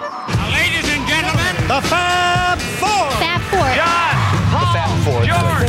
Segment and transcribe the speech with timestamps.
[0.00, 3.10] Ladies and gentlemen, The Fab Four.
[3.20, 3.68] Fab Four.
[3.76, 4.14] John,
[4.50, 5.68] Paul, George,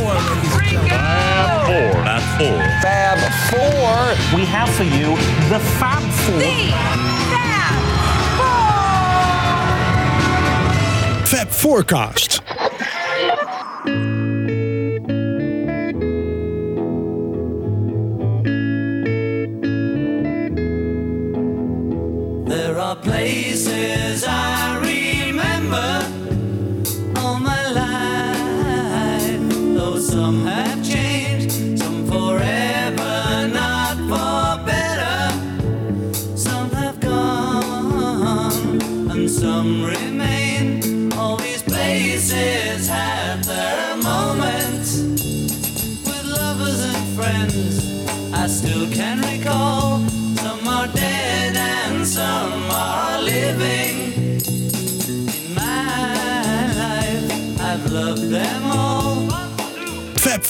[0.56, 0.88] Ringo.
[0.88, 1.92] Fab Four.
[2.04, 2.58] Fab Four.
[2.80, 3.18] Fab
[3.50, 4.38] Four.
[4.38, 5.16] We have for you
[5.50, 6.40] the Fab Four.
[11.26, 12.40] Fab Forecast.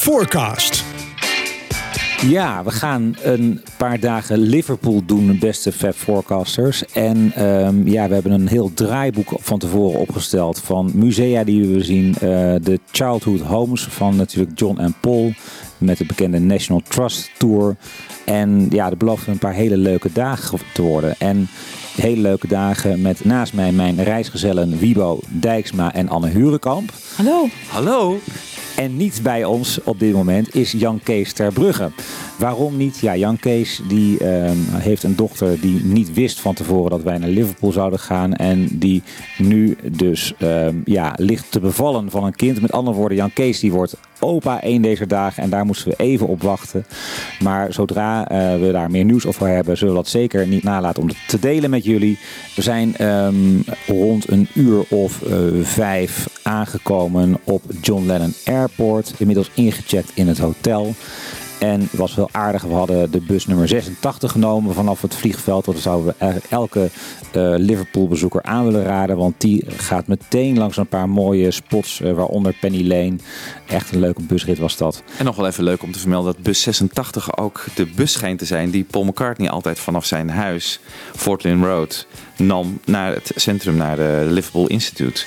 [0.02, 0.84] Forecast.
[2.26, 6.86] Ja, we gaan een paar dagen Liverpool doen, beste Fab Forecasters.
[6.86, 11.84] En ehm, ja, we hebben een heel draaiboek van tevoren opgesteld van musea die we
[11.84, 12.14] zien.
[12.14, 12.20] eh,
[12.62, 15.32] de Childhood Homes van natuurlijk John en Paul
[15.78, 17.76] met de bekende National Trust Tour.
[18.24, 21.14] En ja, er belooft een paar hele leuke dagen te worden.
[21.18, 21.48] En
[21.96, 26.92] hele leuke dagen met naast mij mijn reisgezellen Wiebo Dijksma en Anne Hurenkamp.
[27.16, 27.48] Hallo.
[27.68, 28.18] Hallo.
[28.76, 31.90] En niet bij ons op dit moment is Jan Kees ter Brugge.
[32.38, 32.98] Waarom niet?
[32.98, 37.18] Ja, Jan Kees die, ehm, heeft een dochter die niet wist van tevoren dat wij
[37.18, 38.34] naar Liverpool zouden gaan.
[38.34, 39.02] En die
[39.38, 42.60] nu dus ehm, ja, ligt te bevallen van een kind.
[42.60, 45.42] Met andere woorden, Jan Kees die wordt opa één deze dagen.
[45.42, 46.86] En daar moesten we even op wachten.
[47.42, 51.02] Maar zodra eh, we daar meer nieuws over hebben, zullen we dat zeker niet nalaten
[51.02, 52.18] om te delen met jullie.
[52.54, 59.14] We zijn ehm, rond een uur of eh, vijf aangekomen op John Lennon Airport.
[59.18, 60.94] Inmiddels ingecheckt in het hotel.
[61.62, 62.62] En was wel aardig.
[62.62, 65.64] We hadden de bus nummer 86 genomen vanaf het vliegveld.
[65.64, 66.90] Dat zouden we elke
[67.32, 69.16] eh, Liverpool-bezoeker aan willen raden.
[69.16, 73.16] Want die gaat meteen langs een paar mooie spots, eh, waaronder Penny Lane.
[73.66, 75.02] Echt een leuke busrit was dat.
[75.18, 78.38] En nog wel even leuk om te vermelden dat bus 86 ook de bus schijnt
[78.38, 80.80] te zijn die Paul McCartney altijd vanaf zijn huis,
[81.16, 82.06] Fort Lynn Road,
[82.36, 85.24] nam naar het centrum, naar de Liverpool Institute.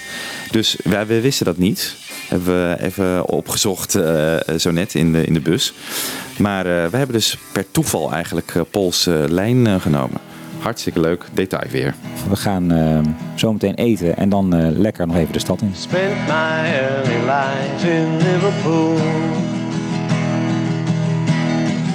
[0.51, 1.95] Dus wij, wij wisten dat niet.
[2.27, 5.73] Hebben we even opgezocht eh, zo net in de, in de bus.
[6.37, 10.19] Maar eh, we hebben dus per toeval eigenlijk eh, Pauls eh, lijn genomen.
[10.59, 11.93] Hartstikke leuk detail weer.
[12.29, 12.99] We gaan eh,
[13.35, 15.71] zo meteen eten en dan eh, lekker nog even de stad in.
[15.75, 18.97] Spent my early life in Liverpool.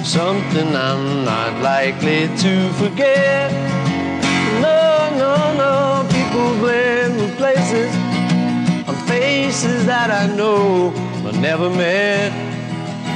[0.03, 3.51] Something I'm not likely to forget.
[4.61, 6.03] No, no, no.
[6.07, 7.89] People blame the places
[8.87, 10.91] on faces that I know
[11.23, 12.50] but never met.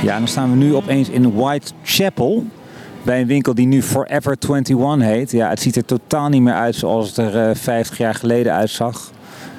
[0.05, 2.45] Ja, dan staan we nu opeens in Whitechapel.
[3.03, 5.31] Bij een winkel die nu Forever 21 heet.
[5.31, 8.53] Ja, het ziet er totaal niet meer uit zoals het er eh, 50 jaar geleden
[8.53, 9.11] uitzag.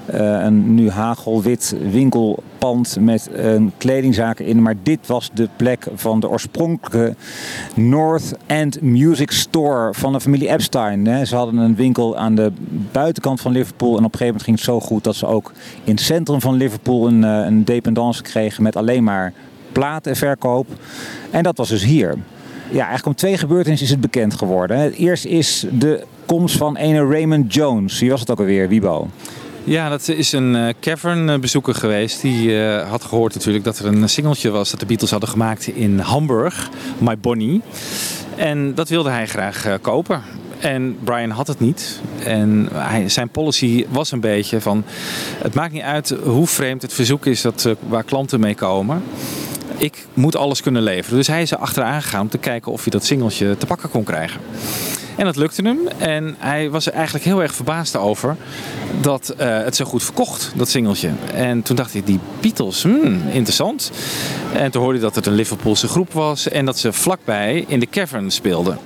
[0.06, 4.62] Eh, een nu hagelwit winkelpand met een kledingzaak in.
[4.62, 7.14] Maar dit was de plek van de oorspronkelijke
[7.74, 11.06] North End Music Store van de familie Epstein.
[11.06, 11.24] Hè.
[11.24, 12.52] Ze hadden een winkel aan de
[12.92, 13.98] buitenkant van Liverpool.
[13.98, 15.52] En op een gegeven moment ging het zo goed dat ze ook
[15.84, 19.32] in het centrum van Liverpool een, eh, een dependance kregen met alleen maar
[19.78, 20.66] platenverkoop.
[21.30, 22.14] En dat was dus hier.
[22.70, 24.78] Ja, eigenlijk om twee gebeurtenissen is het bekend geworden.
[24.78, 28.00] Het eerst is de komst van ene Raymond Jones.
[28.00, 29.08] Wie was het ook alweer, Wibo?
[29.64, 32.20] Ja, dat is een eh, cavern bezoeker geweest.
[32.20, 35.66] Die eh, had gehoord natuurlijk dat er een singeltje was dat de Beatles hadden gemaakt
[35.66, 37.62] in Hamburg, My Bonnie.
[38.36, 40.22] En dat wilde hij graag eh, kopen.
[40.60, 42.00] En Brian had het niet.
[42.24, 42.68] En
[43.06, 44.84] zijn policy was een beetje van...
[45.42, 49.02] Het maakt niet uit hoe vreemd het verzoek is dat, eh, waar klanten mee komen.
[49.76, 51.18] Ik moet alles kunnen leveren.
[51.18, 53.90] Dus hij is er achteraan gegaan om te kijken of hij dat singeltje te pakken
[53.90, 54.40] kon krijgen.
[55.16, 55.78] En dat lukte hem.
[55.98, 58.36] En hij was er eigenlijk heel erg verbaasd over
[59.00, 61.10] dat eh, het zo goed verkocht, dat singeltje.
[61.34, 63.90] En toen dacht hij, die Beatles, hmm, interessant.
[64.54, 67.80] En toen hoorde hij dat het een Liverpoolse groep was en dat ze vlakbij in
[67.80, 68.78] de cavern speelden.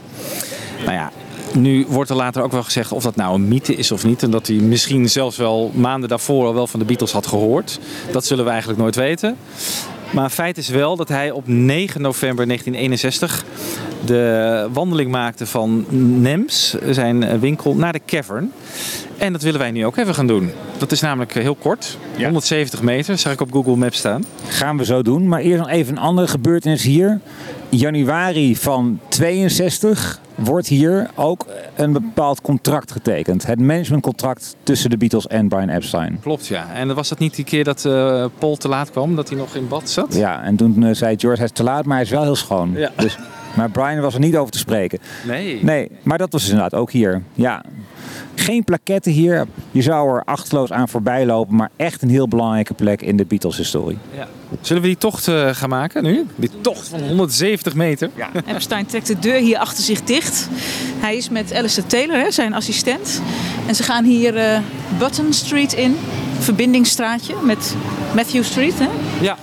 [0.84, 1.12] Nou ja,
[1.54, 4.22] nu wordt er later ook wel gezegd of dat nou een mythe is of niet.
[4.22, 7.78] En dat hij misschien zelfs wel maanden daarvoor al wel van de Beatles had gehoord.
[8.12, 9.36] Dat zullen we eigenlijk nooit weten.
[10.10, 13.44] Maar feit is wel dat hij op 9 november 1961
[14.04, 15.84] de wandeling maakte van
[16.20, 18.52] Nems, zijn winkel, naar de cavern.
[19.18, 20.50] En dat willen wij nu ook even gaan doen.
[20.78, 24.24] Dat is namelijk heel kort, 170 meter, zag ik op Google Maps staan.
[24.48, 25.28] Gaan we zo doen.
[25.28, 27.20] Maar eerst nog even een andere gebeurtenis hier.
[27.70, 33.46] Januari van 62 wordt hier ook een bepaald contract getekend.
[33.46, 36.18] Het managementcontract tussen de Beatles en Brian Epstein.
[36.20, 36.66] Klopt, ja.
[36.74, 39.54] En was dat niet die keer dat eh, Paul te laat kwam, dat hij nog
[39.54, 40.14] in bad zat?
[40.14, 42.36] Ja, en toen eh, zei George, hij is te laat, maar hij is wel heel
[42.36, 42.72] schoon.
[42.74, 42.90] Ja.
[42.96, 43.18] Dus,
[43.54, 44.98] maar Brian was er niet over te spreken.
[45.26, 45.64] Nee.
[45.64, 47.22] Nee, maar dat was inderdaad ook hier.
[47.34, 47.62] Ja,
[48.34, 49.46] geen plaketten hier.
[49.70, 53.24] Je zou er achteloos aan voorbij lopen, maar echt een heel belangrijke plek in de
[53.24, 53.98] Beatles-historie.
[54.16, 54.28] Ja.
[54.60, 56.26] Zullen we die tocht eh, gaan maken nu?
[56.36, 58.10] Die tocht van 170 meter.
[58.14, 58.30] Ja.
[58.46, 60.48] Epstein trekt de deur hier achter zich dicht.
[60.98, 63.20] Hij is met Alistair Taylor, hè, zijn assistent.
[63.66, 64.58] En ze gaan hier eh,
[64.98, 65.96] Button Street in,
[66.38, 67.74] verbindingsstraatje met
[68.14, 68.78] Matthew Street.
[68.78, 68.88] Hè?
[69.20, 69.36] ja.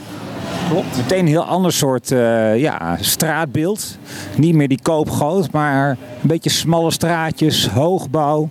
[0.69, 0.97] Klopt.
[0.97, 3.97] Meteen een heel ander soort eh, ja, straatbeeld.
[4.35, 8.49] Niet meer die koopgoot, maar een beetje smalle straatjes, hoogbouw.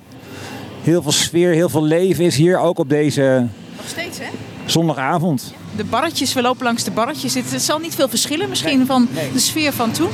[0.82, 3.46] Heel veel sfeer, heel veel leven is hier ook op deze
[3.76, 4.24] Nog steeds, hè?
[4.64, 5.54] zondagavond.
[5.76, 7.34] De barretjes, we lopen langs de barretjes.
[7.34, 10.08] Het, het zal niet veel verschillen misschien van de sfeer van toen.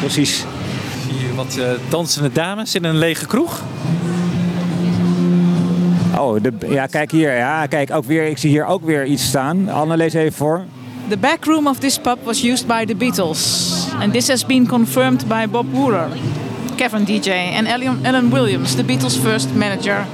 [0.00, 0.44] Precies.
[1.08, 3.62] Hier wat eh, dansende dames in een lege kroeg.
[6.18, 7.36] Oh, de, ja, kijk hier.
[7.36, 9.68] Ja, kijk, ook weer, ik zie hier ook weer iets staan.
[9.68, 10.64] Anne, lees even voor.
[11.08, 13.72] The back room of this pub was used by the Beatles.
[14.00, 16.08] And this has been confirmed by Bob Wooler,
[16.76, 20.06] Kevin DJ en Alan Alan Williams, de Beatles first manager.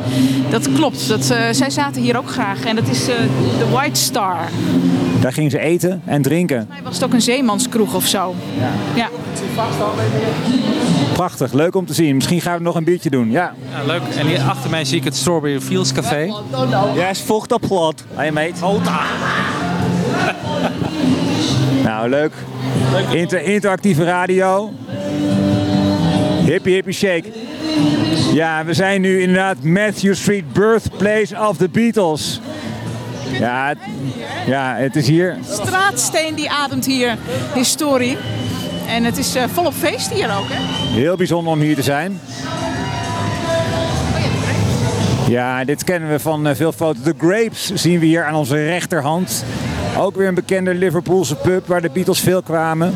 [0.50, 1.08] Dat klopt.
[1.08, 2.64] Dat, eh, zij zaten hier ook graag.
[2.64, 3.16] En dat is eh,
[3.58, 4.48] de White Star.
[5.20, 6.56] Daar gingen ze eten en drinken.
[6.56, 8.34] Volgens mij was het ook een zeemanskroeg of zo.
[8.94, 9.08] Ja.
[11.12, 12.14] Prachtig, leuk om te zien.
[12.14, 13.30] Misschien gaan we nog een biertje doen.
[13.30, 13.54] Ja.
[13.72, 14.02] Ja, leuk.
[14.16, 16.32] En hier achter mij zie ik het Strawberry Fields Café.
[16.94, 18.04] Yes, vocht op glad.
[18.14, 18.54] Hey mate.
[21.88, 22.32] Nou, leuk.
[23.10, 24.72] Inter- interactieve radio.
[26.44, 27.24] Hippie hippie shake.
[28.32, 32.40] Ja, we zijn nu inderdaad Matthew Street, birthplace of the Beatles.
[33.38, 33.78] Ja, het,
[34.46, 35.36] ja, het is hier.
[35.50, 37.16] Straatsteen die ademt hier
[37.54, 38.16] historie.
[38.88, 40.46] En het is eh, volop feest hier ook.
[40.48, 40.94] Hè?
[41.00, 42.20] Heel bijzonder om hier te zijn.
[45.28, 47.02] Ja, dit kennen we van eh, veel foto's.
[47.02, 49.44] The Grapes zien we hier aan onze rechterhand.
[49.98, 52.94] Ook weer een bekende Liverpoolse pub waar de Beatles veel kwamen.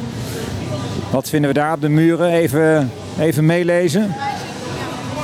[1.11, 2.31] Wat vinden we daar op de muren?
[2.33, 2.91] Even,
[3.21, 4.15] even meelezen.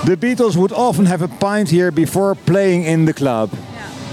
[0.04, 3.50] The Beatles would often have a pint here before playing in the club.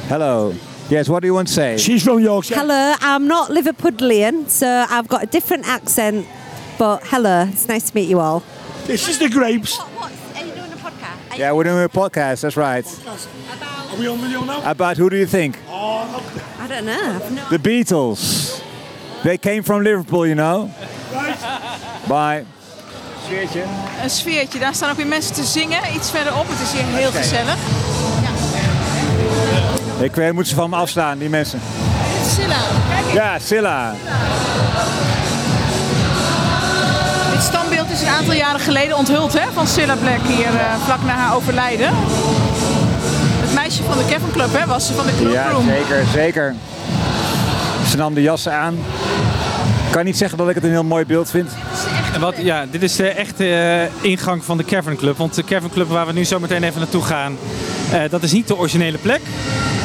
[0.08, 0.54] Hello.
[0.88, 1.78] Yes, what do you want to say?
[1.78, 2.60] She's from Yorkshire.
[2.60, 6.26] Hello, I'm not Liverpudlian, so I've got a different accent.
[6.78, 8.42] But hello, it's nice to meet you all.
[8.86, 9.78] This is the grapes.
[9.78, 10.12] What?
[10.36, 11.38] Are you doing a podcast?
[11.38, 12.86] Yeah, we're doing a podcast, that's right.
[13.92, 14.72] Are we on video now?
[14.72, 15.58] About who do you think?
[16.66, 17.16] I don't know.
[17.16, 18.60] I've no The Beatles.
[19.24, 20.70] They came from Liverpool, you know.
[22.08, 22.44] Bye.
[24.04, 24.60] Een sfeertje.
[24.60, 25.80] Daar staan ook weer mensen te zingen.
[25.96, 26.46] Iets verderop.
[26.48, 27.56] Het is hier heel gezellig.
[30.00, 31.62] Ik weet, moet ze van me afslaan, die mensen.
[32.36, 32.58] Silla,
[32.90, 33.14] kijk.
[33.14, 33.94] Ja, Silla.
[37.32, 41.04] Dit standbeeld is een aantal jaren geleden onthuld hè, van Cilla Black hier eh, vlak
[41.04, 41.94] na haar overlijden.
[43.66, 46.56] Het meisje van de Kevin Club hè, was ze van de Club Ja, zeker, zeker.
[47.90, 48.74] Ze nam de jassen aan.
[49.86, 51.52] Ik kan niet zeggen dat ik het een heel mooi beeld vind.
[52.14, 55.18] En wat, ja, dit is de echte eh, ingang van de Cavern Club.
[55.18, 57.38] Want de Cavern Club waar we nu zo meteen even naartoe gaan,
[57.92, 59.22] eh, dat is niet de originele plek.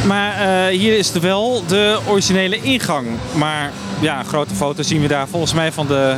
[0.06, 3.06] Maar eh, hier is er wel de originele ingang.
[3.35, 6.17] Maar ja, een grote foto zien we daar volgens mij van de,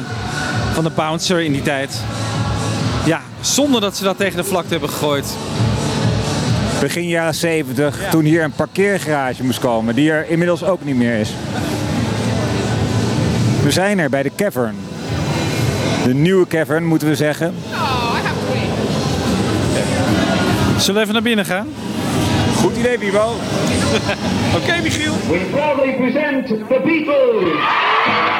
[0.72, 2.00] van de bouncer in die tijd.
[3.04, 5.26] Ja, zonder dat ze dat tegen de vlakte hebben gegooid.
[6.82, 11.18] Begin jaren 70, toen hier een parkeergarage moest komen, die er inmiddels ook niet meer
[11.18, 11.34] is.
[13.62, 14.76] We zijn er bij de Cavern.
[16.04, 17.54] De nieuwe Cavern, moeten we zeggen.
[20.76, 21.68] Zullen we even naar binnen gaan?
[22.56, 23.24] Goed idee, Bibo.
[24.56, 25.12] Oké, Michiel.
[25.28, 28.31] We proudly present the Beatles.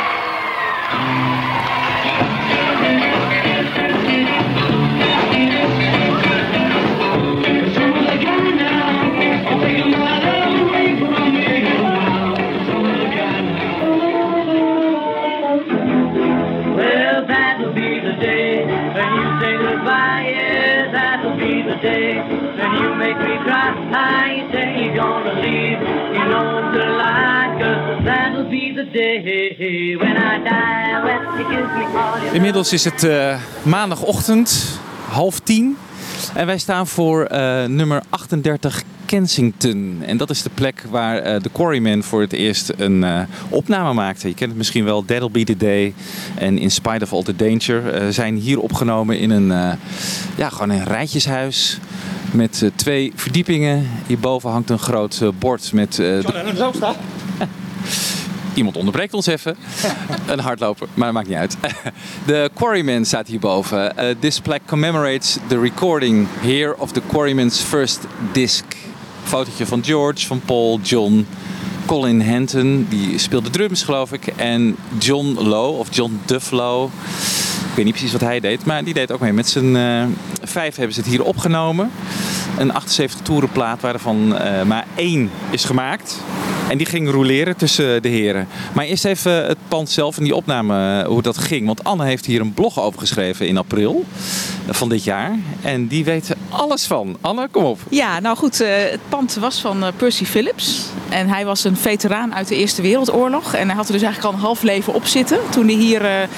[21.82, 24.34] That'll be the day when you make me cry.
[24.36, 25.80] You say you're gonna leave,
[26.16, 31.02] you know the lie, 'cause that'll be the day when I die.
[31.04, 34.78] Well, you give me all your Inmiddels is het eh, maandagochtend,
[35.10, 35.76] half tien.
[36.34, 38.82] En wij staan voor eh, nummer 38
[39.23, 40.02] Kensington.
[40.07, 43.92] En dat is de plek waar eh, de Quarrymen voor het eerst een eh, opname
[43.92, 44.28] maakten.
[44.28, 45.95] Je kent het misschien wel, That'll Be The Day
[46.35, 47.88] en In Spite of All The Danger.
[47.95, 49.47] eh, zijn hier opgenomen in een,
[50.37, 51.78] ja, gewoon een rijtjeshuis.
[52.33, 53.87] Met twee verdiepingen.
[54.07, 55.90] Hierboven hangt een groot bord met...
[55.90, 56.23] eh, de-
[58.54, 59.57] Iemand onderbreekt ons even.
[60.26, 61.57] een hardloper, maar dat maakt niet uit.
[62.26, 63.92] De Quarryman staat hierboven.
[63.99, 68.00] Uh, this plaque commemorates the recording here of the Quarryman's first
[68.33, 68.64] disc.
[69.22, 71.26] Fotootje van George, van Paul, John,
[71.86, 74.26] Colin Henton, die speelde drums geloof ik.
[74.26, 76.90] En John Lowe, of John Dufflo.
[77.72, 79.32] Ik weet niet precies wat hij deed, maar die deed ook mee.
[79.32, 80.04] Met z'n uh,
[80.42, 81.90] vijf hebben ze het hier opgenomen.
[82.58, 86.16] Een 78 toerenplaat waarvan uh, maar één is gemaakt.
[86.68, 88.48] En die ging roleren tussen de heren.
[88.72, 91.66] Maar eerst even het pand zelf en die opname, hoe dat ging.
[91.66, 94.04] Want Anne heeft hier een blog over geschreven in april
[94.68, 95.38] van dit jaar.
[95.62, 97.16] En die weet er alles van.
[97.20, 97.78] Anne, kom op.
[97.88, 98.58] Ja, nou goed.
[98.58, 100.86] Het pand was van Percy Phillips.
[101.08, 103.54] En hij was een veteraan uit de Eerste Wereldoorlog.
[103.54, 105.38] En hij had er dus eigenlijk al een half leven op zitten.
[105.50, 106.28] Toen hij hier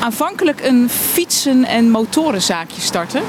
[0.00, 3.20] aanvankelijk een fietsen- en motorenzaakje startte.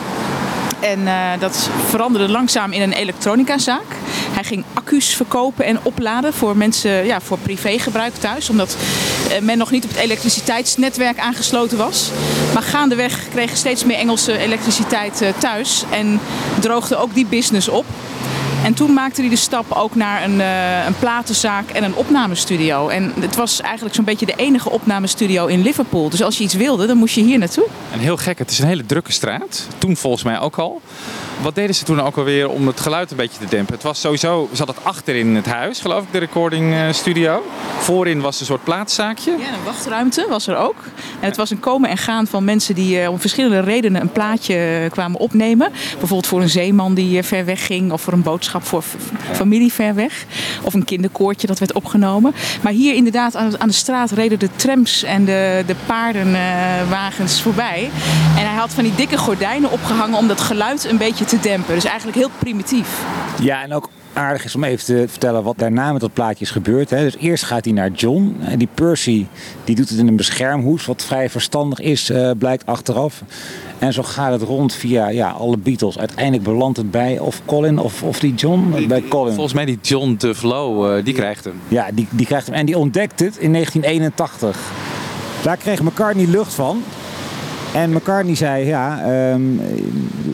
[0.79, 3.85] En uh, dat veranderde langzaam in een elektronicazaak.
[4.31, 8.49] Hij ging accu's verkopen en opladen voor mensen, ja, voor privégebruik thuis.
[8.49, 8.77] Omdat
[9.31, 12.11] uh, men nog niet op het elektriciteitsnetwerk aangesloten was.
[12.53, 15.83] Maar gaandeweg kregen steeds meer Engelse elektriciteit uh, thuis.
[15.89, 16.19] En
[16.59, 17.85] droogde ook die business op.
[18.63, 22.87] En toen maakte hij de stap ook naar een, uh, een platenzaak en een opnamestudio.
[22.87, 26.09] En het was eigenlijk zo'n beetje de enige opnamestudio in Liverpool.
[26.09, 27.67] Dus als je iets wilde, dan moest je hier naartoe.
[27.91, 29.67] En heel gek, het is een hele drukke straat.
[29.77, 30.81] Toen volgens mij ook al.
[31.41, 33.73] Wat deden ze toen ook alweer om het geluid een beetje te dempen?
[33.73, 37.43] Het was sowieso, zat het achter in het huis, geloof ik, de recording studio.
[37.79, 39.31] Voorin was een soort plaatszaakje.
[39.31, 40.75] Ja, een wachtruimte was er ook.
[41.19, 44.11] En het was een komen en gaan van mensen die uh, om verschillende redenen een
[44.11, 45.71] plaatje kwamen opnemen.
[45.71, 48.83] Bijvoorbeeld voor een zeeman die ver weg ging of voor een boodschap voor
[49.31, 50.25] familie ver weg.
[50.63, 52.33] Of een kinderkoortje dat werd opgenomen.
[52.61, 57.89] Maar hier inderdaad aan, de straat reden de trams en de, de paardenwagens voorbij.
[58.37, 61.73] En hij had van die dikke gordijnen opgehangen om dat geluid een beetje te dempen.
[61.73, 63.05] Dus eigenlijk heel primitief.
[63.41, 66.51] Ja, en ook aardig is om even te vertellen wat daarna met dat plaatje is
[66.51, 66.89] gebeurd.
[66.89, 67.03] Hè.
[67.03, 68.37] Dus eerst gaat hij naar John.
[68.41, 69.25] En die Percy
[69.63, 73.21] die doet het in een beschermhoes, wat vrij verstandig is, uh, blijkt achteraf.
[73.79, 75.99] En zo gaat het rond via ja, alle Beatles.
[75.99, 78.73] Uiteindelijk belandt het bij of Colin of, of die John.
[78.75, 79.33] Die, bij Colin.
[79.33, 81.53] Volgens mij die John DeVlo, uh, die krijgt hem.
[81.67, 82.55] Ja, die, die krijgt hem.
[82.55, 84.59] En die ontdekt het in 1981.
[85.43, 86.83] Daar kreeg McCartney lucht van.
[87.73, 89.61] En McCartney zei, ja, um,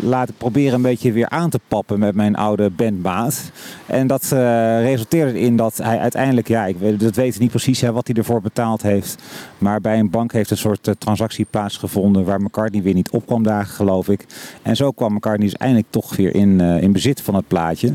[0.02, 3.52] laat ik proberen een beetje weer aan te pappen met mijn oude bandmaat.
[3.86, 4.40] En dat uh,
[4.82, 8.16] resulteerde in dat hij uiteindelijk, ja, ik weet, dat weet niet precies hè, wat hij
[8.16, 9.22] ervoor betaald heeft.
[9.58, 13.25] Maar bij een bank heeft een soort uh, transactie plaatsgevonden waar McCartney weer niet op
[13.25, 14.25] kwam dagen, geloof ik.
[14.62, 17.94] En zo kwam McCartney dus eindelijk toch weer in, uh, in bezit van het plaatje.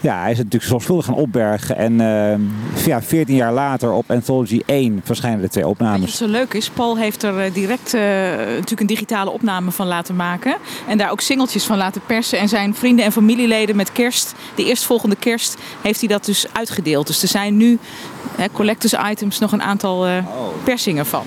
[0.00, 1.76] Ja, hij is het natuurlijk zorgvuldig gaan opbergen.
[1.76, 6.00] En uh, ja, 14 jaar later op Anthology 1 verschijnen de twee opnames.
[6.00, 10.16] Wat zo leuk is, Paul heeft er direct uh, natuurlijk een digitale opname van laten
[10.16, 10.56] maken.
[10.88, 12.38] En daar ook singeltjes van laten persen.
[12.38, 17.06] En zijn vrienden en familieleden met kerst, de eerstvolgende kerst, heeft hij dat dus uitgedeeld.
[17.06, 17.78] Dus er zijn nu
[18.36, 20.64] hè, collectors items nog een aantal uh, oh.
[20.64, 21.24] persingen van.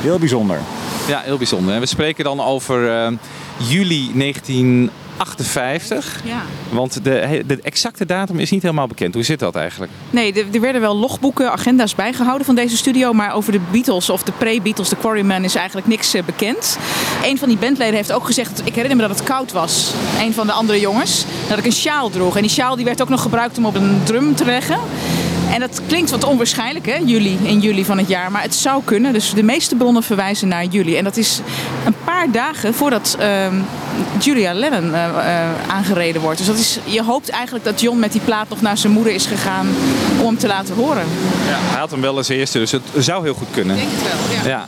[0.00, 0.58] Heel bijzonder.
[1.08, 1.74] Ja, heel bijzonder.
[1.74, 3.18] En we spreken dan over uh,
[3.68, 4.90] juli 19...
[5.22, 6.20] 58.
[6.24, 6.42] Ja.
[6.68, 9.14] Want de, de, exacte datum is niet helemaal bekend.
[9.14, 9.92] Hoe zit dat eigenlijk?
[10.10, 13.12] Nee, er werden wel logboeken, agenda's bijgehouden van deze studio.
[13.12, 16.78] Maar over de Beatles of de pre-Beatles, de Quarrymen, is eigenlijk niks uh, bekend.
[17.24, 19.92] Een van die bandleden heeft ook gezegd, ik herinner me dat het koud was.
[20.20, 21.24] Een van de andere jongens.
[21.48, 22.36] Dat ik een sjaal droeg.
[22.36, 24.78] En die sjaal die werd ook nog gebruikt om op een drum te leggen.
[25.52, 28.30] En dat klinkt wat onwaarschijnlijk, hè, juli, in juli van het jaar.
[28.30, 29.12] Maar het zou kunnen.
[29.12, 30.96] Dus de meeste bronnen verwijzen naar juli.
[30.96, 31.40] En dat is
[31.84, 33.46] een paar dagen voordat uh,
[34.18, 36.38] Julia Lennon uh, uh, aangereden wordt.
[36.38, 39.12] Dus dat is, je hoopt eigenlijk dat John met die plaat nog naar zijn moeder
[39.12, 39.68] is gegaan
[40.20, 41.04] om hem te laten horen.
[41.48, 43.76] Ja, hij had hem wel als eerste, dus het zou heel goed kunnen.
[43.76, 44.58] Ik denk het wel, ja.
[44.58, 44.66] ja.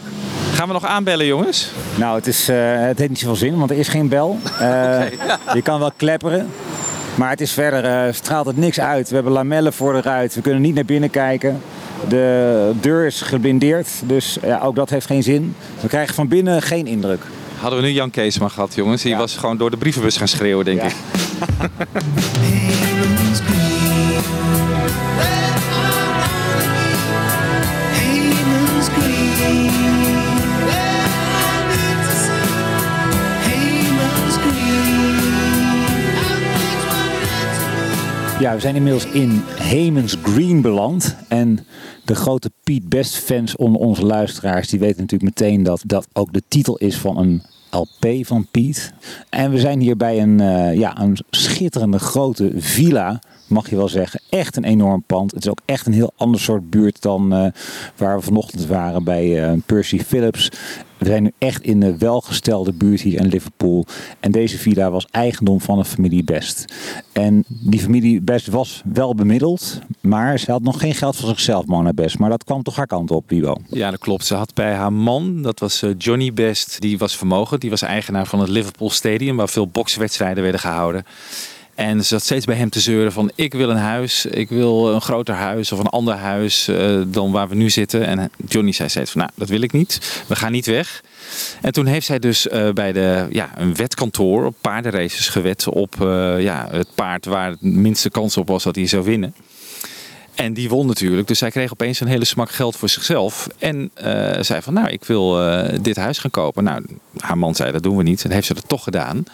[0.55, 1.71] Gaan we nog aanbellen, jongens?
[1.95, 4.39] Nou, het, is, uh, het heeft niet zoveel zin, want er is geen bel.
[4.45, 5.13] Uh, okay.
[5.55, 6.51] Je kan wel klepperen.
[7.15, 9.09] Maar het is verder, uh, straalt het niks uit.
[9.09, 10.35] We hebben lamellen voor de ruit.
[10.35, 11.61] We kunnen niet naar binnen kijken.
[12.09, 13.89] De deur is geblindeerd.
[14.05, 15.55] Dus ja, ook dat heeft geen zin.
[15.81, 17.23] We krijgen van binnen geen indruk.
[17.59, 19.03] Hadden we nu Jan Kees maar gehad, jongens.
[19.03, 19.19] Die ja.
[19.19, 20.87] was gewoon door de brievenbus gaan schreeuwen, denk ja.
[20.87, 20.95] ik.
[38.55, 41.17] We zijn inmiddels in Hemens Green beland.
[41.29, 41.67] En
[42.05, 44.69] de grote Piet Best fans onder onze luisteraars...
[44.69, 48.93] die weten natuurlijk meteen dat dat ook de titel is van een LP van Piet.
[49.31, 53.89] En we zijn hier bij een, uh, ja, een schitterende grote villa mag je wel
[53.89, 54.21] zeggen.
[54.31, 55.31] Echt een enorm pand.
[55.31, 57.47] Het is ook echt een heel ander soort buurt dan uh,
[57.97, 60.51] waar we vanochtend waren bij uh, Percy Phillips.
[61.05, 63.87] We zijn nu echt in de welgestelde buurt hier in Liverpool.
[64.21, 66.65] En deze villa was eigendom van een familie Best.
[67.13, 71.67] En die familie Best was wel bemiddeld, maar ze had nog geen geld voor zichzelf,
[71.67, 72.19] Mona Best.
[72.19, 73.57] Maar dat kwam toch haar kant op, Wibo?
[73.69, 74.27] Ja, dat klopt.
[74.27, 77.61] Ze had bij haar man, dat was eh, Johnny Best, die was vermogen.
[77.61, 81.05] Die was eigenaar van het Liverpool Stadium, waar veel bokswedstrijden werden gehouden.
[81.75, 84.95] En ze zat steeds bij hem te zeuren van ik wil een huis, ik wil
[84.95, 88.07] een groter huis of een ander huis eh, dan waar we nu zitten.
[88.07, 91.03] En Johnny zei steeds van nou dat wil ik niet, we gaan niet weg.
[91.61, 96.01] En toen heeft zij dus eh, bij de, ja, een wetkantoor op paardenraces gewet op
[96.01, 99.35] eh, ja, het paard waar het minste kans op was dat hij zou winnen.
[100.35, 101.29] En die won natuurlijk.
[101.29, 103.49] Dus zij kreeg opeens een hele smak geld voor zichzelf.
[103.59, 103.91] En
[104.41, 105.39] zei van, nou, ik wil
[105.81, 106.65] dit huis gaan kopen.
[106.65, 106.85] Nou,
[107.19, 108.25] haar man zei, dat doen we niet.
[108.25, 109.25] En heeft ze dat toch gedaan.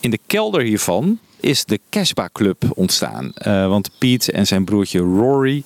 [0.00, 3.32] In de kelder hiervan is de Casbah Club ontstaan.
[3.34, 5.62] Eh, want Piet en zijn broertje Rory...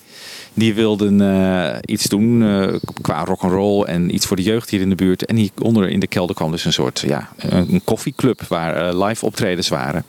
[0.55, 4.88] die wilden eh, iets doen eh, qua rock'n'roll en iets voor de jeugd hier in
[4.88, 5.25] de buurt.
[5.25, 9.69] En hieronder in de kelder kwam dus een soort ja, een, koffieclub waar live optredens
[9.69, 10.05] waren.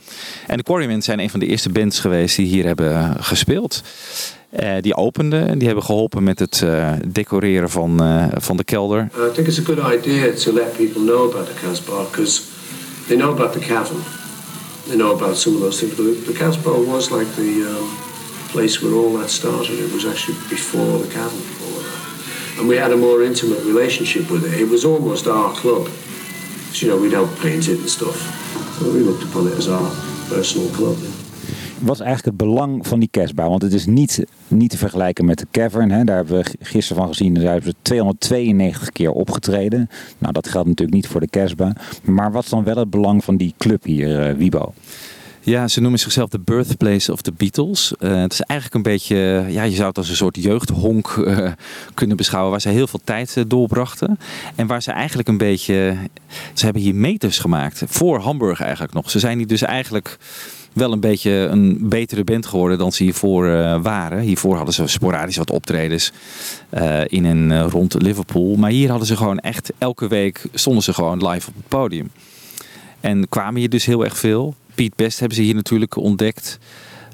[0.48, 3.84] En de Quarrymen zijn een van de eerste bands geweest die hier hebben gespeeld.
[4.82, 6.64] Die openden en die hebben geholpen met het
[7.08, 9.10] decoreren van, eh, van de kelder.
[9.36, 12.42] It's a good idea to let people know about the Casbah because
[13.08, 14.23] they know about the cavern.
[14.88, 15.96] They know about some of those things.
[15.96, 17.98] But the, Casbah was like the um,
[18.50, 19.80] place where all that started.
[19.80, 22.60] It was actually before the cavern, before that.
[22.60, 24.60] And we had a more intimate relationship with it.
[24.60, 25.86] It was almost our club.
[25.88, 28.18] 'Cause, you know, we'd help paint it and stuff.
[28.80, 29.90] So we looked upon it as our
[30.28, 30.98] personal club.
[31.84, 33.48] Wat is eigenlijk het belang van die Casbah?
[33.48, 35.92] Want het is niet, niet te vergelijken met de Cavern.
[35.92, 36.04] Hè.
[36.04, 37.34] Daar hebben we gisteren van gezien.
[37.34, 39.90] Daar hebben ze 292 keer opgetreden.
[40.18, 41.76] Nou, dat geldt natuurlijk niet voor de Casbah.
[42.04, 44.74] Maar wat is dan wel het belang van die club hier, eh, Wibo?
[45.40, 47.94] Ja, ze noemen zichzelf de birthplace of the Beatles.
[48.00, 51.52] Eh, het is eigenlijk een beetje, ja, je zou het als een soort jeugdhonk eh,
[51.94, 54.20] kunnen beschouwen, waar ze heel veel tijd doorbrachten.
[54.56, 55.98] En waar ze eigenlijk een beetje,
[56.54, 59.10] ze hebben hier meters gemaakt, voor Hamburg eigenlijk nog.
[59.10, 60.18] Ze zijn hier dus eigenlijk
[60.74, 64.20] wel een beetje een betere band geworden dan ze hiervoor eh, waren.
[64.20, 66.12] Hiervoor hadden ze sporadisch wat optredens
[66.70, 68.56] eh, in en eh, rond Liverpool.
[68.56, 72.12] Maar hier hadden ze gewoon echt, elke week stonden ze gewoon live op het podium.
[73.00, 74.56] En kwamen hier dus heel erg veel.
[74.76, 76.60] Piet Best hebben ze hier natuurlijk ontdekt.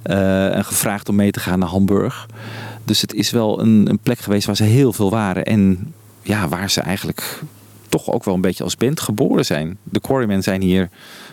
[0.04, 2.28] en gevraagd om mee te gaan naar Hamburg.
[2.84, 5.46] Dus het is wel een, een plek geweest waar ze heel veel waren.
[5.46, 7.42] En ja, waar ze eigenlijk
[7.90, 9.78] toch ook wel een beetje als band geboren zijn.
[9.84, 10.90] De Quarrymen zijn hier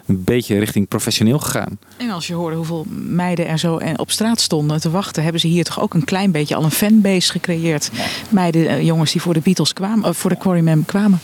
[0.06, 1.78] een beetje richting professioneel gegaan.
[1.96, 5.40] En als je hoorde hoeveel meiden er zo en op straat stonden te wachten, hebben
[5.40, 7.90] ze hier toch ook een klein beetje al een fanbase gecreëerd.
[8.28, 11.20] Meiden, eh, jongens die voor de Beatles kwamen, of voor de Quarrymen kwamen.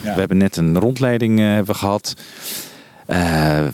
[0.00, 2.14] We hebben net een rondleiding eh, hebben gehad.
[3.06, 3.18] Eh,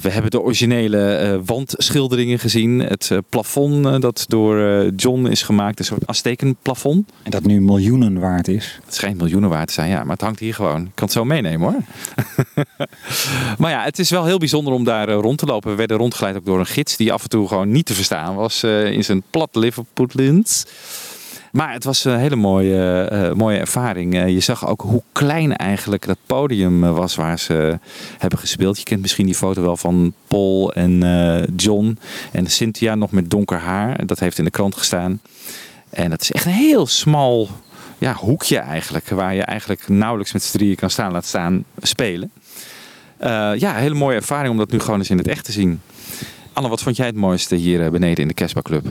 [0.01, 2.79] we hebben de originele eh, wandschilderingen gezien.
[2.79, 7.11] Het eh, plafond dat door John is gemaakt, een soort Aztekenplafond.
[7.23, 8.81] En dat nu miljoenen waard is.
[8.85, 10.81] Het schijnt miljoenen waard te zijn, ja, maar het hangt hier gewoon.
[10.81, 11.83] Ik kan het zo meenemen hoor.
[13.59, 15.71] maar ja, het is wel heel bijzonder om daar rond te lopen.
[15.71, 18.35] We werden rondgeleid ook door een gids die af en toe gewoon niet te verstaan
[18.35, 20.64] was in zijn plat Liverpoolins.
[21.52, 24.14] Maar het was een hele mooie, eh, mooie ervaring.
[24.14, 27.78] Eh, je zag ook hoe klein eigenlijk dat podium eh, was waar ze
[28.18, 28.78] hebben gespeeld.
[28.78, 31.98] Je kent misschien die foto wel van Paul en eh, John
[32.32, 34.06] en Cynthia nog met donker haar.
[34.06, 35.20] Dat heeft in de krant gestaan.
[35.90, 37.48] En dat is echt een heel smal
[37.98, 39.08] ja, hoekje eigenlijk.
[39.08, 42.32] Waar je eigenlijk nauwelijks met z'n drieën kan staan, laat staan spelen.
[43.22, 45.80] Eh, ja, hele mooie ervaring om dat nu gewoon eens in het echt te zien.
[46.52, 48.86] Anne, wat vond jij het mooiste hier eh, beneden in de Casbah Club?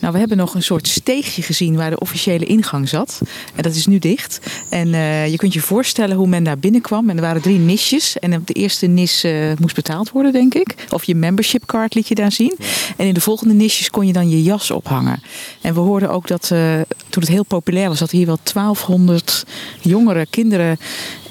[0.00, 3.20] Nou, we hebben nog een soort steegje gezien waar de officiële ingang zat.
[3.54, 4.40] En dat is nu dicht.
[4.70, 7.10] En eh, je kunt je voorstellen hoe men daar binnenkwam.
[7.10, 8.18] En er waren drie nisjes.
[8.18, 10.74] En op de eerste nis eh, moest betaald worden, denk ik.
[10.90, 12.56] Of je membership card liet je daar zien.
[12.96, 15.22] En in de volgende nisjes kon je dan je jas ophangen.
[15.60, 16.74] En we hoorden ook dat eh,
[17.08, 19.44] toen het heel populair was, dat hier wel 1200
[19.80, 20.78] jongeren, kinderen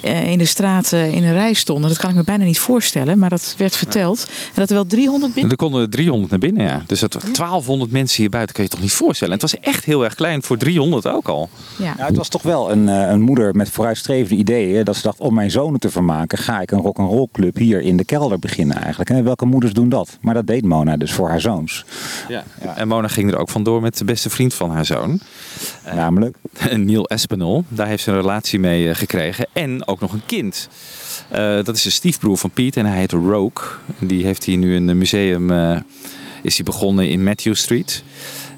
[0.01, 1.89] in de straten in een rij stonden.
[1.89, 4.25] Dat kan ik me bijna niet voorstellen, maar dat werd verteld.
[4.27, 5.51] En dat er wel 300 binnen.
[5.51, 6.84] Er konden 300 naar binnen, ja.
[6.88, 9.34] Dus dat 1200 mensen hier buiten kan je toch niet voorstellen.
[9.34, 11.50] En het was echt heel erg klein voor 300 ook al.
[11.78, 11.93] Ja.
[11.96, 14.84] Nou, het was toch wel een, eh, een moeder met vooruitstrevende ideeën.
[14.84, 17.98] Dat ze dacht, om mijn zonen te vermaken, ga ik een rock'n'roll club hier in
[17.98, 19.10] de kelder beginnen eigenlijk.
[19.10, 20.17] En welke moeders doen dat?
[20.22, 21.86] Maar dat deed Mona dus voor haar zoons.
[22.28, 22.43] Ja.
[22.76, 25.20] En Mona ging er ook vandoor met de beste vriend van haar zoon.
[25.96, 26.38] Namelijk?
[26.76, 27.63] Neil Espinol.
[27.67, 29.48] Daar heeft ze een relatie mee eh, gekregen.
[29.54, 30.70] En ook nog een kind.
[31.30, 33.67] Eh, dat is een stiefbroer van Piet en hij heet Rogue.
[34.00, 35.78] Die heeft hier nu een museum eh,
[36.47, 38.03] is hij begonnen in Matthew Street.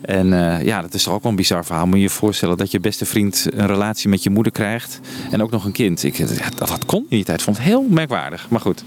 [0.02, 1.86] En eh, ja, dat is toch ook wel een bizar verhaal.
[1.86, 4.99] Moet je je voorstellen dat je beste vriend een relatie met je moeder krijgt.
[5.32, 6.04] En ook nog een kind.
[6.04, 6.25] Ik, ja,
[6.56, 7.41] dat, dat kon in die tijd.
[7.41, 8.49] Vond het heel merkwaardig.
[8.49, 8.84] Maar goed.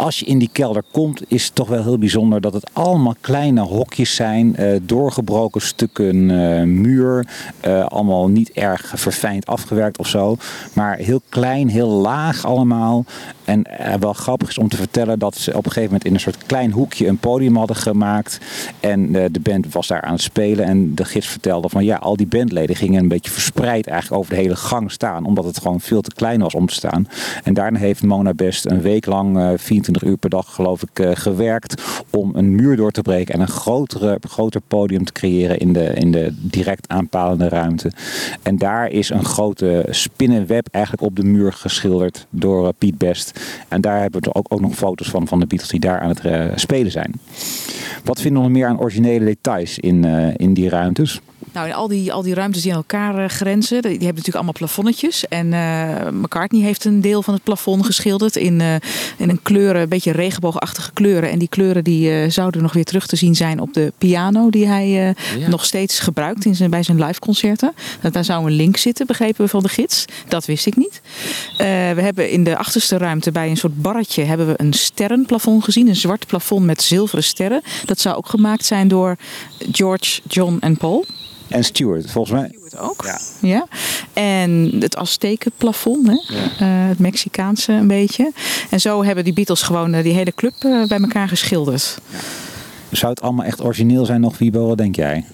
[0.00, 3.14] Als je in die kelder komt, is het toch wel heel bijzonder dat het allemaal
[3.20, 4.56] kleine hokjes zijn.
[4.56, 7.26] eh, doorgebroken stukken eh, muur.
[7.60, 10.36] eh, allemaal niet erg verfijnd afgewerkt of zo.
[10.72, 13.04] Maar heel klein, heel laag allemaal.
[13.44, 13.66] En
[14.00, 16.46] wel grappig is om te vertellen dat ze op een gegeven moment in een soort
[16.46, 18.38] klein hoekje een podium hadden gemaakt.
[18.80, 20.64] En de band was daar aan het spelen.
[20.64, 24.34] En de gids vertelde van ja, al die bandleden gingen een beetje verspreid eigenlijk over
[24.34, 25.24] de hele gang staan.
[25.24, 27.08] Omdat het gewoon veel te klein was om te staan.
[27.44, 29.50] En daarna heeft Mona Best een week lang, eh,
[29.90, 31.82] 24 uur per dag geloof ik, eh, gewerkt.
[32.10, 35.84] Om een muur door te breken en een grotere, groter podium te creëren in de,
[35.84, 37.92] in de direct aanpalende ruimte.
[38.42, 43.40] En daar is een grote spinnenweb eigenlijk op de muur geschilderd door eh, Piet Best.
[43.68, 46.08] En daar hebben we ook, ook nog foto's van, van de Beatles die daar aan
[46.08, 47.20] het eh, spelen zijn.
[48.04, 50.04] Wat vinden we nog meer aan originele details in,
[50.36, 51.20] in die ruimtes?
[51.52, 54.52] Nou, al die, al die ruimtes die aan elkaar eh, grenzen, die hebben natuurlijk allemaal
[54.52, 55.28] plafonnetjes.
[55.28, 58.74] En eh, McCartney heeft een deel van het plafond geschilderd in, eh,
[59.16, 61.30] in een kleuren, een beetje regenboogachtige kleuren.
[61.30, 64.66] En die kleuren die zouden nog weer terug te zien zijn op de piano die
[64.66, 65.14] hij Ja.
[65.48, 67.72] nog steeds gebruikt in zijn, bij zijn liveconcerten.
[68.00, 70.04] Dat Daar zou een link zitten, begrepen we van de gids.
[70.28, 71.00] Dat wist ik niet.
[71.58, 71.64] We
[72.00, 75.88] hebben in de achterste ruimte bij een soort barretje hebben we een sterrenplafond gezien.
[75.88, 77.62] Een zwart plafond met zilveren sterren.
[77.84, 79.16] Dat zou ook gemaakt zijn door
[79.72, 81.04] George, John en Paul.
[81.50, 82.54] En Stuart, volgens mij.
[82.78, 83.04] ook.
[83.40, 83.66] Ja.
[84.12, 86.14] En het Aztekenplafond, hè?
[86.14, 88.32] Eh, het Mexicaanse een beetje.
[88.70, 91.98] En zo hebben die Beatles gewoon eh, die hele club eh, bij elkaar geschilderd.
[92.90, 94.66] Zou het allemaal echt origineel zijn nog, Wiebo?
[94.66, 95.24] Wat denk jij?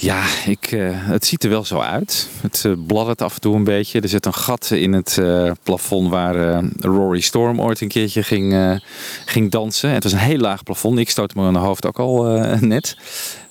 [0.00, 2.28] Ja, ik, eh, het ziet er wel zo uit.
[2.40, 4.00] Het eh, bladdert af en toe een beetje.
[4.00, 8.22] Er zit een gat in het eh, plafond waar eh, Rory Storm ooit een keertje
[8.22, 8.76] ging, eh,
[9.24, 9.90] ging dansen.
[9.90, 10.98] Het was een heel laag plafond.
[10.98, 12.96] Ik stoot me aan de hoofd ook al eh, net.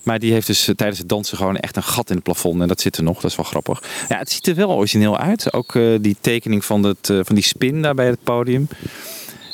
[0.07, 2.61] Maar die heeft dus eh, tijdens het dansen gewoon echt een gat in het plafond.
[2.61, 3.21] En dat zit er nog.
[3.21, 3.83] Dat is wel grappig.
[4.09, 5.53] Ja, het ziet er wel origineel uit.
[5.53, 8.67] Ook eh, die tekening van, het, eh, van die spin daar bij het podium.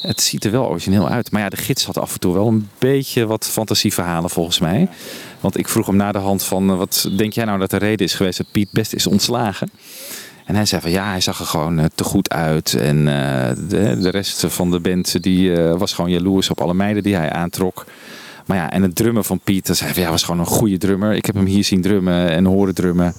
[0.02, 1.32] Het ziet er wel origineel uit.
[1.32, 4.89] Maar ja, de gids had af en toe wel een beetje wat fantasieverhalen volgens mij.
[5.39, 6.78] Want ik vroeg hem na de hand van...
[6.78, 9.72] wat denk jij nou dat de reden is geweest dat Piet best is ontslagen?
[10.46, 12.74] En hij zei van ja, hij zag er gewoon te goed uit.
[12.74, 17.16] En de, de rest van de band die, was gewoon jaloers op alle meiden die
[17.16, 17.86] hij aantrok.
[18.46, 21.14] Maar ja, en het drummen van Piet, dat ja, was gewoon een goede drummer.
[21.14, 23.14] Ik heb hem hier zien drummen en horen drummen.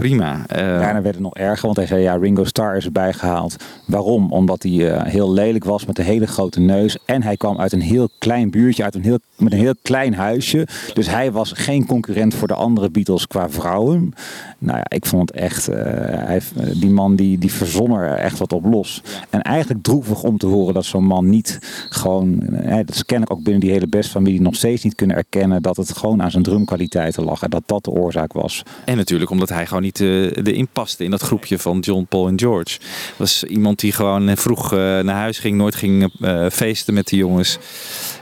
[0.00, 0.46] Prima.
[0.46, 3.56] Eh, Daarna werd het nog erger, want hij zei ja, Ringo Starr is erbij gehaald.
[3.86, 4.32] Waarom?
[4.32, 6.98] Omdat hij eh, heel lelijk was met een hele grote neus.
[7.04, 10.14] En hij kwam uit een heel klein buurtje, uit een heel, met een heel klein
[10.14, 10.66] huisje.
[10.94, 14.12] Dus hij was geen concurrent voor de andere Beatles qua vrouwen.
[14.58, 15.84] Nou ja, ik vond het echt, eh,
[16.26, 16.40] hij,
[16.74, 19.02] die man die, die verzon er echt wat op los.
[19.30, 21.58] En eigenlijk droevig om te horen dat zo'n man niet
[21.88, 25.76] gewoon, dat is kennelijk ook binnen die hele bestfamilie nog steeds niet kunnen erkennen dat
[25.76, 27.42] het gewoon aan zijn drumkwaliteiten lag.
[27.42, 28.62] En dat dat de oorzaak was.
[28.84, 32.28] En natuurlijk omdat hij gewoon niet uh, erin paste in dat groepje van John, Paul
[32.28, 32.78] en George.
[33.16, 37.08] Was iemand die gewoon eh, vroeg uh, naar huis ging, nooit ging uh, feesten met
[37.08, 37.58] de jongens.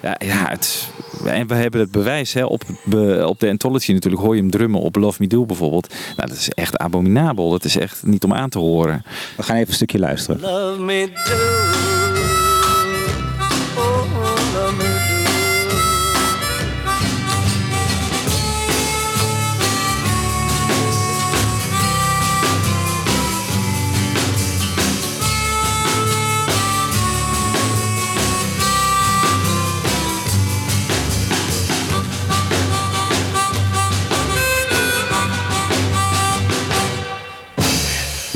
[0.03, 0.89] Ja, ja het,
[1.25, 2.63] en we hebben het bewijs hè, op,
[3.25, 4.23] op de Anthology natuurlijk.
[4.23, 5.95] Hoor je hem drummen op Love Me Do bijvoorbeeld.
[6.17, 7.51] Nou, dat is echt abominabel.
[7.51, 9.03] Dat is echt niet om aan te horen.
[9.37, 10.41] We gaan even een stukje luisteren.
[10.41, 11.98] Love me do.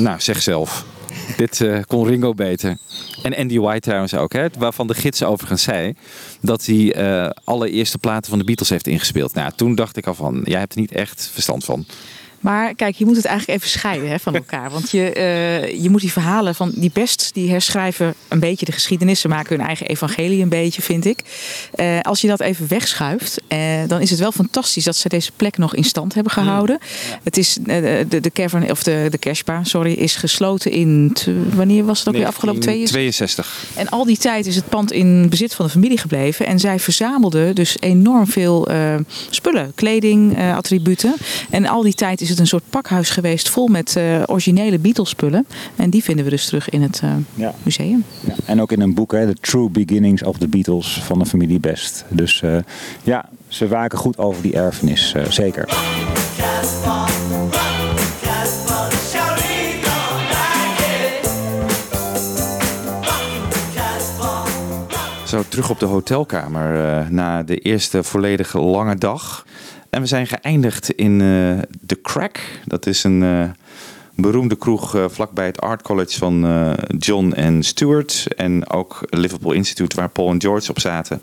[0.03, 0.85] Nou, zeg zelf.
[1.37, 2.77] Dit uh, kon Ringo beter.
[3.23, 4.47] En Andy White trouwens ook, hè?
[4.59, 5.95] waarvan de gids overigens zei
[6.41, 6.95] dat hij
[7.45, 9.35] alle eerste platen van de Beatles heeft ingespeeld.
[9.35, 11.87] Nou, toen dacht ik al van, jij hebt er niet echt verstand van.
[12.43, 14.71] Maar kijk, je moet het eigenlijk even scheiden hè, van elkaar.
[14.71, 18.73] Want je, uh, je moet die verhalen van die best, die herschrijven een beetje de
[18.73, 19.21] geschiedenis.
[19.21, 21.21] Ze maken hun eigen evangelie een beetje, vind ik.
[21.77, 25.31] Uh, als je dat even wegschuift, uh, dan is het wel fantastisch dat ze deze
[25.37, 26.79] plek nog in stand hebben gehouden.
[26.81, 27.19] Ja.
[27.23, 31.85] Het is, de, de cavern, of de, de cashbar, sorry, is gesloten in, te, wanneer
[31.85, 32.61] was het ook weer afgelopen?
[32.61, 33.65] 62.
[33.75, 36.47] En al die tijd is het pand in bezit van de familie gebleven.
[36.47, 38.69] En zij verzamelden dus enorm veel
[39.31, 41.15] spullen, kleding, attributen.
[41.51, 45.09] En al die tijd is het een soort pakhuis geweest vol met uh, originele Beatles
[45.09, 45.47] spullen.
[45.77, 47.55] En die vinden we dus terug in het uh, ja.
[47.63, 48.05] museum.
[48.27, 48.35] Ja.
[48.45, 51.61] En ook in een boek, hè, The True Beginnings of the Beatles van de familie
[51.61, 52.05] Best.
[52.09, 52.57] Dus uh,
[53.03, 55.69] ja, ze waken goed over die erfenis, zeker.
[65.27, 69.45] Zo, terug op de hotelkamer na de eerste volledige lange dag.
[69.93, 72.41] En we zijn geëindigd in uh, The Crack.
[72.65, 73.51] Dat is een uh,
[74.15, 78.27] beroemde kroeg eh, vlakbij het Art College van eh, John en Stuart.
[78.37, 81.23] En ook Liverpool Institute, waar Paul en George op zaten.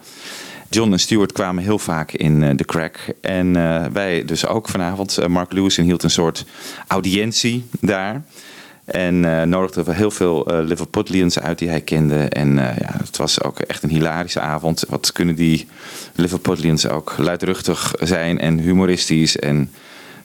[0.70, 2.98] John en Stuart kwamen heel vaak in eh, de crack.
[3.22, 5.18] En eh, wij dus ook vanavond.
[5.18, 6.46] Eh, Mark Lewison hield een soort
[6.88, 8.22] audiëntie daar.
[8.92, 12.18] En eh nodigde heel veel eh Liverpudlians uit die hij kende.
[12.18, 14.84] En eh, ja, het was ook echt een hilarische avond.
[14.90, 15.68] Wat kunnen die
[16.16, 19.72] Liverpudlians ook luidruchtig zijn en humoristisch en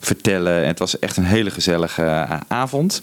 [0.00, 0.62] vertellen.
[0.62, 3.00] En het was echt een hele gezellige avond.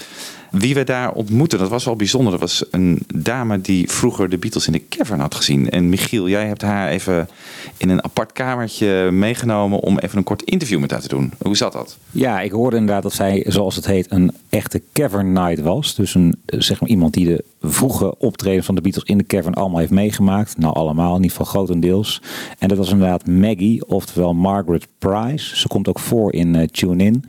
[0.52, 2.32] Wie we daar ontmoetten, dat was wel bijzonder.
[2.32, 5.70] Dat was een dame die vroeger de Beatles in de cavern had gezien.
[5.70, 7.30] En Michiel, jij hebt haar even
[7.78, 11.32] in een apart kamertje meegenomen om even een kort interview met haar te doen.
[11.42, 11.98] Hoe zat dat?
[12.12, 15.96] Ja, ik hoorde inderdaad dat zij, zoals het heet, een echte cavern night was.
[15.96, 19.54] Dus een, zeg maar iemand die de vroege optreden van de Beatles in de cavern
[19.54, 20.58] allemaal heeft meegemaakt.
[20.58, 22.22] Nou, allemaal, in ieder geval grotendeels.
[22.60, 25.58] En dat was inderdaad Maggie, oftewel Margaret Price.
[25.58, 27.24] Ze komt ook voor in eh, Tune In.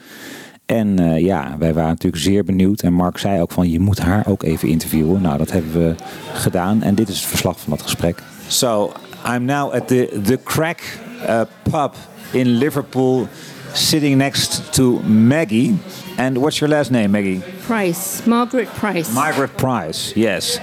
[0.67, 2.81] En eh, ja, wij waren natuurlijk zeer benieuwd.
[2.81, 5.21] En Mark zei ook van, je moet haar ook even interviewen.
[5.21, 5.95] Nou, dat hebben we
[6.33, 6.83] gedaan.
[6.83, 8.23] En dit is het verslag van dat gesprek.
[8.47, 8.93] So,
[9.27, 10.81] I'm now at the, the Crack
[11.29, 11.95] uh, pub
[12.33, 13.29] in Liverpool,
[13.73, 15.79] sitting next to Maggie.
[16.17, 17.41] And what's your last name, Maggie?
[17.67, 19.13] Price, Margaret Price.
[19.13, 20.59] Margaret Price, yes.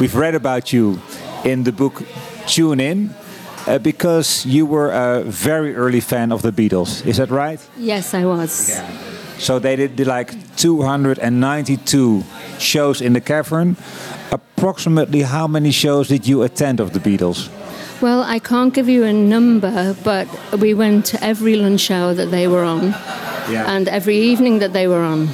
[0.00, 0.98] We've read about you
[1.44, 2.02] in the book
[2.46, 3.10] Tune In.
[3.68, 7.60] Uh, because you were a very early fan of the Beatles, is that right?
[7.76, 8.70] yes, I was.
[9.38, 12.24] So they did, did like 292
[12.58, 13.76] shows in the cavern.
[14.32, 17.50] Approximately how many shows did you attend of the Beatles?
[18.00, 22.30] Well, I can't give you a number, but we went to every lunch hour that
[22.30, 22.94] they were on,
[23.48, 25.28] and every evening that they were on.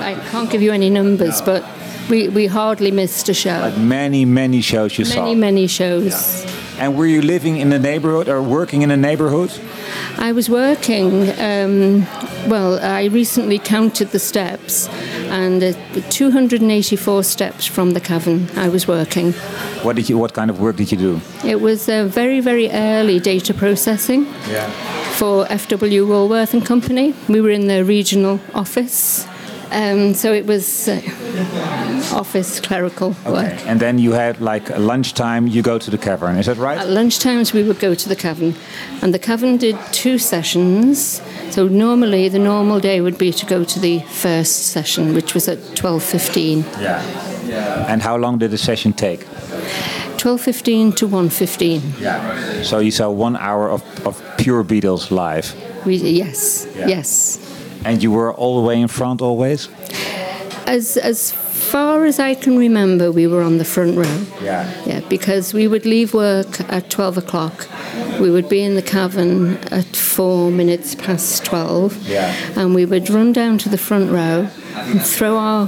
[0.00, 1.64] I can't give you any numbers, but
[2.10, 3.60] we, we hardly missed a show.
[3.60, 5.22] Like many, many shows you saw.
[5.24, 6.44] Many, many shows.
[6.78, 9.50] And were you living in the neighborhood or working in the neighborhood?
[10.18, 11.30] I was working.
[11.38, 12.06] Um,
[12.48, 14.88] well, I recently counted the steps,
[15.30, 15.72] and uh,
[16.10, 18.48] 284 steps from the cavern.
[18.56, 19.32] I was working.
[19.82, 20.18] What did you?
[20.18, 21.20] What kind of work did you do?
[21.44, 24.24] It was uh, very, very early data processing
[25.14, 27.14] for FW Woolworth and Company.
[27.28, 29.26] We were in the regional office,
[29.72, 31.00] um, so it was uh,
[32.12, 33.66] office clerical work.
[33.66, 35.46] And then you had like lunchtime.
[35.46, 36.36] You go to the cavern.
[36.38, 36.78] Is that right?
[36.78, 38.54] At lunchtimes, we would go to the cavern,
[39.02, 41.22] and the cavern did two sessions.
[41.50, 45.48] So normally, the normal day would be to go to the first session, which was
[45.48, 46.64] at twelve fifteen.
[46.80, 47.00] Yeah.
[47.88, 49.26] And how long did the session take?
[50.16, 51.82] Twelve fifteen to one fifteen.
[52.00, 52.62] Yeah.
[52.62, 55.54] So you saw one hour of, of pure Beatles live.
[55.84, 56.88] We yes, Yeah.
[56.88, 57.38] yes.
[57.84, 59.68] And you were all the way in front always?
[60.66, 61.32] As as
[61.72, 64.24] far as I can remember, we were on the front row.
[64.42, 64.70] Yeah.
[64.84, 67.66] Yeah, because we would leave work at 12 o'clock.
[68.20, 72.06] We would be in the cavern at four minutes past 12.
[72.08, 72.34] Yeah.
[72.56, 75.66] And we would run down to the front row and throw our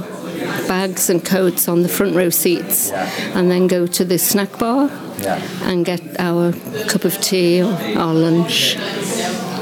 [0.67, 2.91] bags and coats on the front row seats
[3.35, 5.41] and then go to the snack bar Yeah.
[5.63, 6.53] and get our
[6.87, 8.77] cup of tea or our lunch.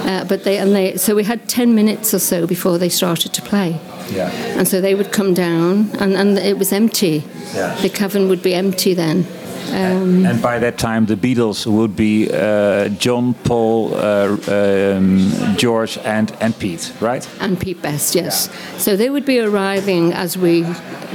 [0.06, 3.34] Uh, but they and they so we had 10 minutes or so before they started
[3.34, 3.80] to play.
[4.12, 4.30] Yeah.
[4.58, 7.24] And so they would come down, and, and it was empty.
[7.56, 7.74] Yeah.
[7.82, 9.26] The cavern would be empty then.
[9.72, 15.98] Um, And by that time, the Beatles would be uh, John, Paul, uh, um, George,
[16.04, 17.28] and, and Pete, right?
[17.40, 18.50] and Pete Best, yes.
[18.78, 20.64] So they would be arriving as we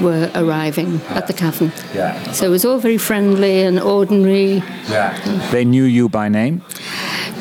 [0.01, 1.73] were arriving at the cavern.
[1.95, 2.33] Yeah.
[2.33, 4.63] So it was all very friendly and ordinary.
[4.91, 5.13] Yeah.
[5.51, 6.63] They knew you by name.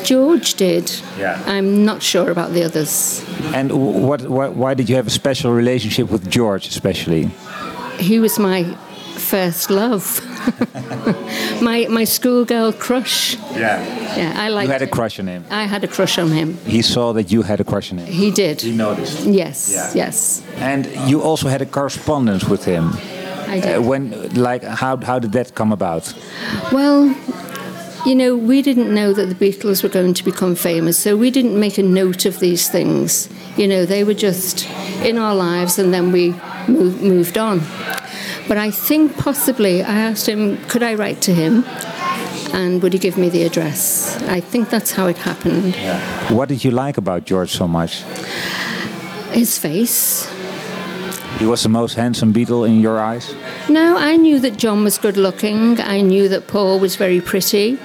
[0.04, 0.90] George did.
[1.18, 1.42] Yeah.
[1.46, 3.24] I'm not sure about the others.
[3.54, 3.70] And
[4.06, 7.30] what, what, why did you have a special relationship with George, especially?
[7.98, 8.64] He was my
[9.16, 10.20] first love.
[11.62, 13.36] my my schoolgirl crush.
[13.54, 13.82] Yeah.
[14.16, 14.66] Yeah, I like.
[14.66, 15.44] You had a crush on him.
[15.50, 16.56] I had a crush on him.
[16.64, 18.06] He saw that you had a crush on him.
[18.06, 18.60] He did.
[18.60, 19.26] He noticed.
[19.26, 19.70] Yes.
[19.72, 19.92] Yeah.
[19.94, 20.42] Yes.
[20.56, 22.92] And you also had a correspondence with him.
[23.48, 23.76] I did.
[23.76, 26.14] Uh, when, like, how, how did that come about?
[26.72, 27.14] Well,
[28.06, 31.30] you know, we didn't know that the Beatles were going to become famous, so we
[31.30, 33.28] didn't make a note of these things.
[33.56, 34.68] You know, they were just
[35.02, 36.34] in our lives, and then we
[36.68, 37.60] move, moved on.
[38.46, 41.64] But I think possibly I asked him, could I write to him?
[42.54, 44.16] And would he give me the address?
[44.22, 45.76] I think that's how it happened.
[46.34, 48.02] What did you like about George so much?
[49.32, 50.26] His face.
[51.38, 53.34] He was the most handsome beetle in your eyes?
[53.68, 55.80] No, I knew that John was good looking.
[55.80, 57.78] I knew that Paul was very pretty.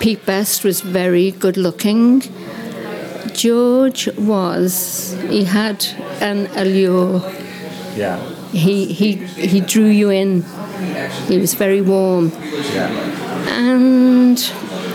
[0.00, 2.22] Pete Best was very good looking.
[3.32, 5.86] George was, he had
[6.20, 7.20] an allure.
[7.94, 8.18] Yeah.
[8.50, 10.42] He, he, he drew you in.
[11.28, 12.32] He was very warm.
[13.48, 14.38] And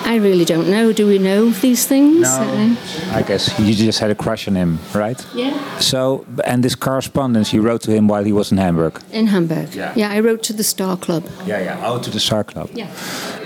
[0.05, 0.91] I really don't know.
[0.93, 2.27] Do we know these things?
[2.27, 2.75] Uh,
[3.13, 5.25] I guess you just had a crush on him, right?
[5.33, 5.53] Yeah.
[5.79, 8.99] So, and this correspondence you wrote to him while he was in Hamburg.
[9.11, 9.73] in Hamburg.
[9.73, 9.93] Yeah.
[9.95, 11.23] Yeah, I wrote to the Star Club.
[11.45, 11.81] Yeah, yeah.
[11.87, 12.69] Oh, to the Star Club.
[12.73, 12.87] Yeah.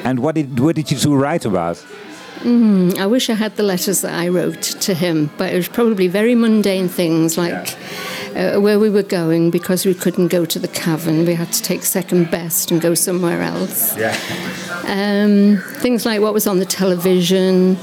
[0.03, 1.77] And what did what did you two write about?
[2.43, 5.67] Mm, I wish I had the letters that I wrote to him, but it was
[5.69, 7.75] probably very mundane things like
[8.35, 11.25] uh, where we were going because we couldn't go to the cavern.
[11.25, 13.97] We had to take second best and go somewhere else.
[13.97, 14.15] Yeah.
[14.87, 17.77] Um, things like what was on the television,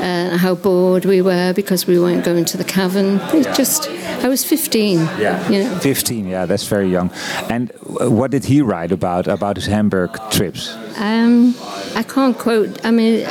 [0.00, 3.18] uh, how bored we were because we weren't going to the cavern.
[3.34, 3.88] It just,
[4.22, 4.98] I was 15.
[4.98, 5.48] Yeah.
[5.50, 5.78] You know.
[5.78, 7.10] 15, yeah, that's very young.
[7.48, 10.74] And what did he write about about his Hamburg trips?
[10.98, 11.54] Um,
[11.94, 12.84] I can't quote.
[12.84, 13.26] I mean,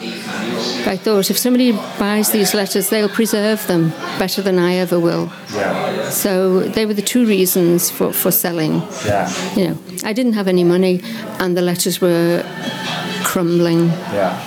[0.86, 5.32] I thought if somebody buys these letters, they'll preserve them better than I ever will.
[5.53, 6.10] Yeah.
[6.10, 8.82] So they were the two reasons for, for selling.
[9.06, 9.32] Yeah.
[9.56, 11.01] You know, I didn't have any money,
[11.39, 12.43] and the letters were
[13.23, 13.88] crumbling.
[14.12, 14.39] Yeah.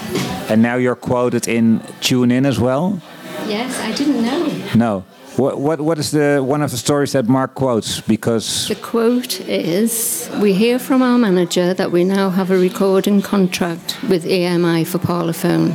[0.48, 3.00] And now you're quoted in Tune In as well?
[3.46, 4.62] Yes, I didn't know.
[4.74, 5.04] No.
[5.36, 8.00] What, what, what is the one of the stories that Mark quotes?
[8.00, 13.20] Because The quote is We hear from our manager that we now have a recording
[13.20, 15.74] contract with EMI for Parlophone.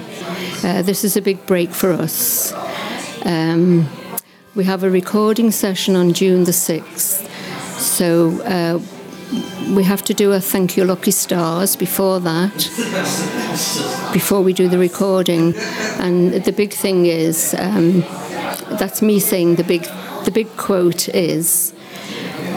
[0.63, 2.53] Uh, this is a big break for us.
[3.23, 3.87] Um,
[4.55, 7.29] we have a recording session on June the 6th.
[7.79, 8.79] So uh,
[9.75, 12.55] we have to do a thank you, Lucky Stars, before that,
[14.11, 15.53] before we do the recording.
[15.99, 18.03] And the big thing is um,
[18.77, 19.83] that's me saying the big,
[20.25, 21.73] the big quote is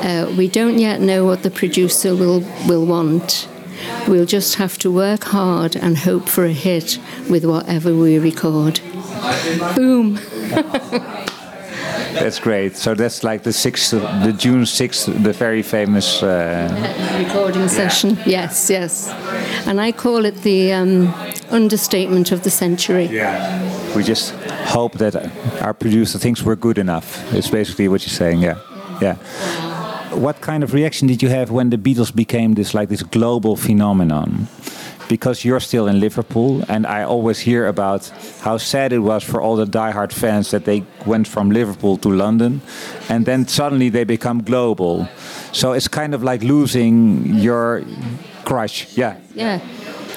[0.03, 3.49] uh, we don't yet know what the producer will, will want.
[4.07, 6.99] We'll just have to work hard and hope for a hit
[7.29, 8.81] with whatever we record.
[9.75, 10.19] Boom.
[12.15, 12.77] that's great.
[12.77, 16.23] So that's like the sixth, the June sixth, the very famous.
[16.23, 16.69] Uh,
[17.27, 18.19] recording session.
[18.27, 19.09] Yes, yes.
[19.67, 21.15] And I call it the um,
[21.51, 23.07] understatement of the century.
[23.07, 24.35] Yeah, we just
[24.67, 25.15] hope that
[25.63, 27.33] our producer thinks we're good enough.
[27.33, 28.41] It's basically what you're saying.
[28.43, 28.59] Yeah,
[29.01, 29.17] yeah.
[30.15, 33.57] What kind of reaction did you have when the Beatles became this like this global
[33.57, 34.49] phenomenon?
[35.09, 39.41] Because you're still in Liverpool, and I always hear about how sad it was for
[39.43, 42.61] all the diehard fans that they went from Liverpool to London,
[43.09, 45.07] and then suddenly they become global.
[45.53, 47.83] So it's kind of like losing your
[48.45, 48.97] crush.
[48.97, 49.17] Yeah.
[49.35, 49.61] Yeah,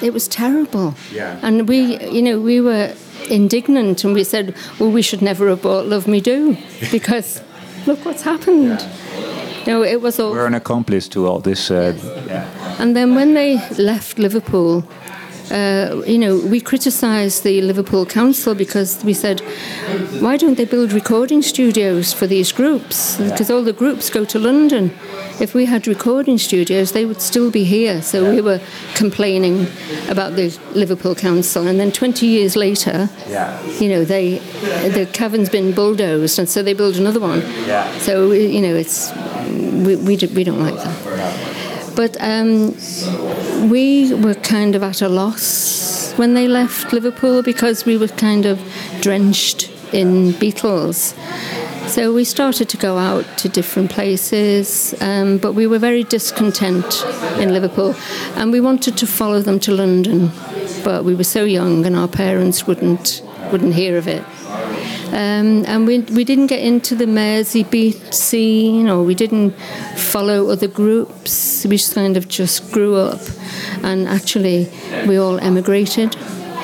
[0.01, 0.95] it was terrible.
[1.11, 1.39] Yeah.
[1.41, 2.93] And we, you know, we were
[3.29, 6.55] indignant and we said, well, we should never have bought Love Me Do
[6.91, 7.41] because
[7.85, 8.79] look what's happened.
[8.81, 10.31] You know, it was all.
[10.31, 11.71] We're an accomplice to all this.
[11.71, 11.93] Uh,
[12.27, 12.45] yeah.
[12.79, 14.83] And then when they left Liverpool,
[15.51, 19.39] uh, you know, we criticised the Liverpool Council because we said,
[20.19, 23.17] why don't they build recording studios for these groups?
[23.17, 24.91] Because all the groups go to London.
[25.39, 28.01] If we had recording studios, they would still be here.
[28.01, 28.59] So we were
[28.95, 29.67] complaining
[30.09, 31.67] about the Liverpool Council.
[31.67, 33.61] And then 20 years later, Yeah.
[33.79, 34.39] you know, they
[34.93, 37.41] the cavern's been bulldozed, and so they build another one.
[37.67, 37.85] Yeah.
[37.99, 39.11] So you know, it's
[39.85, 41.95] we we, do, we don't like that.
[41.95, 42.75] But um,
[43.69, 48.45] we were kind of at a loss when they left Liverpool because we were kind
[48.45, 48.59] of
[49.01, 51.13] drenched in Beatles.
[51.87, 57.05] So we started to go out to different places, um, but we were very discontent
[57.39, 57.95] in Liverpool,
[58.35, 60.31] and we wanted to follow them to London,
[60.83, 64.23] but we were so young, and our parents wouldn't wouldn't hear of it.
[65.07, 69.51] Um, and we, we didn't get into the Mersey beat scene or we didn't
[69.95, 71.65] follow other groups.
[71.65, 73.21] We just kind of just grew up.
[73.83, 74.69] And actually,
[75.07, 76.17] we all emigrated.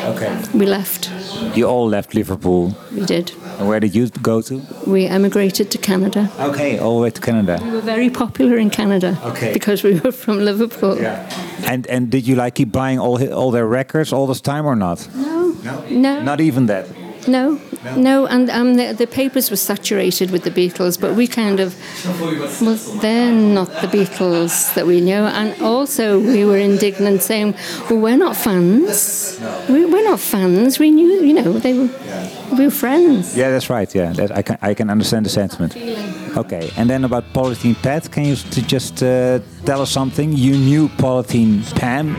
[0.03, 0.43] Okay.
[0.53, 1.09] We left.
[1.55, 2.75] You all left Liverpool.
[2.91, 3.31] We did.
[3.59, 4.61] And where did you go to?
[4.87, 6.29] We emigrated to Canada.
[6.39, 7.59] Okay, all the way to Canada.
[7.63, 9.53] We were very popular in Canada Okay.
[9.53, 10.97] because we were from Liverpool.
[11.01, 11.27] Yeah.
[11.65, 14.75] And and did you like keep buying all all their records all this time or
[14.75, 15.07] not?
[15.15, 15.55] No.
[15.89, 16.21] No.
[16.23, 16.85] Not even that.
[17.27, 17.57] No,
[17.95, 21.73] no, and um, the, the papers were saturated with the Beatles, but we kind of,
[22.61, 25.27] well, they're not the Beatles that we know.
[25.27, 27.55] And also, we were indignant saying,
[27.89, 29.39] well, we're not fans.
[29.69, 30.79] We, we're not fans.
[30.79, 33.35] We knew, you know, they were, we were friends.
[33.35, 33.93] Yeah, that's right.
[33.95, 35.75] Yeah, that, I can I can understand the sentiment.
[36.37, 40.33] Okay, and then about Polythene Pat, can you t- just uh, tell us something?
[40.33, 42.15] You knew Polythene Pam.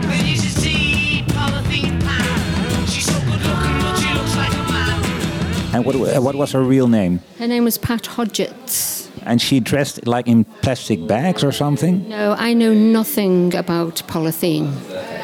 [5.74, 7.20] And what, uh, what was her real name?
[7.39, 9.11] Her name was Pat Hodgetts.
[9.26, 12.09] And she dressed like in plastic bags or something?
[12.09, 14.72] No, I know nothing about polythene.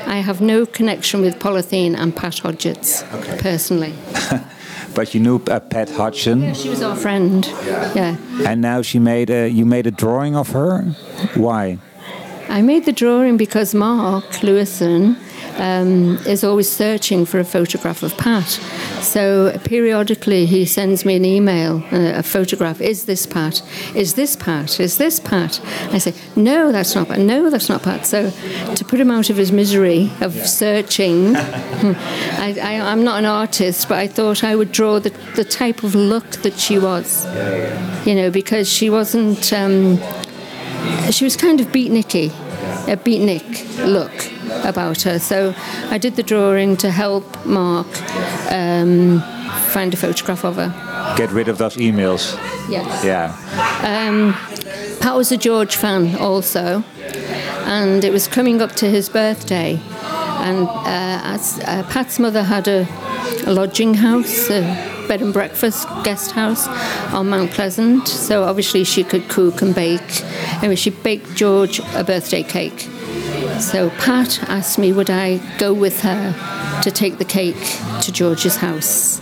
[0.06, 3.04] I have no connection with polythene and Pat Hodgetts
[3.40, 3.94] personally.
[4.94, 6.54] But you knew uh, Pat Hodgson.
[6.54, 7.46] She was our friend.
[7.94, 8.16] Yeah.
[8.46, 10.82] And now she made a, you made a drawing of her?
[11.34, 11.78] Why?
[12.48, 15.16] I made the drawing because Mark Lewison
[15.58, 18.48] um, is always searching for a photograph of Pat.
[19.00, 22.80] So periodically he sends me an email, uh, a photograph.
[22.80, 23.62] Is this Pat?
[23.94, 24.80] Is this Pat?
[24.80, 25.60] Is this Pat?
[25.92, 27.18] I say, no, that's not Pat.
[27.18, 28.06] No, that's not Pat.
[28.06, 28.30] So
[28.74, 33.88] to put him out of his misery of searching, I, I, I'm not an artist,
[33.88, 37.24] but I thought I would draw the, the type of look that she was.
[38.06, 39.52] You know, because she wasn't.
[39.52, 39.98] Um,
[41.10, 42.28] she was kind of beatniky,
[42.88, 45.18] a beatnik look about her.
[45.18, 45.54] So
[45.90, 47.86] I did the drawing to help Mark
[48.50, 49.20] um,
[49.70, 51.14] find a photograph of her.
[51.16, 52.36] Get rid of those emails.
[52.68, 53.04] Yes.
[53.04, 53.34] Yeah.
[53.82, 54.34] Um,
[55.00, 56.84] Pat was a George fan also,
[57.64, 59.80] and it was coming up to his birthday.
[60.42, 62.86] And uh, as, uh, Pat's mother had a,
[63.46, 64.62] a lodging house, a
[65.08, 66.68] bed and breakfast guest house
[67.12, 70.22] on Mount Pleasant, so obviously she could cook and bake.
[70.58, 72.88] Anyway, she baked George a birthday cake.
[73.60, 78.56] So Pat asked me would I go with her to take the cake to George's
[78.56, 79.20] house.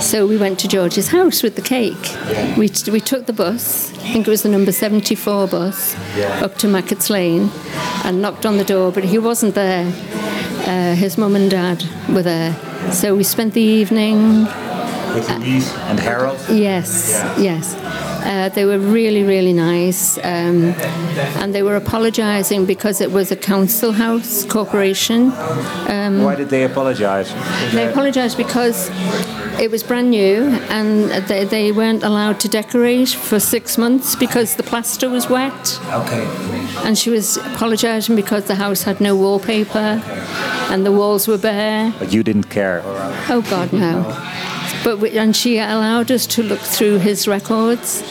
[0.00, 2.16] So we went to George's house with the cake.
[2.56, 5.94] We, we took the bus, I think it was the number 74 bus,
[6.42, 7.50] up to Mackett's Lane
[8.04, 9.84] and knocked on the door, but he wasn't there.
[10.66, 12.54] Uh, his mum and dad were there.
[12.92, 14.44] So we spent the evening.
[15.14, 16.38] With Louise and Harold?
[16.48, 17.74] Yes, yes.
[18.20, 20.18] Uh, they were really, really nice.
[20.18, 20.74] Um,
[21.40, 25.32] and they were apologising because it was a council house corporation.
[25.88, 27.32] Um, Why did they apologize?
[27.72, 28.90] they apologised because
[29.60, 34.56] it was brand new and they, they weren't allowed to decorate for six months because
[34.56, 35.80] the plaster was wet.
[35.90, 36.24] Okay.
[36.84, 40.02] And she was apologising because the house had no wallpaper
[40.70, 41.92] and the walls were bare.
[41.98, 42.82] But you didn't care.
[43.30, 44.02] Oh, God, no.
[44.84, 48.02] But we, and she allowed us to look through his records,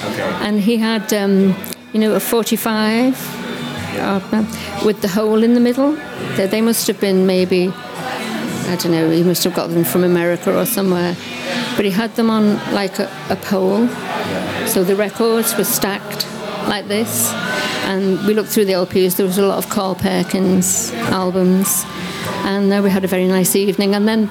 [0.41, 1.55] and he had, um,
[1.93, 3.15] you know, a 45
[3.99, 5.93] uh, with the hole in the middle.
[6.35, 10.03] They, they must have been maybe, I don't know, he must have got them from
[10.03, 11.15] America or somewhere.
[11.75, 13.87] But he had them on like a, a pole,
[14.67, 16.27] so the records were stacked
[16.67, 17.31] like this.
[17.85, 19.15] And we looked through the LPs.
[19.15, 21.85] There was a lot of Carl Perkins albums,
[22.43, 23.95] and uh, we had a very nice evening.
[23.95, 24.29] And then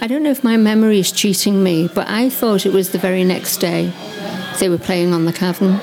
[0.00, 2.98] I don't know if my memory is cheating me, but I thought it was the
[2.98, 3.92] very next day
[4.60, 5.80] they were playing on the cavern.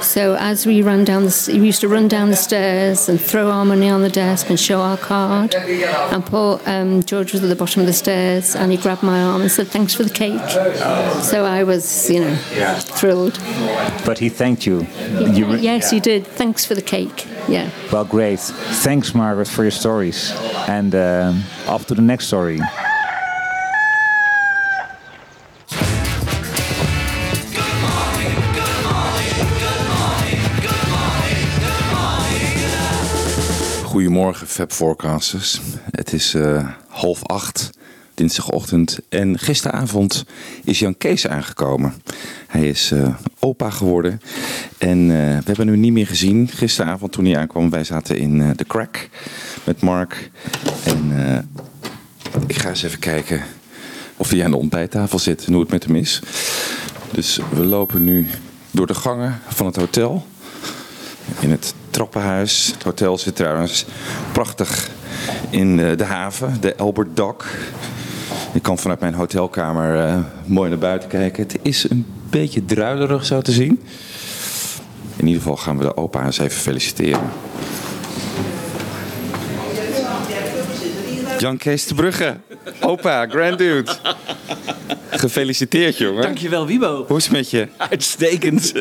[0.00, 3.50] So as we ran down the, we used to run down the stairs and throw
[3.50, 5.54] our money on the desk and show our card.
[5.54, 9.22] And Paul, um, George was at the bottom of the stairs, and he grabbed my
[9.22, 10.40] arm and said, "Thanks for the cake."
[11.22, 12.34] So I was, you know,
[12.80, 13.38] thrilled.
[14.04, 14.86] But he thanked you.
[15.32, 16.26] you yes, he did.
[16.26, 17.26] Thanks for the cake.
[17.48, 17.70] Yeah.
[17.92, 18.40] Well, great.
[18.82, 20.32] Thanks, Margaret, for your stories.
[20.68, 22.60] And um off to the next story.
[33.92, 35.60] Goedemorgen, Fab Forecasters.
[35.90, 37.70] Het is eh, half acht,
[38.14, 38.98] dinsdagochtend.
[39.08, 40.24] En gisteravond
[40.64, 41.94] is Jan Kees aangekomen.
[42.46, 44.20] Hij is eh, opa geworden.
[44.78, 47.70] En eh, we hebben hem niet meer gezien gisteravond toen hij aankwam.
[47.70, 49.08] Wij zaten in de crack
[49.64, 50.30] met Mark.
[50.84, 51.12] En
[52.46, 53.42] ik ga eens even kijken
[54.16, 56.20] of hij aan de ontbijttafel zit en hoe het met hem is.
[57.10, 58.26] Dus we lopen nu
[58.70, 60.26] door de gangen van het hotel
[61.40, 62.70] in het trappenhuis.
[62.74, 63.84] Het hotel zit trouwens
[64.32, 64.90] prachtig
[65.50, 67.44] in eh, de haven, de Albert Dock.
[68.52, 71.42] Ik kan vanuit mijn hotelkamer eh, mooi naar buiten kijken.
[71.42, 73.80] Het is een beetje druilerig zo te zien.
[75.16, 77.30] In ieder geval gaan we de opa eens even feliciteren.
[81.42, 82.36] Jan Kees de Brugge,
[82.80, 83.92] opa, grand dude.
[85.10, 86.22] Gefeliciteerd, jongen.
[86.22, 87.04] Dankjewel, Wibo.
[87.08, 87.68] Hoe is het met je?
[87.76, 88.72] Uitstekend.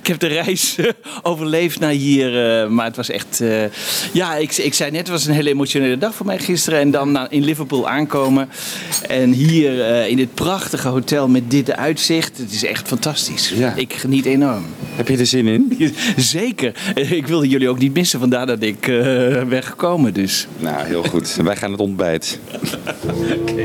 [0.00, 0.86] ik heb de reis eh,
[1.22, 2.60] overleefd naar hier.
[2.62, 3.40] eh, maar het was echt...
[3.40, 3.62] eh,
[4.12, 6.78] ja, ik, ik zei net, het was een hele emotionele dag voor mij gisteren.
[6.78, 8.48] En dan na- in Liverpool aankomen.
[9.08, 12.38] En hier in dit prachtige hotel met dit uitzicht.
[12.38, 13.52] Het is echt fantastisch.
[13.74, 14.64] Ik geniet enorm.
[14.94, 15.76] Heb je er zin in?
[16.16, 16.72] Zeker.
[16.94, 18.20] Ik wilde jullie ook niet missen.
[18.20, 18.80] Vandaar dat ik
[19.48, 20.46] ben gekomen dus.
[20.58, 21.34] Nou, heel goed.
[21.42, 22.38] Wij gaan het ontbijt.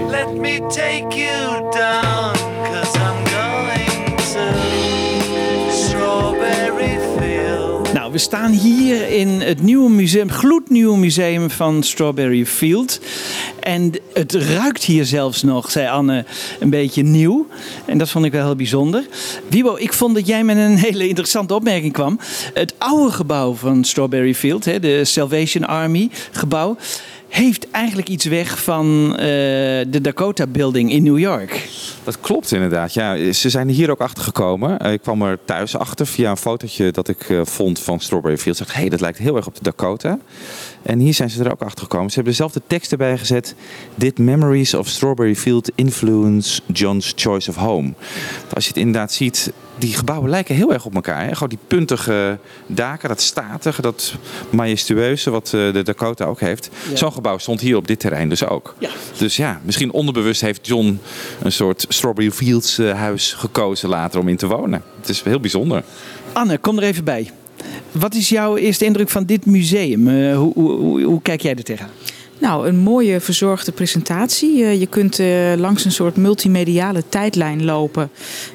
[0.10, 2.34] Let me take you down,
[2.64, 4.84] cause I'm going to.
[8.14, 13.00] we staan hier in het nieuwe museum, gloednieuwe museum van Strawberry Field.
[13.60, 16.26] En het ruikt hier zelfs nog, zei Anne,
[16.60, 17.48] een beetje nieuw.
[17.86, 19.06] En dat vond ik wel heel bijzonder.
[19.50, 22.20] Wiebo, ik vond dat jij met een hele interessante opmerking kwam.
[22.54, 26.78] Het oude gebouw van Strawberry Field, hè, de Salvation Army gebouw,
[27.34, 29.18] heeft eigenlijk iets weg van eh,
[29.88, 31.70] de Dakota Building in New York.
[32.04, 32.94] Dat klopt inderdaad.
[32.94, 34.80] Ja, ze zijn hier ook achter gekomen.
[34.80, 38.38] Eh, Ik kwam er thuis achter via een fotootje dat ik eh, vond van Strawberry
[38.38, 38.60] Fields.
[38.60, 40.20] Ik dacht, hey, dat lijkt heel erg op de Dakota.
[40.82, 42.10] En hier zijn ze er ook achter gekomen.
[42.10, 43.56] Ze hebben dezelfde tekst erbij gezet.
[43.96, 47.94] Did memories of Strawberry Field influence John's choice of home?
[48.54, 51.24] Als je het inderdaad ziet, die gebouwen lijken heel erg op elkaar.
[51.24, 51.34] Hè?
[51.34, 54.14] Gewoon die puntige daken, dat statige, dat
[54.50, 56.70] majestueuze wat eh, de Dakota ook heeft.
[56.90, 56.96] Ja.
[56.96, 58.76] Zo'n gebouw stond hier op dit terrein dus ook.
[58.78, 58.90] Ja.
[59.18, 61.00] Dus ja, misschien onderbewust heeft John
[61.42, 64.84] een soort Strawberry Fields eh, huis gekozen later om in te wonen.
[65.00, 65.84] Het is heel bijzonder.
[66.34, 67.32] Anne, kom er even bij.
[67.92, 70.08] Wat is jouw eerste indruk van dit museum?
[70.08, 71.92] Eh, hoe, hoe, hoe, hoe kijk jij er tegenaan?
[72.44, 74.64] Nou, een mooie verzorgde presentatie.
[74.64, 75.28] Eh, je kunt eh,
[75.58, 78.10] langs een soort multimediale tijdlijn lopen.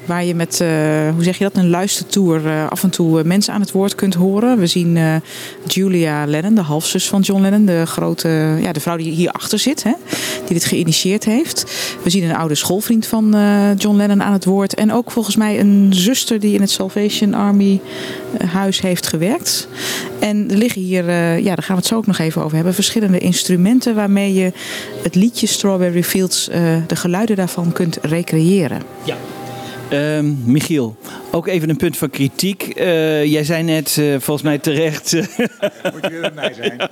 [0.05, 0.69] Waar je met, eh,
[1.15, 4.59] hoe zeg je dat, een luistertour af en toe mensen aan het woord kunt horen.
[4.59, 4.99] We zien
[5.67, 7.65] Julia Lennon, de halfzus van John Lennon.
[7.65, 8.29] De grote,
[8.61, 9.93] ja, de vrouw die hierachter zit, hè,
[10.45, 11.65] die dit geïnitieerd heeft.
[12.03, 13.37] We zien een oude schoolvriend van
[13.77, 14.75] John Lennon aan het woord.
[14.75, 17.81] En ook volgens mij een zuster die in het Salvation Army
[18.47, 19.69] huis heeft gewerkt.
[20.19, 21.05] En er liggen hier,
[21.41, 24.53] ja, daar gaan we het zo ook nog even over hebben, verschillende instrumenten waarmee je
[25.03, 28.83] het liedje Strawberry Fields, eh, de geluiden daarvan kunt recreëren.
[29.05, 29.17] Ja.
[29.89, 30.97] Ehm, Michiel,
[31.31, 32.63] ook even een punt van kritiek.
[32.63, 35.13] Eh, jij zei net, eh, volgens mij terecht...
[35.13, 36.77] Moet je weer bij mij zijn?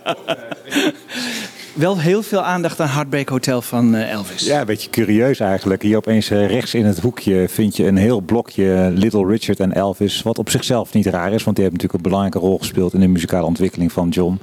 [1.76, 4.46] wel heel veel aandacht aan Heartbreak Hotel van eh, Elvis.
[4.46, 5.82] Ja, een beetje curieus eigenlijk.
[5.82, 9.72] Hier opeens eh, rechts in het hoekje vind je een heel blokje Little Richard en
[9.72, 10.22] Elvis.
[10.22, 13.00] Wat op zichzelf niet raar is, want die hebben natuurlijk een belangrijke rol gespeeld in
[13.00, 14.38] de muzikale ontwikkeling van John.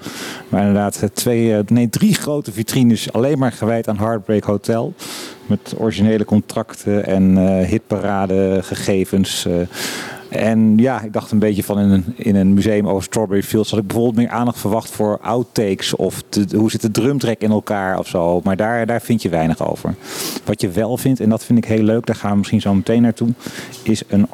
[0.49, 4.93] Maar inderdaad, eh, twee, nee, drie grote vitrines alleen maar gewijd aan Heartbreak Hotel.
[5.45, 9.47] Met originele contracten en hitparade gegevens.
[10.33, 13.69] En ja, ik dacht een beetje van in een, in een museum over Strawberry Fields
[13.69, 16.23] had ik bijvoorbeeld meer aandacht verwacht voor outtakes of
[16.55, 18.41] hoe zit de drumtrack in elkaar of zo.
[18.43, 19.95] Maar daar, daar vind je weinig over.
[20.45, 22.73] Wat je wel vindt, en dat vind ik heel leuk, daar gaan we misschien zo
[22.73, 23.29] meteen naartoe,
[23.83, 24.27] is een,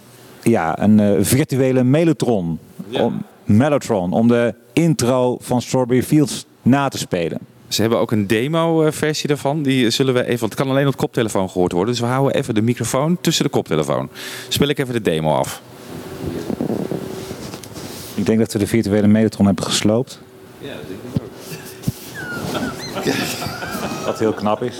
[0.43, 2.59] ja, een eh, virtuele mellotron.
[2.91, 7.39] Om, mellotron, om de intro van Strawberry Fields na te spelen.
[7.67, 9.63] Ze hebben ook een demo-versie daarvan.
[9.63, 11.93] Die zullen we even, want het kan alleen op de koptelefoon gehoord worden.
[11.93, 14.09] Dus we houden even de microfoon tussen de koptelefoon.
[14.47, 15.61] Speel ik even de demo af.
[18.19, 20.19] Ik denk dat we de virtuele mellotron hebben gesloopt.
[20.57, 21.29] Ja, dat denk ik ook.
[24.05, 24.77] Wat heel knap is.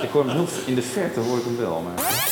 [0.00, 1.80] Ik hoor hem heel in de verte hoor ik hem wel.
[1.80, 2.31] Maar...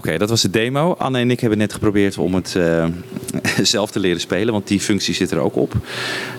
[0.00, 0.94] Oké, dat was de demo.
[0.98, 2.86] Anne en ik hebben net geprobeerd om het eh,
[3.62, 5.74] zelf te leren spelen, want die functie zit er ook op.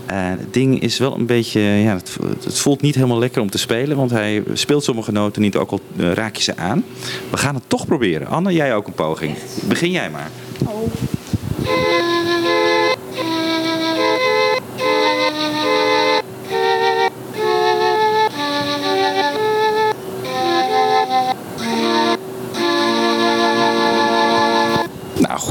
[0.06, 3.50] Eh, het ding is wel een beetje, ja, het, het voelt niet helemaal lekker om
[3.50, 6.84] te spelen, want hij speelt sommige noten niet, ook al eh, raak je ze aan.
[7.30, 8.28] We gaan het toch proberen.
[8.28, 9.36] Anne, jij ook een poging.
[9.68, 10.30] Begin jij maar.
[10.64, 10.90] Nou,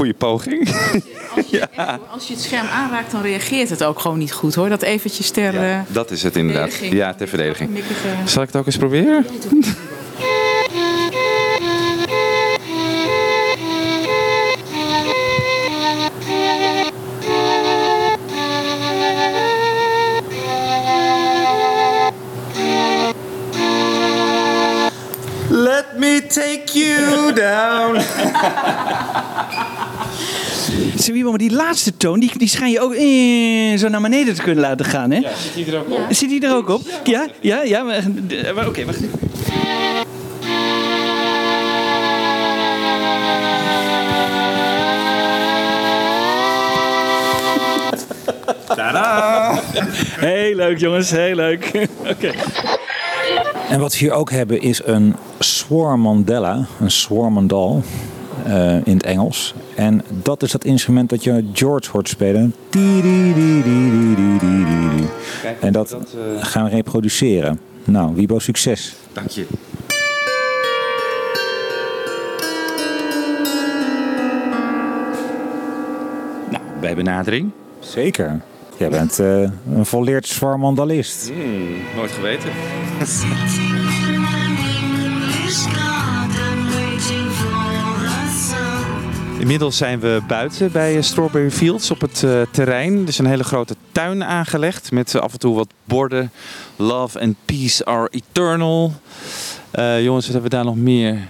[0.01, 0.69] goede poging.
[1.57, 4.69] ja, Als je het scherm aanraakt, dan reageert het ook gewoon niet goed hoor.
[4.69, 5.69] Dat eventjes ter...
[5.69, 6.75] eh, dat is het inderdaad.
[6.75, 7.83] Ja, ter verdediging.
[8.25, 9.25] Zal ik het ook eens proberen?
[25.49, 27.99] Let me take you down.
[31.09, 34.63] Maar die laatste toon, die, die schijn je ook eh, zo naar beneden te kunnen
[34.63, 35.17] laten gaan, hè?
[35.17, 36.05] Ja, zit hij er ook op?
[36.09, 36.81] Zit hij er ook op?
[37.03, 37.83] Ja, ja, ja.
[37.83, 38.99] Maar, eh, maar Oké, wacht.
[48.75, 49.59] Tadaa!
[50.19, 51.71] Heel leuk, jongens, heel leuk.
[52.11, 52.31] Oké.
[53.69, 57.83] En wat we hier ook hebben is een swarmandella, een swarmandal
[58.45, 59.53] eh, in het Engels.
[59.75, 62.53] En dat is dat instrument dat je George hoort spelen.
[65.59, 65.97] En dat
[66.39, 67.59] gaan we reproduceren.
[67.83, 68.95] Nou, Wiebo, succes.
[69.13, 69.45] Dank je.
[76.81, 77.51] bij benadering.
[77.79, 78.41] Zeker.
[78.77, 79.41] Jij bent eh,
[79.75, 81.29] een volleerd zwarmandalist.
[81.29, 82.49] Hmm, nooit geweten.
[89.41, 93.01] Inmiddels zijn we buiten bij Strawberry Fields op het eh, terrein.
[93.01, 96.31] Er is een hele grote tuin aangelegd met eh, af en toe wat borden.
[96.75, 98.93] Love and peace are eternal.
[99.71, 101.27] Eh, jongens, wat hebben we daar nog meer?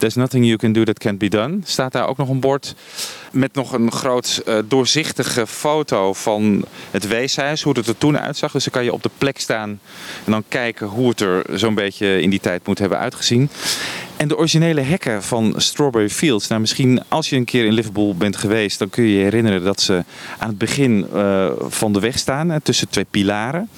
[0.00, 1.58] There's nothing you can do that can't be done.
[1.64, 2.74] Staat daar ook nog een bord
[3.32, 8.52] met nog een groot eh, doorzichtige foto van het weeshuis, hoe het er toen uitzag.
[8.52, 9.80] Dus dan kan je op de plek staan
[10.24, 13.50] en dan kijken hoe het er zo'n beetje in die tijd moet hebben uitgezien.
[14.20, 16.48] En de originele hekken van Strawberry Fields.
[16.48, 19.62] Nou, misschien als je een keer in Liverpool bent geweest, dan kun je je herinneren
[19.62, 20.04] dat ze
[20.38, 23.68] aan het begin eh, van de weg staan, tussen twee pilaren.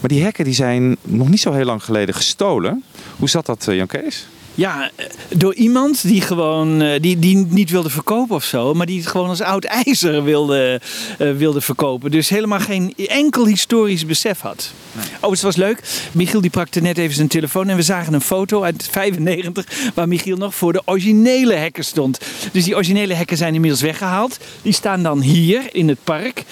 [0.00, 2.84] Maar die hekken die zijn nog niet zo heel lang geleden gestolen.
[3.16, 4.26] Hoe zat dat, eh, Jan Kees?
[4.58, 4.90] Ja,
[5.36, 9.06] door iemand die gewoon eh, die, die niet wilde verkopen of zo, maar die het
[9.08, 10.80] gewoon als oud ijzer wilde,
[11.18, 12.10] eh, wilde verkopen.
[12.10, 14.72] Dus helemaal geen enkel historisch besef had.
[15.20, 15.82] Oh, het was leuk.
[16.12, 20.08] Michiel die pakte net even zijn telefoon en we zagen een foto uit 95 waar
[20.08, 22.20] Michiel nog voor de originele hekken stond.
[22.52, 24.38] Dus die originele hekken zijn inmiddels weggehaald.
[24.62, 26.44] Die staan dan hier in het park.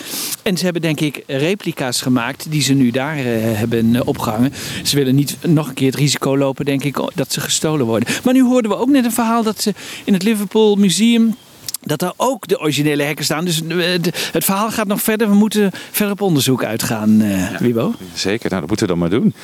[0.43, 4.53] En ze hebben denk ik replica's gemaakt die ze nu daar eh, hebben eh, opgehangen.
[4.85, 7.96] Ze willen niet nog een keer het risico lopen, denk ik, dat ze gestolen worden.
[8.25, 9.75] Maar nu hoorden we ook net een verhaal dat ze
[10.05, 11.35] in het Liverpool Museum
[11.83, 13.45] dat er ook de originele hekken staan.
[13.45, 13.77] Dus eh,
[14.33, 15.29] het verhaal gaat nog verder.
[15.29, 17.95] We moeten verder op onderzoek uitgaan, eh Wibo.
[18.15, 19.35] Zeker, nou, dat moeten we dan maar doen.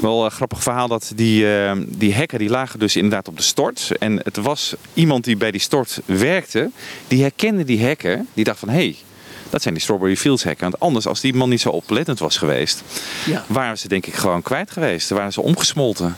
[0.00, 3.42] Wel een grappig verhaal dat die, eh, die hekken die lagen dus inderdaad op de
[3.42, 3.90] stort.
[3.98, 6.70] En het was iemand die bij die stort werkte,
[7.08, 8.28] die herkende die hekken.
[8.34, 8.96] Die dacht van, hé, hey,
[9.50, 10.70] dat zijn die Strawberry Fields hekken.
[10.70, 12.82] Want anders, als die man niet zo oplettend was geweest,
[13.26, 13.44] Ja.
[13.46, 15.08] waren ze denk ik gewoon kwijt geweest.
[15.08, 16.16] Dan waren ze omgesmolten.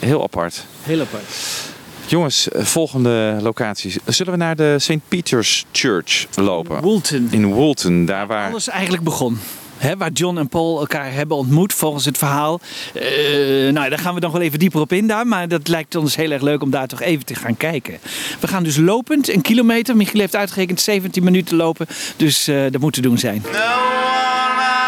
[0.00, 0.64] Heel apart.
[0.82, 1.24] Heel apart.
[2.06, 3.98] Jongens, volgende locaties.
[4.06, 5.08] Zullen we naar de St.
[5.08, 6.80] Peter's Church lopen?
[6.80, 7.28] Woolton.
[7.30, 8.50] In Woolton, daar waar...
[8.50, 9.38] Alles eigenlijk begon.
[9.76, 12.60] Hè, waar John en Paul elkaar hebben ontmoet, volgens het verhaal.
[12.94, 13.02] Eh,
[13.72, 15.26] nou, daar gaan we nog wel even dieper op in daar.
[15.26, 17.98] Maar dat lijkt ons heel erg leuk om daar toch even te gaan kijken.
[18.40, 19.96] We gaan dus lopend, een kilometer.
[19.96, 21.86] Michiel heeft uitgerekend 17 minuten lopen.
[22.16, 23.42] Dus eh, dat moet te doen zijn.
[23.46, 24.79] I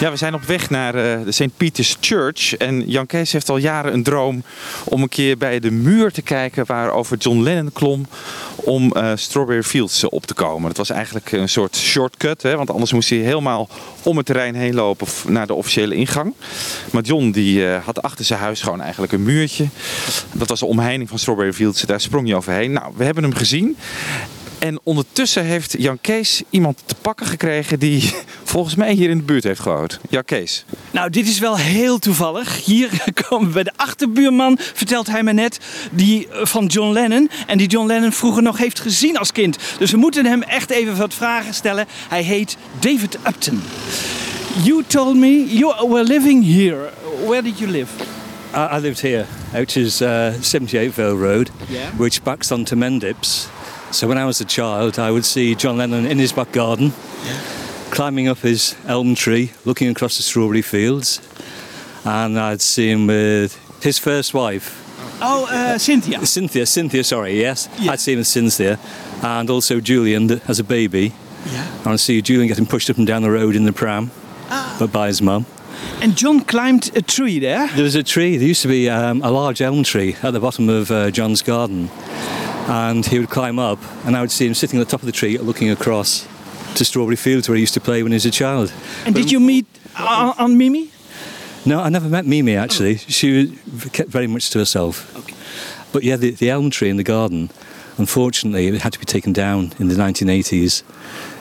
[0.00, 1.56] Ja, we zijn op weg naar eh, de St.
[1.56, 2.56] Peter's Church.
[2.56, 4.42] En Jan Kees heeft al jaren een droom
[4.84, 8.06] om een keer bij de muur te kijken waarover John Lennon klom
[8.54, 10.68] om eh, Strawberry Fields op te komen.
[10.68, 13.68] Dat was eigenlijk een soort shortcut, hè, want anders moest hij helemaal
[14.02, 16.34] om het terrein heen lopen naar de officiële ingang.
[16.92, 19.68] Maar John die eh, had achter zijn huis gewoon eigenlijk een muurtje.
[20.32, 21.80] Dat was de omheining van Strawberry Fields.
[21.80, 22.72] Daar sprong hij overheen.
[22.72, 23.76] Nou, we hebben hem gezien.
[24.66, 28.12] En ondertussen heeft Jan Kees iemand te pakken gekregen die
[28.44, 29.98] volgens mij hier in de buurt heeft gewoond.
[30.10, 30.64] Jan Kees.
[30.90, 32.64] Nou, dit is wel heel toevallig.
[32.64, 32.90] Hier
[33.28, 35.58] komen we bij de achterbuurman, vertelt hij me net,
[35.92, 37.30] die eh, van John Lennon.
[37.46, 39.58] En die John Lennon vroeger nog heeft gezien als kind.
[39.78, 41.86] Dus we moeten hem echt even wat vragen stellen.
[42.08, 43.62] Hij heet David Upton.
[44.62, 46.90] You told me you were living here.
[47.26, 47.92] Where did you live?
[48.54, 50.08] I, I lived here, which is uh,
[50.40, 51.80] 78 Vale Road, Yeah.
[51.96, 53.48] which backs onto Mendips.
[53.92, 56.92] So when I was a child, I would see John Lennon in his back garden,
[57.90, 61.20] climbing up his elm tree, looking across the strawberry fields,
[62.04, 64.82] and I'd see him with his first wife.
[65.22, 66.26] Oh, uh, Cynthia.
[66.26, 67.68] Cynthia, Cynthia, sorry, yes.
[67.80, 68.78] I'd see him with Cynthia,
[69.22, 71.14] and also Julian as a baby.
[71.46, 71.78] Yeah.
[71.78, 74.10] And I'd see Julian getting pushed up and down the road in the pram,
[74.78, 75.46] but by his mum.
[76.02, 77.68] And John climbed a tree there.
[77.68, 78.36] There was a tree.
[78.36, 81.40] There used to be um, a large elm tree at the bottom of uh, John's
[81.42, 81.88] garden,
[82.68, 85.06] and he would climb up, and I would see him sitting at the top of
[85.06, 86.26] the tree, looking across
[86.76, 88.72] to Strawberry Fields, where he used to play when he was a child.
[89.04, 90.90] And did you meet uh, on Mimi?
[91.64, 92.96] No, I never met Mimi actually.
[92.96, 95.16] She was, kept very much to herself.
[95.16, 95.34] Okay.
[95.92, 97.50] But yeah, the, the elm tree in the garden,
[97.98, 100.82] unfortunately, it had to be taken down in the 1980s.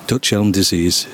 [0.07, 1.07] Dutch elm disease.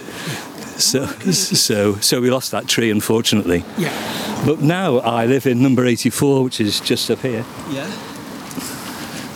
[0.77, 3.63] So, so, so we lost that tree, unfortunately.
[3.77, 4.43] Yeah.
[4.45, 7.45] But now I live in number 84, which is just up here.
[7.69, 7.89] Yeah.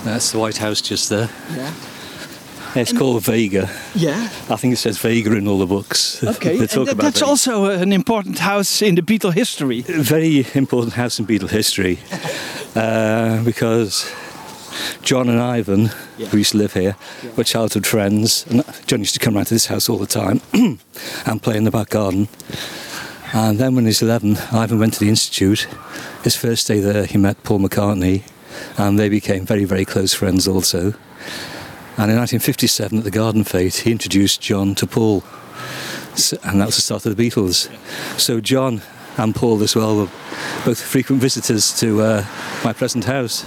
[0.05, 1.29] That's the White House just there.
[1.55, 1.73] Yeah.
[2.75, 3.69] It's called Vega.
[3.95, 4.29] Yeah.
[4.49, 6.21] I think it says Vega in all the books.
[6.35, 6.55] Okay.
[6.57, 7.25] They and talk that's Vega.
[7.25, 9.81] also an important house in the Beatle history.
[9.81, 11.99] Very important house in Beatle history
[12.75, 14.11] uh, because
[15.01, 15.85] John and Ivan,
[16.29, 16.95] who used to live here,
[17.35, 18.45] were childhood friends.
[18.49, 20.41] And John used to come round to this house all the time
[21.25, 22.27] and play in the back garden.
[23.33, 25.67] And then when he was 11, Ivan went to the Institute.
[26.23, 28.23] His first day there, he met Paul McCartney,
[28.77, 30.93] and they became very, very close friends also.
[31.97, 35.23] And in 1957, at the Garden Fete, he introduced John to Paul.
[36.15, 37.69] So, and that was the start of the Beatles.
[38.19, 38.81] So John
[39.17, 40.09] and Paul as well were
[40.65, 42.25] both frequent visitors to uh,
[42.63, 43.43] my present house,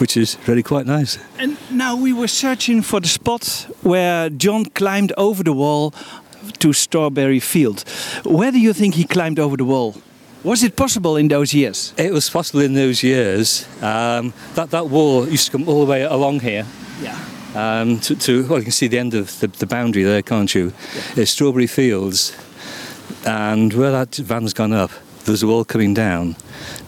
[0.00, 1.18] which is really quite nice.
[1.38, 5.94] And now we were searching for the spot where John climbed over the wall
[6.58, 7.84] to Strawberry Field.
[8.24, 9.94] Where do you think he climbed over the wall?
[10.44, 11.94] Was it possible in those years?
[11.96, 13.66] It was possible in those years.
[13.80, 16.66] Um, that, that wall used to come all the way along here.
[17.00, 17.18] Yeah.
[17.54, 20.54] Um, to, to, well, you can see the end of the, the boundary there, can't
[20.54, 20.74] you?
[21.16, 22.36] It's Strawberry Fields.
[23.24, 24.90] And where that van's gone up,
[25.24, 26.36] there's a wall coming down,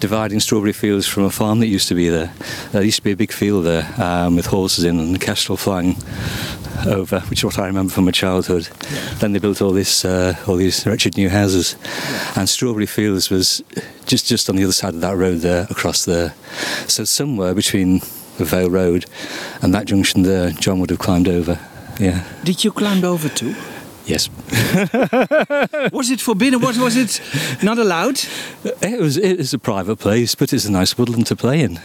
[0.00, 2.34] dividing Strawberry Fields from a farm that used to be there.
[2.72, 5.96] There used to be a big field there um, with horses in and kestrel flying
[6.86, 8.68] over, which is what I remember from my childhood.
[9.18, 11.76] Then they built all this, uh, all these wretched new houses,
[12.36, 13.62] and Strawberry Fields was
[14.06, 16.34] just just on the other side of that road there, across there.
[16.86, 18.00] So somewhere between
[18.38, 19.06] the Vale Road
[19.62, 21.58] and that junction there, John would have climbed over.
[21.98, 22.24] Yeah.
[22.44, 23.54] Did you climb over too?
[24.06, 24.28] Yes.
[25.92, 26.60] Was it forbidden?
[26.60, 27.20] Was, was it
[27.62, 28.20] not allowed?
[28.80, 29.16] It was.
[29.16, 31.80] It is a private place, but it's a nice woodland to play in.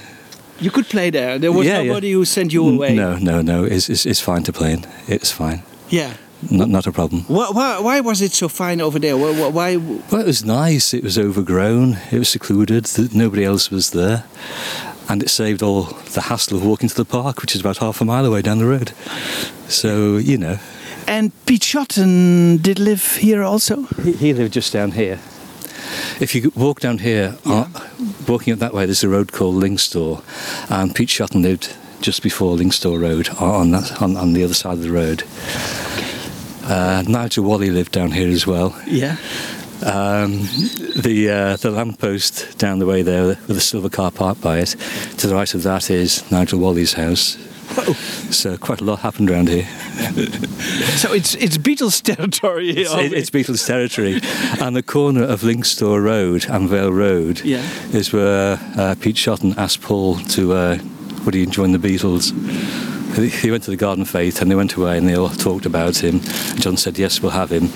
[0.59, 1.39] You could play there.
[1.39, 1.87] There was Yeah, yeah.
[1.87, 2.95] nobody who sent you away.
[2.95, 3.63] No, no, no.
[3.63, 4.85] It's, it's, it's fine to play in.
[5.07, 5.63] It's fine.
[5.89, 6.13] Yeah.
[6.49, 7.21] Not, not a problem.
[7.27, 9.15] Why, why, why was it so fine over there?
[9.17, 9.31] Why?
[9.49, 10.93] why Well, it was nice.
[10.93, 11.97] It was overgrown.
[12.11, 12.87] It was secluded.
[13.13, 14.23] Nobody else was there.
[15.07, 15.83] And it saved all
[16.13, 18.59] the hassle of walking to the park, which is about half a mile away down
[18.59, 18.91] the road.
[19.67, 20.57] So, you know.
[21.07, 23.83] and Pete Shotton did live here also?
[24.03, 25.19] He, he lived just down here.
[26.19, 27.65] If you walk down here, uh,
[28.31, 30.23] walking up that way, there's a road called Linkstore.
[30.69, 34.73] And Pete Shotton lived just before Linkstore Road, on, that, on, on the other side
[34.73, 35.23] of the road.
[36.63, 38.79] Uh, Nigel Wally lived down here as well.
[38.87, 39.17] Yeah.
[39.83, 40.47] Um,
[40.95, 44.75] the uh, the lamppost down the way there with a silver car parked by it.
[45.17, 47.35] To the right of that is Nigel Wally's house.
[48.29, 49.67] So quite a lot happened around here.
[50.97, 52.69] So it's it's Beatles territory.
[52.69, 54.19] It's, it- it's Beatles territory,
[54.59, 57.63] and the corner of Linkstore Road and Vale Road Yeah.
[57.93, 60.77] is where uh, Pete Shotton asked Paul to uh,
[61.25, 62.31] would he join the Beatles.
[63.15, 65.97] He- went to the Garden Faith and they went away and they all talked about
[66.01, 66.21] him.
[66.61, 67.69] John said yes, we'll have him.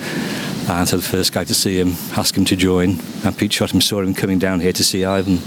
[0.68, 3.80] And so the first guy to see him asked him to join, and Pete Shotton
[3.82, 5.38] saw him coming down here to see Ivan.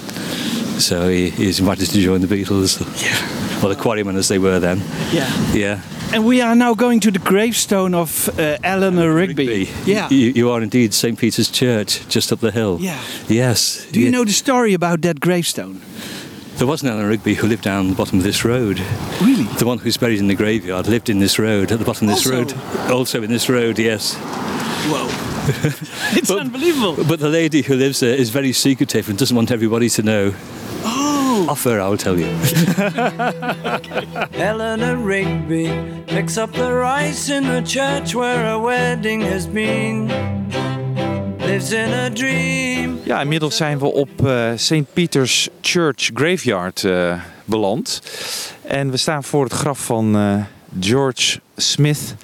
[0.79, 2.79] So he, he was invited to join the Beatles.
[3.03, 3.48] Yeah.
[3.63, 4.81] Or the Quarrymen as they were then.
[5.11, 5.29] Yeah.
[5.53, 5.81] Yeah.
[6.13, 9.69] And we are now going to the gravestone of uh, Eleanor Rigby.
[9.85, 10.09] Yeah.
[10.09, 11.17] You, you are indeed St.
[11.19, 12.77] Peter's Church, just up the hill.
[12.81, 12.99] Yeah.
[13.27, 13.85] Yes.
[13.91, 15.81] Do you know the story about that gravestone?
[16.55, 18.81] There was an Eleanor Rigby who lived down the bottom of this road.
[19.21, 19.43] Really?
[19.59, 22.15] The one who's buried in the graveyard lived in this road, at the bottom of
[22.15, 22.55] this Also?
[22.55, 22.91] road.
[22.91, 24.15] Also in this road, yes.
[24.89, 25.07] Whoa.
[26.17, 27.03] it's unbelievable.
[27.05, 30.33] But the lady who lives there is very secretive and doesn't want everybody to know.
[31.39, 31.49] Oh.
[31.49, 32.27] Off her, I'll tell you.
[34.33, 35.71] Eleanor Rigby
[36.05, 40.07] picks up the rice in the church where a wedding has been.
[41.39, 42.99] Lives in a dream.
[43.03, 44.93] Ja, inmiddels zijn we op eh St.
[44.93, 48.01] Peter's Church Graveyard eh, beland.
[48.61, 50.43] En we staan voor het graf van eh,
[50.79, 52.15] George Smith.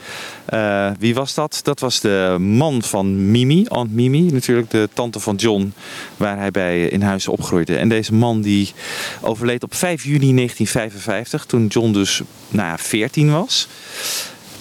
[0.46, 1.60] Eh, wie was dat?
[1.64, 5.74] Dat was de man van Mimi, Aunt Mimi, natuurlijk de tante van John,
[6.18, 7.78] waar hij bij in huis opgroeide.
[7.78, 8.74] En deze man die
[9.22, 13.68] overleed op 5 juni 1955, toen John dus nou ja, 14 was.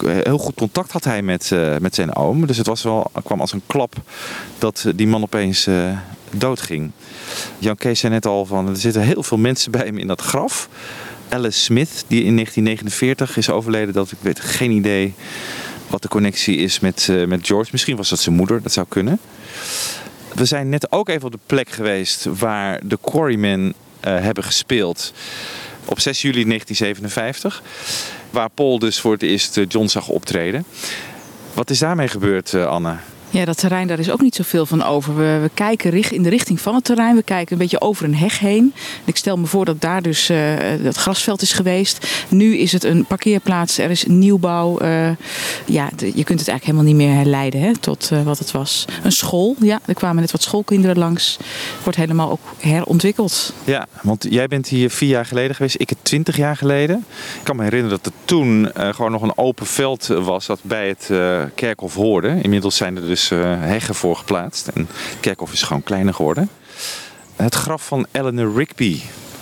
[0.03, 2.45] Eh, Heel goed contact had hij met, eh, met zijn oom.
[2.45, 3.95] Dus het was wel, kwam als een klap
[4.57, 5.97] dat eh, die man opeens eh,
[6.29, 6.91] doodging.
[7.57, 10.21] Jan Kees zei net al van er zitten heel veel mensen bij hem in dat
[10.21, 10.69] graf.
[11.29, 15.13] Alice Smith, die in 1949 is overleden, dat ik weet geen idee
[15.87, 17.69] wat de connectie is met, eh, met George.
[17.71, 19.19] Misschien was dat zijn moeder, dat zou kunnen.
[20.33, 25.13] We zijn net ook even op de plek geweest waar de Quarrymen eh, hebben gespeeld.
[25.85, 27.63] Op 6 juli 1957.
[28.29, 30.65] Waar Paul dus voor het eerst eh, John zag optreden.
[31.53, 32.95] Wat is daarmee gebeurd, Anne?
[33.29, 35.15] Ja, dat terrein, daar is ook niet zoveel van over.
[35.15, 37.15] We, we kijken in de richting van het terrein.
[37.15, 38.73] We kijken een beetje over een heg heen.
[38.75, 40.37] En ik stel me voor dat daar dus eh
[40.83, 42.07] het grasveld is geweest.
[42.29, 43.77] Nu is het een parkeerplaats.
[43.77, 44.77] Er is nieuwbouw.
[44.77, 45.09] Eh,
[45.65, 48.85] ja, je kunt het eigenlijk helemaal niet meer herleiden hè, tot eh, wat het was.
[49.03, 49.55] Een school.
[49.59, 51.37] Ja, er kwamen net wat schoolkinderen langs.
[51.83, 53.53] Wordt helemaal ook herontwikkeld.
[53.63, 55.79] Ja, want jij bent hier vier jaar geleden geweest.
[55.79, 57.05] Ik het twintig jaar geleden.
[57.37, 60.87] Ik kan me herinneren dat er toen gewoon nog een open veld was dat bij
[60.87, 61.09] het
[61.55, 62.39] kerkhof hoorde.
[62.41, 64.67] Inmiddels zijn er dus eh, heggen voor geplaatst.
[64.67, 66.49] En het kerkhof is gewoon kleiner geworden.
[67.35, 69.01] Het graf van Eleanor Rigby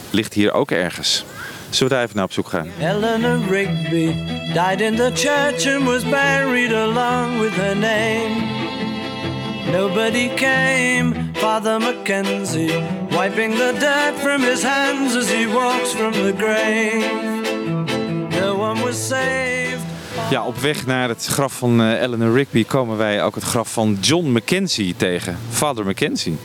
[0.09, 1.25] ligt hier ook ergens.
[1.69, 2.67] Zullen we daar even naar op zoek gaan?
[2.79, 4.13] Eleanor Rigby
[4.53, 8.61] died in the church and was buried along with her name.
[9.71, 12.73] Nobody came, Father Mackenzie,
[13.09, 17.01] wiping the dirt from his hands as he walks from the grave.
[18.29, 19.72] No one was saved.
[20.34, 23.73] Ja, op weg naar het graf van eh, Eleanor Rigby komen wij ook het graf
[23.73, 25.38] van John Mackenzie tegen.
[25.49, 26.38] Vader Mackenzie.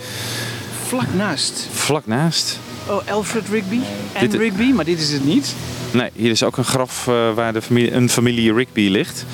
[0.86, 1.68] vlak naast.
[1.72, 2.58] Vlak naast.
[2.88, 3.78] Oh, Alfred Rigby
[4.12, 5.54] en Dit- Rigby, maar dit is het niet.
[5.90, 9.24] Nee, hier is ook een graf eh, waar de familie, een familie Rigby ligt.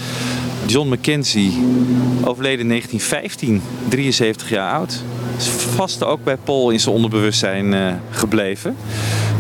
[0.67, 1.51] John Mackenzie,
[2.25, 5.03] overleden in 1915, 73 jaar oud.
[5.37, 8.77] Is vast ook bij Paul in zijn onderbewustzijn eh, gebleven.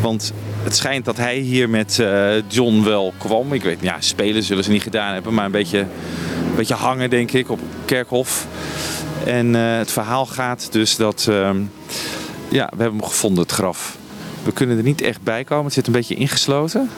[0.02, 0.32] Want
[0.64, 3.52] het schijnt dat hij hier met eh, John wel kwam.
[3.52, 7.10] Ik weet, ja, spelen zullen ze niet gedaan hebben, maar een beetje, een beetje hangen
[7.10, 8.46] denk ik op Kerkhof.
[9.24, 11.60] En eh, het verhaal gaat dus dat, ehm,
[12.48, 13.96] ja, we hebben hem gevonden, het graf.
[14.42, 16.90] We kunnen er niet echt bij komen, het zit een beetje ingesloten.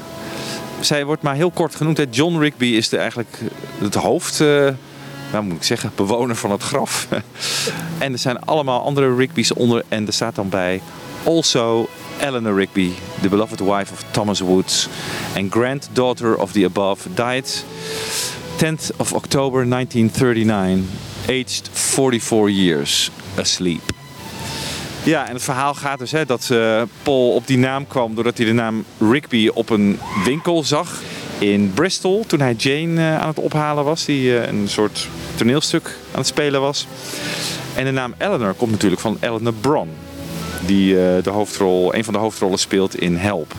[0.80, 1.96] Zij wordt maar heel kort genoemd.
[1.96, 2.04] hè.
[2.10, 3.38] John Rigby is de, eigenlijk
[3.78, 4.68] het hoofd, eh,
[5.32, 7.08] nou moet ik zeggen, bewoner van het graf.
[7.98, 9.84] en er zijn allemaal andere Rigby's onder.
[9.88, 10.80] En er staat dan bij
[11.24, 11.88] also
[12.20, 14.88] Eleanor Rigby, the beloved wife of Thomas Woods
[15.36, 17.44] and granddaughter of the above, died
[18.56, 20.88] 10th of October 1939,
[21.28, 23.94] aged 44 years, asleep.
[25.06, 28.36] Ja, en het verhaal gaat dus hè, dat eh, Paul op die naam kwam doordat
[28.36, 31.00] hij de naam Rigby op een winkel zag
[31.38, 32.24] in Bristol.
[32.26, 36.26] Toen hij Jane eh, aan het ophalen was, die eh, een soort toneelstuk aan het
[36.26, 36.86] spelen was.
[37.74, 39.88] En de naam Eleanor komt natuurlijk van Eleanor Bron.
[40.64, 43.54] Die eh, de hoofdrol, een van de hoofdrollen speelt in Help.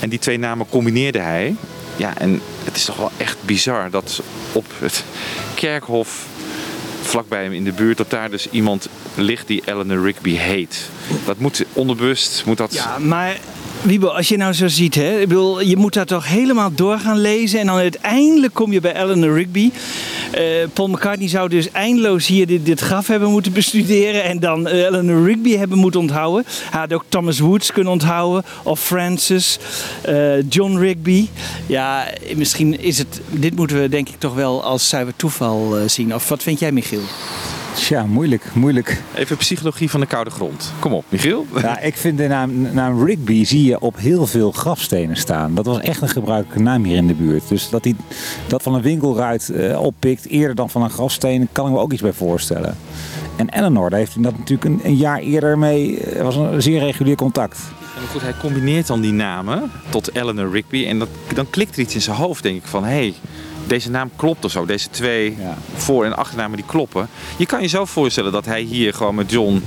[0.00, 1.56] En die twee namen combineerde hij.
[1.96, 4.22] Ja, en het is toch wel echt bizar dat
[4.52, 5.04] op het
[5.54, 6.26] kerkhof
[7.02, 10.88] vlakbij hem in de buurt, dat daar dus iemand ligt die Eleanor Rigby heet.
[11.24, 12.74] Dat moet onderbewust, moet dat...
[12.74, 13.38] Ja, maar
[13.86, 16.98] Wiebo, als je nou zo ziet, hè, ik bedoel, je moet daar toch helemaal door
[16.98, 17.60] gaan lezen.
[17.60, 19.70] En dan uiteindelijk kom je bij Eleanor Rigby.
[20.32, 24.24] Eh, Paul McCartney zou dus eindeloos hier dit, graf hebben moeten bestuderen.
[24.24, 26.44] En dan eh, Eleanor Rigby hebben moeten onthouden.
[26.70, 28.44] Hij had ook Thomas Woods kunnen onthouden.
[28.62, 29.58] Of Francis,
[30.02, 31.28] eh, John Rigby.
[31.66, 33.20] Ja, misschien is het.
[33.30, 36.14] Dit moeten we denk ik toch wel als zuiver toeval zien.
[36.14, 37.02] Of wat vind jij, Michiel?
[37.76, 39.02] Tja, moeilijk, moeilijk.
[39.14, 40.72] Even psychologie van de koude grond.
[40.78, 41.46] Kom op, Michiel.
[41.60, 45.54] Ja, ik vind de naam, naam Rigby zie je op heel veel grafstenen staan.
[45.54, 47.48] Dat was echt een gebruikelijke naam hier in de buurt.
[47.48, 47.94] Dus dat hij
[48.46, 51.92] dat van een winkelruit eh, oppikt eerder dan van een grafsteen, kan ik me ook
[51.92, 52.76] iets bij voorstellen.
[53.36, 56.62] En Eleanor, daar heeft hij dat natuurlijk een, een jaar eerder mee, eh, was een
[56.62, 57.58] zeer regulier contact.
[58.00, 60.86] En goed, hij combineert dan die namen tot Eleanor Rigby.
[60.86, 62.84] En dat, dan klikt er iets in zijn hoofd, denk ik, van...
[62.84, 63.14] hé, hey,
[63.66, 64.66] deze naam klopt of zo.
[64.66, 65.36] Deze twee
[65.76, 67.08] voor- en achternamen die kloppen.
[67.36, 69.62] Je kan je zo voorstellen dat hij hier gewoon met John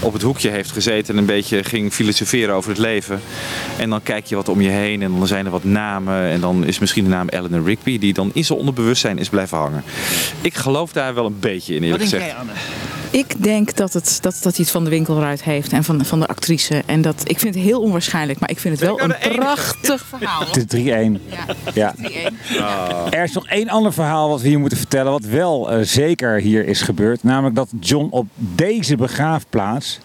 [0.00, 1.14] op het hoekje heeft gezeten...
[1.14, 3.20] en een beetje ging filosoferen over het leven.
[3.78, 6.22] En dan kijk je wat om je heen en dan zijn er wat namen.
[6.30, 7.98] En dan is misschien de naam Eleanor Rigby...
[7.98, 9.84] die dan in zijn onderbewustzijn is blijven hangen.
[10.40, 12.46] Ik geloof daar wel een beetje in, eerlijk Wat denk gezegd.
[12.46, 12.52] jij, Anne?
[13.16, 16.20] Ik denk dat, het, dat, dat hij het van de winkelruit heeft en van, van
[16.20, 16.82] de actrice.
[16.86, 20.40] En dat, ik vind het heel onwaarschijnlijk, maar ik vind het wel een prachtig verhaal.
[20.40, 20.84] Het is 3-1.
[21.74, 21.94] Ja.
[23.10, 26.40] Er is nog één ander verhaal wat we hier moeten vertellen, wat wel eh, zeker
[26.40, 27.22] hier is gebeurd.
[27.22, 29.98] Namelijk dat John op deze begraafplaats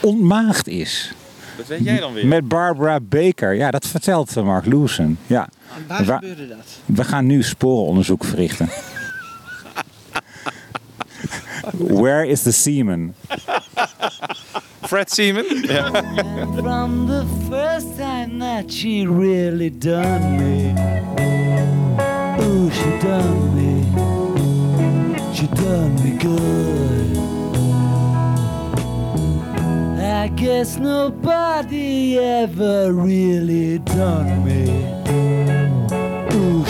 [0.00, 1.12] ontmaagd is.
[1.56, 2.26] Dat weet jij dan weer.
[2.26, 3.54] Met Barbara Baker.
[3.54, 5.18] Ja, dat vertelt Mark Lewison.
[5.26, 5.48] Ja.
[5.86, 6.66] Waar Wa- gebeurde dat?
[6.84, 8.68] We gaan nu sporenonderzoek verrichten.
[11.72, 13.14] Where is the semen?
[14.86, 15.46] Fred Seaman?
[15.64, 15.90] Ja.
[16.60, 20.74] From the first time that she really done me.
[22.42, 23.82] Ooh, she done me.
[25.34, 27.16] She done me good.
[30.00, 34.68] I guess nobody ever really done me.
[36.34, 36.64] Ooh,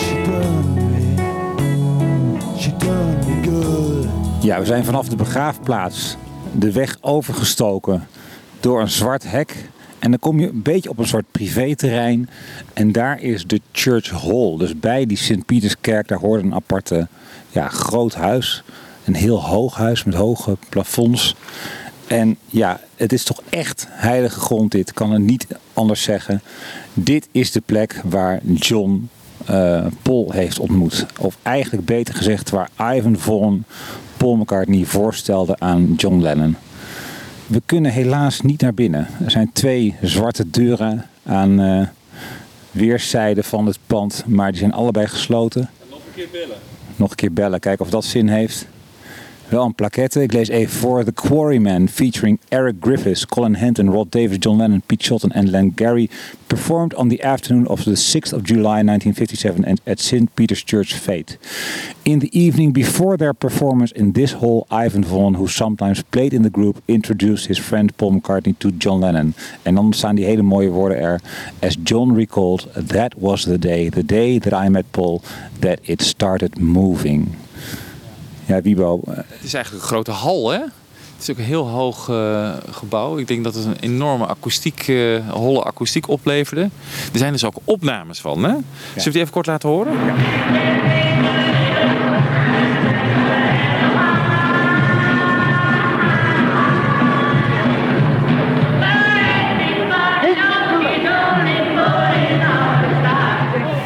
[4.45, 6.15] Ja, we zijn vanaf de begraafplaats
[6.51, 8.07] de weg overgestoken
[8.59, 9.69] door een zwart hek.
[9.99, 12.29] En dan kom je een beetje op een soort privéterrein.
[12.73, 14.57] En daar is de Church Hall.
[14.57, 17.07] Dus bij die Sint-Pieterskerk, daar hoort een aparte
[17.49, 18.63] ja, groot huis.
[19.05, 21.35] Een heel hoog huis met hoge plafonds.
[22.07, 24.93] En ja, het is toch echt heilige grond dit.
[24.93, 26.41] Kan het niet anders zeggen.
[26.93, 29.09] Dit is de plek waar John
[29.45, 31.05] eh, Paul heeft ontmoet.
[31.19, 33.63] Of eigenlijk beter gezegd waar Ivan Vaughan
[34.25, 36.55] Paul McCartney voorstelde aan John Lennon.
[37.47, 39.07] We kunnen helaas niet naar binnen.
[39.23, 41.87] Er zijn twee zwarte deuren aan eh,
[42.71, 45.69] weerszijden van het pand, maar die zijn allebei gesloten.
[45.89, 46.57] Nog een keer bellen.
[46.95, 48.67] Nog een keer bellen, kijken of dat zin heeft.
[49.49, 50.21] Wel een plaquette.
[50.21, 51.03] Ik lees even voor.
[51.03, 55.71] The Quarrymen featuring Eric Griffiths, Colin Henton, Rod Davis, John Lennon, Pete Shotton en Len
[55.75, 56.09] Gary
[56.47, 60.35] performed on the afternoon of the 6th of July 1957 and at St.
[60.35, 61.37] Peter's Church Fate.
[62.03, 66.41] In the evening before their performance in this hall, Ivan Vaughan, who sometimes played in
[66.41, 69.33] the group, introduced his friend Paul McCartney to John Lennon.
[69.63, 71.21] En dan staan die hele mooie woorden er.
[71.59, 75.21] As John recalled, that was the day, the day that I met Paul,
[75.59, 77.27] that it started moving.
[78.45, 80.59] Ja, Wiebo, eh, Het is eigenlijk een grote hal, hè?
[80.59, 83.17] Het is ook een heel hoog eh, gebouw.
[83.17, 86.61] Ik denk dat het een enorme akoestiek, eh, holle akoestiek opleverde.
[87.11, 88.43] Er zijn dus ook opnames van.
[88.43, 88.49] Hè?
[88.49, 88.63] Zullen
[89.03, 89.93] we die even kort laten horen?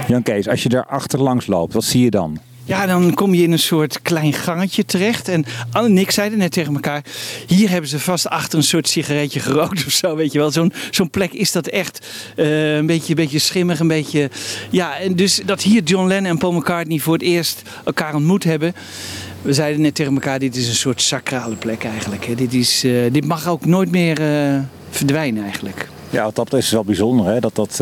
[0.08, 2.40] Jan Kees, als je daar achterlangs loopt, wat zie je dan?
[2.70, 5.28] Ja, dan kom je in een soort klein gangetje terecht.
[5.28, 7.04] En Anne en ik zeiden net tegen elkaar...
[7.48, 10.52] hier hebben ze vast achter een soort sigaretje gerookt of zo, weet je wel.
[10.52, 14.30] Zo'n zo'n plek is dat echt eh, een, beetje, een beetje schimmig, een beetje...
[14.70, 18.44] Ja, en dus dat hier John Lennon en Paul McCartney voor het eerst elkaar ontmoet
[18.44, 18.74] hebben...
[19.42, 22.26] We zeiden net tegen elkaar, dit is een soort sacrale plek eigenlijk.
[22.26, 22.36] Hè.
[22.36, 24.60] Dit, is, eh, dit mag ook nooit meer eh,
[24.90, 25.90] verdwijnen eigenlijk.
[26.10, 27.40] Ja, wat dat is wel bijzonder hè?
[27.40, 27.82] dat dat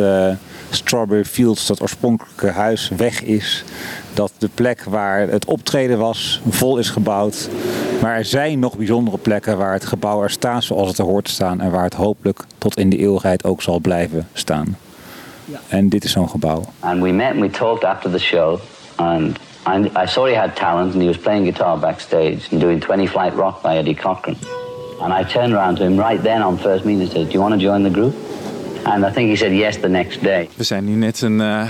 [0.70, 3.63] Strawberry Fields, dat oorspronkelijke huis, weg is.
[4.13, 7.49] Dat de plek waar het optreden was, vol is gebouwd.
[8.01, 11.26] Maar er zijn nog bijzondere plekken waar het gebouw er staat zoals het er hoort
[11.26, 11.61] te staan.
[11.61, 14.78] En waar het hopelijk tot in de eeuwigheid ook zal blijven staan.
[15.68, 16.63] En dit is zo'n gebouw.
[16.80, 18.59] And we met and we talked after the show.
[18.95, 19.38] And
[19.68, 23.07] I, I saw he had talent and he was playing guitar backstage and doing 20
[23.07, 24.38] Flight Rock by Eddie Cochran.
[25.01, 27.41] And I turned around to him right then on first meeting and said, Do you
[27.41, 28.15] want to join the group?
[28.88, 30.50] And I think he said yes the next day.
[30.56, 31.70] We zijn nu net een, eh,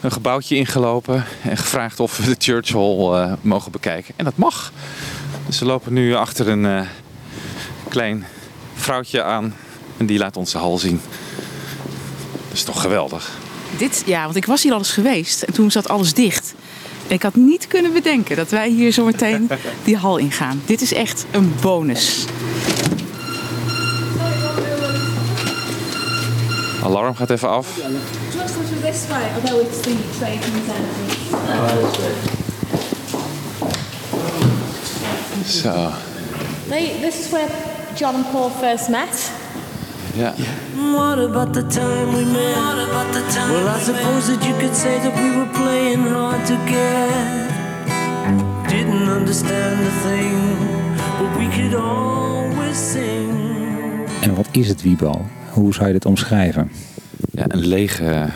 [0.00, 4.14] een gebouwtje ingelopen en gevraagd of we de Church Hall eh, mogen bekijken.
[4.16, 4.72] En dat mag.
[5.46, 6.80] Dus we lopen nu achter een eh,
[7.88, 8.24] klein
[8.74, 9.54] vrouwtje aan
[9.96, 11.00] en die laat ons de hal zien.
[12.48, 13.30] Dat is toch geweldig.
[13.76, 16.54] Dit, ja, want ik was hier al eens geweest en toen zat alles dicht.
[17.08, 19.50] En ik had niet kunnen bedenken dat wij hier zo meteen
[19.84, 20.62] die hal ingaan.
[20.66, 22.26] Dit is echt een bonus.
[26.82, 27.68] Alarm gaat even af.
[35.46, 35.90] Zo.
[36.68, 37.48] They, this is where
[37.94, 39.30] John and Paul first met.
[40.14, 40.34] Ja.
[40.92, 42.56] What about the time we met?
[42.56, 46.06] What about the time well, I suppose that you could say that we were playing
[46.06, 47.48] hard to get.
[48.68, 50.56] Didn't understand the thing,
[51.18, 53.30] but we could always sing.
[54.20, 55.24] En wat is het Wiebo?
[55.58, 56.70] Hoe zou je dit omschrijven?
[57.30, 58.28] Ja, een lege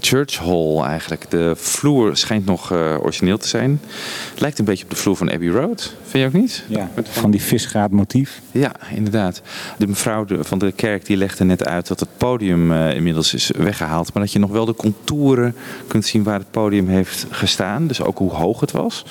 [0.00, 1.30] church hall eigenlijk.
[1.30, 3.80] De vloer schijnt nog eh, origineel te zijn.
[4.36, 5.94] Lijkt een beetje op de vloer van Abbey Road.
[6.02, 6.64] Vind je ook niet?
[6.68, 8.40] Ja, van die visgraat motief.
[8.52, 9.42] Ja, inderdaad.
[9.78, 13.50] De mevrouw van de kerk die legde net uit dat het podium eh, inmiddels is
[13.56, 14.12] weggehaald.
[14.12, 15.54] Maar dat je nog wel de contouren
[15.86, 17.86] kunt zien waar het podium heeft gestaan.
[17.86, 19.04] Dus ook hoe hoog het was.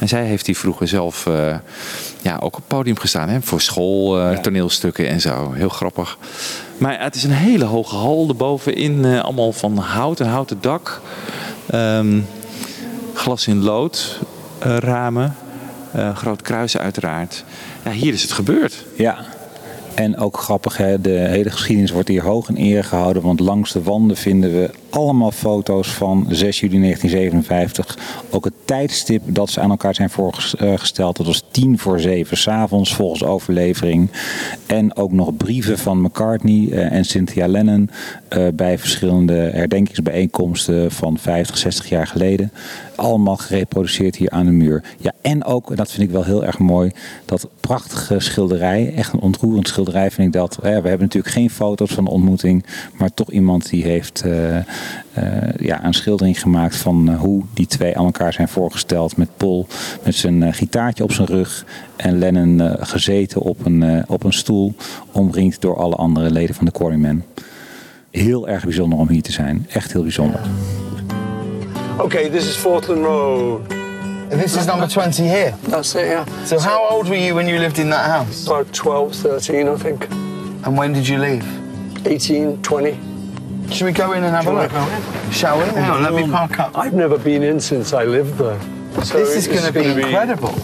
[0.00, 1.56] En zij heeft die vroeger zelf eh,
[2.22, 3.28] ja, ook op het podium gestaan.
[3.28, 5.52] Hè, voor school, toneelstukken en zo.
[5.52, 6.18] Heel grappig.
[6.78, 8.28] Maar het is een hele hoge hal.
[8.28, 11.00] Erbovenin eh, allemaal van hout, een houten dak.
[11.70, 12.20] Ehm,
[13.14, 14.20] glas in lood,
[14.58, 15.36] eh, ramen.
[15.92, 17.44] eh, groot kruis uiteraard.
[17.84, 18.84] Ja, hier is het gebeurd.
[18.96, 19.16] Ja.
[19.94, 23.22] En ook grappig, hè, de hele geschiedenis wordt hier hoog in ere gehouden.
[23.22, 27.98] Want langs de wanden vinden we allemaal foto's van 6 juli 1957.
[28.30, 31.16] Ook het tijdstip dat ze aan elkaar zijn voorgesteld.
[31.16, 34.10] Dat was tien voor zeven s'avonds volgens overlevering.
[34.66, 37.90] En ook nog brieven van McCartney eh, en Cynthia Lennon.
[38.28, 42.52] eh, bij verschillende herdenkingsbijeenkomsten van 50, 60 jaar geleden.
[42.96, 44.82] Allemaal gereproduceerd hier aan de muur.
[44.98, 46.90] Ja, en ook, en dat vind ik wel heel erg mooi,
[47.24, 48.94] dat prachtige schilderij.
[48.94, 50.54] Echt een ontroerend schilderij vind ik dat.
[50.56, 52.64] Eh, We hebben natuurlijk geen foto's van de ontmoeting.
[52.98, 54.64] Maar toch iemand die heeft eh, eh,
[55.58, 59.16] ja, een schildering gemaakt van eh, hoe die twee aan elkaar zijn voorgesteld.
[59.16, 59.66] Met Paul
[60.02, 61.64] met zijn eh, gitaartje op zijn rug.
[61.96, 64.74] En Lennon eh, gezeten op een, eh, op een stoel.
[65.12, 67.24] Omringd door alle andere leden van de Quarrymen.
[68.10, 69.66] Heel erg bijzonder om hier te zijn.
[69.72, 70.40] Echt heel bijzonder.
[71.98, 73.60] Okay, this is Fortland Road.
[74.28, 75.52] This is number 20 here.
[75.68, 76.26] That's it, yeah.
[76.44, 78.50] So, how old were you when you lived in that house?
[78.50, 80.06] About 12, 13, I think.
[80.62, 81.44] And when did you leave?
[82.04, 83.15] 18, 20.
[83.70, 84.70] Should we go in and have a look?
[84.70, 85.32] go in?
[85.32, 85.64] Shall we?
[85.64, 86.76] Hang on, let me park up.
[86.76, 88.58] I've never been in since I lived there.
[89.04, 90.54] So this is going to be incredible.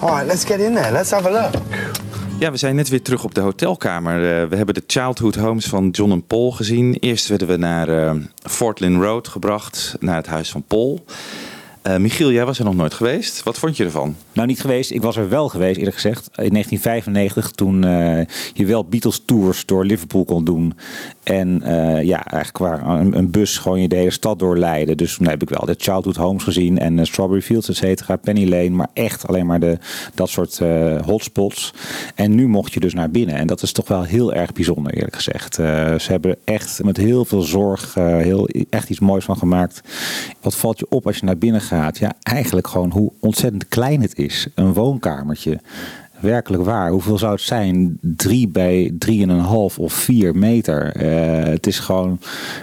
[0.00, 0.92] All right, let's get in there.
[0.92, 1.54] Let's have a look.
[2.38, 4.14] Ja, we zijn net weer terug op de hotelkamer.
[4.14, 6.96] Eh, we hebben de childhood homes van John en Paul gezien.
[7.00, 11.04] Eerst werden we naar eh, Fort Lynn Road gebracht, naar het huis van Paul.
[11.82, 13.42] Eh, Michiel, jij was er nog nooit geweest.
[13.42, 14.16] Wat vond je ervan?
[14.38, 14.90] Nou, niet geweest.
[14.90, 16.26] Ik was er wel geweest, eerlijk gezegd.
[16.26, 20.74] In 1995, toen eh, je wel Beatles tours door Liverpool kon doen.
[21.22, 24.94] En eh, ja, eigenlijk waar een, bus gewoon je de hele stad doorleidde.
[24.94, 28.16] Dus toen heb ik wel de Childhood Homes gezien en eh, Strawberry Fields, et cetera,
[28.16, 28.70] Penny Lane.
[28.70, 29.78] Maar echt alleen maar de,
[30.14, 30.60] dat soort
[31.04, 31.74] hotspots.
[32.14, 33.34] En nu mocht je dus naar binnen.
[33.34, 35.54] En dat is toch wel heel erg bijzonder, eerlijk gezegd.
[35.54, 39.80] Ze hebben echt met heel veel zorg heel, echt iets moois van gemaakt.
[40.40, 41.98] Wat valt je op als je naar binnen gaat?
[41.98, 44.27] Ja, eigenlijk gewoon hoe ontzettend klein het is.
[44.54, 45.60] Een woonkamertje
[46.20, 46.90] Werkelijk waar.
[46.90, 47.98] Hoeveel zou het zijn?
[48.00, 50.92] Drie bij drieënhalf of vier meter.
[50.96, 52.20] Eh, het is gewoon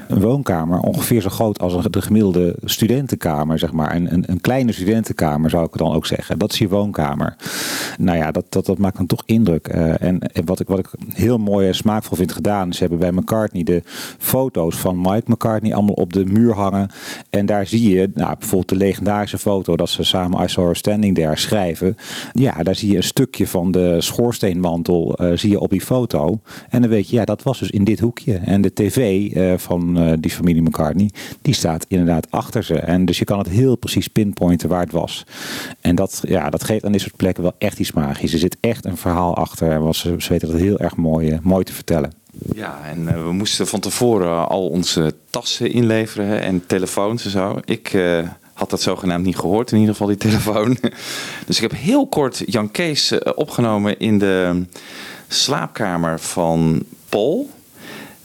[0.08, 0.80] een woonkamer.
[0.80, 3.96] Ongeveer zo groot als een, de gemiddelde studentenkamer, zeg maar.
[3.96, 6.40] Een, een, een kleine studentenkamer zou ik dan ook zeggen.
[6.40, 7.36] Dat is je woonkamer.
[7.98, 9.68] Nou ja, dat, dat, dat maakt dan toch indruk.
[9.68, 12.74] Eh, en, wat, ik, wat ik heel mooi en smaakvol vind gedaan.
[12.74, 13.82] Ze hebben bij McCartney de
[14.18, 16.90] foto's van Mike McCartney allemaal op de muur hangen.
[17.30, 20.76] En daar zie je nou, bijvoorbeeld de legendarische foto dat ze samen I Saw Her
[20.76, 21.98] Standing There schrijven.
[22.32, 26.40] Ja, daar zie je een stukje van de schoorsteenmantel eh, zie je op die foto.
[26.70, 28.36] En dan weet je, ja, dat was dus in dit hoekje.
[28.36, 31.10] En de tv eh, van eh, die familie McCartney,
[31.42, 32.76] die staat inderdaad achter ze.
[32.76, 35.26] En dus je kan het heel precies pinpointen waar het was.
[35.82, 38.34] En dat, ja, dat geeft aan dit soort plekken wel echt iets magisch.
[38.34, 39.82] Er zit echt een verhaal achter.
[39.82, 42.12] Was, ze weten dat heel erg mooi, mooi te vertellen.
[42.56, 47.60] Ja, en we moesten van tevoren al onze tassen inleveren en telefoons en zo.
[47.66, 47.94] Ik
[48.56, 50.78] had dat zogenaamd niet gehoord, in ieder geval die telefoon.
[51.48, 54.66] dus ik heb heel kort Jan Kees eh, opgenomen in de
[55.28, 57.50] slaapkamer van Paul,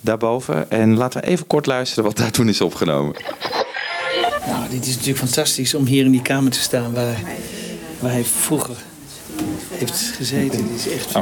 [0.01, 0.70] daarboven.
[0.70, 3.14] En laten we even kort luisteren wat daar toen is opgenomen.
[4.47, 7.20] Nou, dit is natuurlijk fantastisch om hier in die kamer te staan waar,
[7.99, 8.76] waar hij vroeger
[9.70, 10.66] heeft gezeten.
[10.66, 11.18] Dit is echt.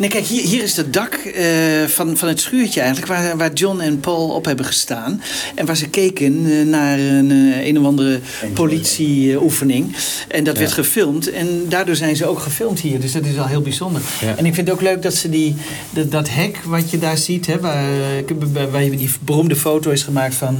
[0.00, 3.52] Nee, kijk, hier, hier is het dak eh, van, van het schuurtje eigenlijk, waar, waar
[3.52, 5.22] John en Paul op hebben gestaan.
[5.54, 8.20] En waar ze keken eh, naar een, eh, een of andere
[8.54, 9.96] politieoefening.
[10.28, 10.60] En dat Ja.
[10.60, 11.30] werd gefilmd.
[11.30, 13.00] En daardoor zijn ze ook gefilmd hier.
[13.00, 14.02] Dus dat is wel heel bijzonder.
[14.20, 14.36] Ja.
[14.36, 15.54] En ik vind het ook leuk dat ze die,
[15.90, 17.84] dat, dat hek wat je daar ziet, hè, waar,
[18.70, 20.58] waar die beroemde foto is gemaakt van,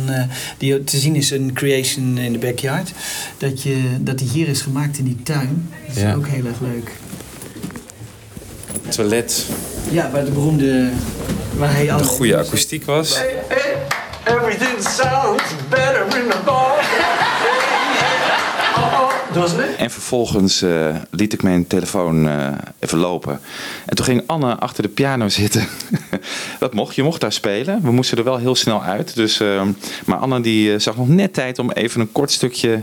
[0.58, 2.92] die te zien is een creation in the backyard.
[3.38, 5.68] Dat, je, dat die hier is gemaakt in die tuin.
[5.86, 6.14] Dat is Ja.
[6.14, 6.90] ook heel erg leuk.
[8.88, 9.46] Toilet.
[9.90, 10.90] Ja, waar de beroemde.
[11.56, 13.20] Waar hij Een goede akoestiek was.
[14.24, 16.78] Everything sounds better in the bar.
[18.76, 19.76] Oh, oh, dat was het.
[19.76, 23.40] En vervolgens eh, liet ik mijn telefoon eh, even lopen.
[23.86, 25.68] En toen ging Anne achter de piano zitten.
[26.58, 27.82] dat mocht, je mocht daar spelen.
[27.82, 29.14] We moesten er wel heel snel uit.
[29.14, 29.62] Dus, eh,
[30.06, 32.82] maar Anne die eh, zag nog net tijd om even een kort stukje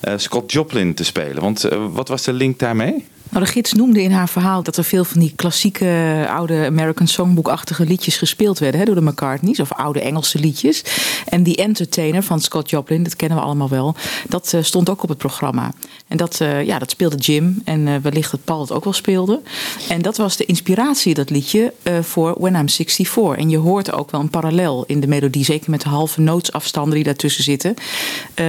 [0.00, 1.42] eh, Scott Joplin te spelen.
[1.42, 3.04] Want wat was de link daarmee?
[3.30, 7.06] Nou, de gids noemde in haar verhaal dat er veel van die klassieke oude American
[7.06, 10.82] Songbook-achtige liedjes gespeeld werden hè, door de McCartneys, of oude Engelse liedjes.
[11.26, 13.94] En die Entertainer van Scott Joplin, dat kennen we allemaal wel,
[14.28, 15.72] dat eh, stond ook op het programma.
[16.08, 18.92] En dat, eh, ja, dat speelde Jim en eh, wellicht dat Paul het ook wel
[18.92, 19.40] speelde.
[19.88, 23.36] En dat was de inspiratie, dat liedje, voor When I'm 64.
[23.36, 26.94] En je hoort ook wel een parallel in de melodie, zeker met de halve nootsafstanden
[26.94, 27.74] die daartussen zitten.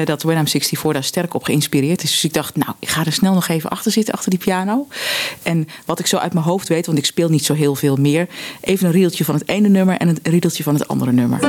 [0.05, 2.11] dat When I'm 64 daar sterk op geïnspireerd is.
[2.11, 4.68] Dus ik dacht, nou, ik ga er snel nog even achter zitten, achter die piano.
[5.43, 7.95] En wat ik zo uit mijn hoofd weet, want ik speel niet zo heel veel
[7.95, 8.27] meer.
[8.61, 11.39] Even een riedeltje van het ene nummer en een riedeltje van het andere nummer.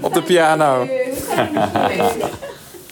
[0.00, 0.88] Op de piano.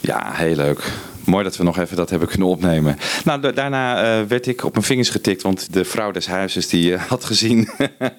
[0.01, 0.91] Ja, heel leuk.
[1.23, 2.97] Mooi dat we nog even dat hebben kunnen opnemen.
[3.23, 6.67] Nou, da- daarna eh, werd ik op mijn vingers getikt, want de vrouw des huizes
[6.67, 7.69] die eh, had gezien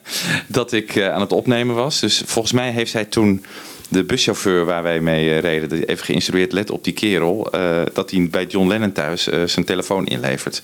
[0.46, 2.00] dat ik eh, aan het opnemen was.
[2.00, 3.44] Dus volgens mij heeft zij toen
[3.88, 8.10] de buschauffeur waar wij mee eh, reden even geïnstrueerd, let op die kerel, eh, dat
[8.10, 10.62] hij bij John Lennon thuis eh, zijn telefoon inlevert.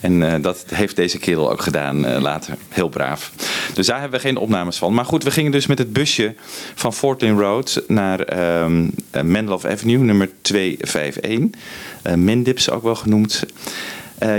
[0.00, 2.54] En dat heeft deze kerel ook gedaan later.
[2.68, 3.32] Heel braaf.
[3.74, 4.94] Dus daar hebben we geen opnames van.
[4.94, 6.34] Maar goed, we gingen dus met het busje
[6.74, 8.26] van Fort Lane Road naar
[9.24, 11.60] Menlove Avenue, nummer 251.
[12.02, 13.42] Eh Mendips ook wel genoemd.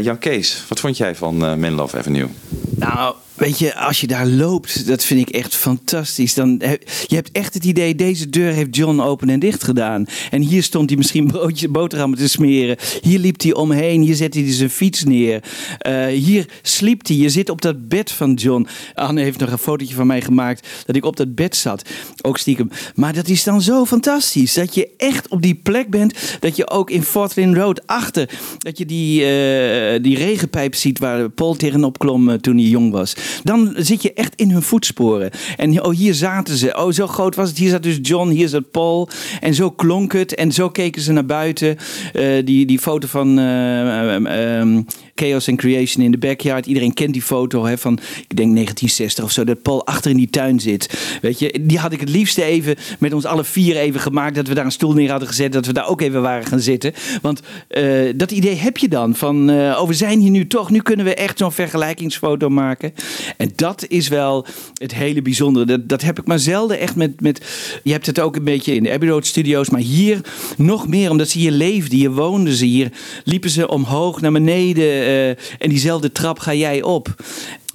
[0.01, 2.27] Jan Kees, wat vond jij van Menlove Avenue?
[2.75, 6.33] Nou, weet je, als je daar loopt, dat vind ik echt fantastisch.
[6.33, 6.61] Dan,
[7.07, 10.05] je hebt echt het idee, deze deur heeft John open en dicht gedaan.
[10.31, 12.77] En hier stond hij misschien broodje, boterhammen te smeren.
[13.01, 15.43] Hier liep hij omheen, hier zette hij zijn fiets neer.
[15.77, 18.67] Eh, hier sliep hij, je zit op dat bed van John.
[18.93, 21.89] Anne heeft nog een fotootje van mij gemaakt dat ik op dat bed zat.
[22.21, 22.69] Ook stiekem.
[22.95, 26.37] Maar dat is dan zo fantastisch, dat je echt op die plek bent.
[26.39, 30.99] Dat je ook in Fort Lane Road achter, dat je die, eh, die regenpijp ziet
[30.99, 33.15] waar Paul tegenop klom eh, toen hij jong was.
[33.43, 35.31] Dan zit je echt in hun voetsporen.
[35.57, 36.77] En oh, hier zaten ze.
[36.77, 37.57] Oh, zo groot was het.
[37.57, 39.09] Hier zat dus John, hier zat Paul.
[39.39, 40.35] En zo klonk het.
[40.35, 41.77] En zo keken ze naar buiten.
[42.13, 44.81] Eh, die, die foto van eh, ehm, ehm,
[45.15, 46.65] Chaos and Creation in the Backyard.
[46.65, 50.17] Iedereen kent die foto hè, van, ik denk 1960 of zo, dat Paul achter in
[50.17, 51.17] die tuin zit.
[51.21, 54.35] Weet je, die had ik het liefste even met ons alle vier even gemaakt.
[54.35, 56.59] Dat we daar een stoel neer hadden gezet, dat we daar ook even waren gaan
[56.59, 56.93] zitten.
[57.21, 57.85] Want eh,
[58.15, 59.15] dat idee heb je dan.
[59.15, 62.93] Van, eh, oh, we zijn hier nu toch, nu kunnen we echt zo'n vergelijkingsfoto maken.
[63.37, 65.65] En dat is wel het hele bijzondere.
[65.65, 67.45] Dat, dat heb ik maar zelden echt met, met...
[67.83, 70.21] Je hebt het ook een beetje in de Abbey Road Studios, maar hier
[70.57, 72.91] nog meer, omdat ze hier leefden, hier woonden ze, hier
[73.23, 75.29] liepen ze omhoog naar beneden eh,
[75.59, 77.15] en diezelfde trap ga jij op.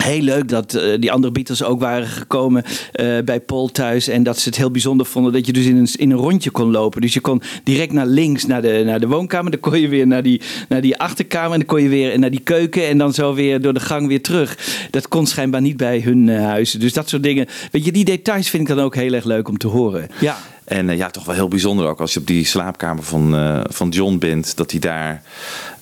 [0.04, 4.08] Heel leuk dat eh, die andere Beatles ook waren gekomen eh, bij Paul thuis.
[4.08, 6.50] En dat ze het heel bijzonder vonden dat je dus in een, in een rondje
[6.50, 7.00] kon lopen.
[7.00, 9.50] Dus je kon direct naar links naar de, naar de woonkamer.
[9.50, 11.52] Dan kon je weer naar die, naar die achterkamer.
[11.52, 12.86] En dan kon je weer naar die keuken.
[12.86, 14.58] En dan zo weer door de gang weer terug.
[14.90, 16.80] Dat kon schijnbaar niet bij hun huizen.
[16.80, 17.46] Dus dat soort dingen.
[17.70, 20.08] Weet je, die details vind ik dan ook heel erg leuk om te horen.
[20.20, 20.38] Ja.
[20.68, 23.60] En uh, ja, toch wel heel bijzonder ook als je op die slaapkamer van, uh,
[23.68, 24.56] van John bent.
[24.56, 25.22] Dat hij daar,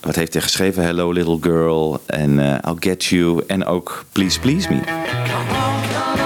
[0.01, 0.83] wat heeft hij geschreven?
[0.83, 3.43] Hello little girl en uh, I'll get you.
[3.47, 6.25] En ook Please Please Me.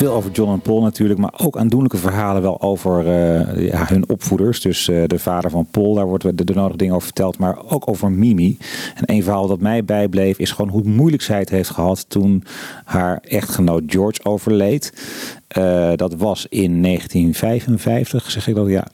[0.00, 4.08] Veel over John en Paul natuurlijk, maar ook aandoenlijke verhalen wel over uh, ja, hun
[4.08, 4.60] opvoeders.
[4.60, 7.88] Dus uh, de vader van Paul, daar wordt de, nodige dingen over verteld, maar ook
[7.88, 8.58] over Mimi.
[8.94, 12.44] En een verhaal dat mij bijbleef is gewoon hoe moeilijk zij het heeft gehad toen
[12.84, 14.92] haar echtgenoot George overleed.
[15.58, 18.86] Uh, dat was in 1955, zeg ik dat ja.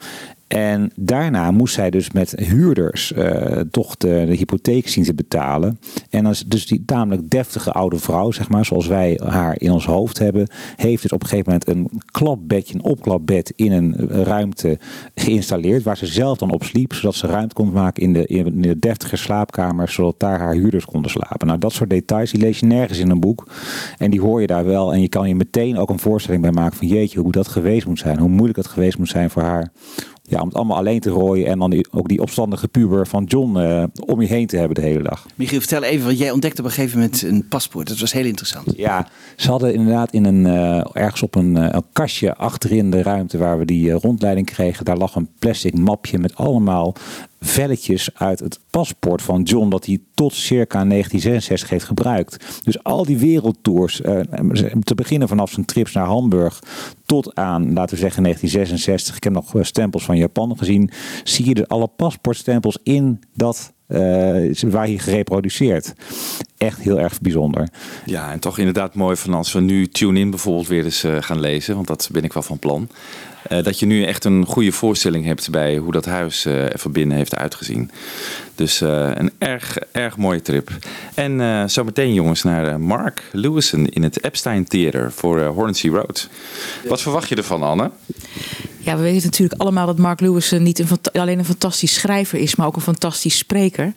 [0.46, 5.80] En daarna moest zij dus met huurders uh, toch de, de, hypotheek zien te betalen.
[6.10, 9.86] En is dus die tamelijk deftige oude vrouw, zeg maar, zoals wij haar in ons
[9.86, 14.78] hoofd hebben, heeft dus op een gegeven moment een klapbedje, een opklapbed in een ruimte
[15.14, 19.16] geïnstalleerd, waar ze zelf dan op sliep, zodat ze ruimte kon maken in de, deftige
[19.16, 21.46] slaapkamer, zodat daar haar huurders konden slapen.
[21.46, 23.48] Nou, dat soort details, die lees je nergens in een boek.
[23.98, 24.92] En die hoor je daar wel.
[24.92, 27.86] En je kan je meteen ook een voorstelling bij maken van jeetje, hoe dat geweest
[27.86, 28.18] moet zijn.
[28.18, 29.72] Hoe moeilijk het geweest moet zijn voor haar
[30.28, 33.24] ja, om het allemaal alleen te rooien en dan die, ook die opstandige puber van
[33.24, 35.26] John uh, om je heen te hebben de hele dag.
[35.34, 37.88] Michiel, vertel even, wat jij ontdekte op een gegeven moment een paspoort.
[37.88, 38.72] Dat was heel interessant.
[38.76, 43.02] Ja, ze hadden inderdaad in een, uh, ergens op een, uh, een, kastje achterin de
[43.02, 46.94] ruimte waar we die rondleiding kregen, daar lag een plastic mapje met allemaal
[47.40, 52.60] velletjes uit het paspoort van John dat hij tot circa 1966 heeft gebruikt.
[52.64, 54.20] Dus al die wereldtours, uh,
[54.82, 56.62] te beginnen vanaf zijn trips naar Hamburg
[57.06, 60.90] tot aan, laten we zeggen 1966, ik heb nog stempels van Japan gezien,
[61.24, 63.98] zie je dus alle paspoortstempels in dat uh,
[64.60, 65.94] waar hij gereproduceerd.
[66.56, 67.68] Echt heel erg bijzonder.
[68.04, 71.40] Ja, en toch inderdaad mooi van als we nu Tune In bijvoorbeeld weer eens gaan
[71.40, 72.88] lezen, want dat ben ik wel van plan.
[73.50, 76.78] Uh, dat je nu echt een goede voorstelling hebt bij hoe dat huis uh, er
[76.78, 77.90] van binnen heeft uitgezien.
[78.54, 80.70] Dus uh, een erg, erg mooie trip.
[81.14, 86.28] En zometeen jongens naar Mark Lewison in het Epstein Theater voor Hornsey Road.
[86.88, 87.90] Wat verwacht je ervan Anne?
[88.86, 92.56] Ja, we weten natuurlijk allemaal dat Mark Lewison niet een, alleen een fantastisch schrijver is,
[92.56, 93.92] maar ook een fantastisch spreker.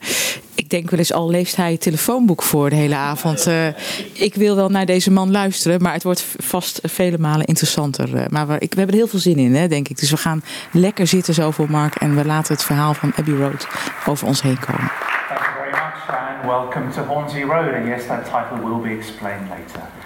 [0.54, 3.46] Ik denk wel eens al leest hij het telefoonboek voor de hele avond.
[3.46, 3.66] Uh,
[4.12, 8.14] ik wil wel naar deze man luisteren, maar het wordt vast vele malen interessanter.
[8.14, 9.98] Uh, maar we, hebben er heel veel zin in, hè, denk ik.
[9.98, 10.42] Dus we gaan
[10.72, 13.66] lekker zitten zo voor Mark en we laten het verhaal van Abbey Road
[14.06, 14.90] over ons heen komen.
[15.28, 17.74] Thank you very welcome to Road.
[17.74, 19.99] And yes, that title will be explained later.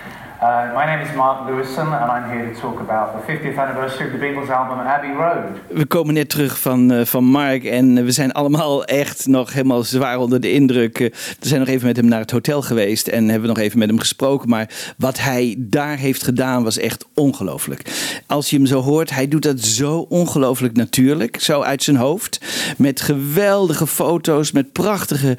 [0.45, 4.07] Uh, my name is Mark Lewison and I'm here to talk about the 50th anniversary
[4.07, 5.61] of the Beatles album Abbey Road.
[5.69, 9.83] We komen net terug van, uh, van Mark en we zijn allemaal echt nog helemaal
[9.83, 10.99] zwaar onder de indruk.
[10.99, 11.11] Uh,
[11.41, 13.89] we zijn nog even met hem naar het hotel geweest en hebben nog even met
[13.89, 14.49] hem gesproken.
[14.49, 17.83] Maar wat hij daar heeft gedaan was echt ongelooflijk.
[18.27, 21.41] Als je hem zo hoort, hij doet dat zo ongelooflijk natuurlijk.
[21.41, 22.41] Zo uit zijn hoofd.
[22.77, 25.37] Met geweldige foto's, met prachtige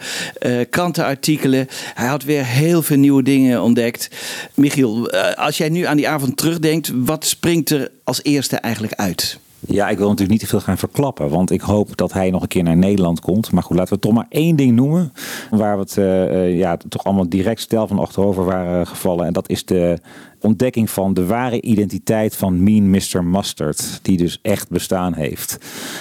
[0.70, 1.68] krantenartikelen.
[1.94, 4.10] Hij had weer heel veel nieuwe dingen ontdekt.
[4.54, 4.94] Michiel,
[5.36, 9.40] als jij nu aan die avond terugdenkt, wat springt er als eerste eigenlijk uit?
[9.68, 12.42] Ja, ik wil natuurlijk niet te veel gaan verklappen, want ik hoop dat hij nog
[12.42, 13.52] een keer naar Nederland komt.
[13.52, 15.14] Maar goed, laten we toch maar één ding noemen,
[15.52, 19.26] waar we het uh, ja, toch allemaal direct stel van achterover waren gevallen.
[19.26, 20.00] En dat is de
[20.46, 23.24] ontdekking van de ware identiteit van Mean Mr.
[23.24, 25.58] Mustard, die dus echt bestaan heeft.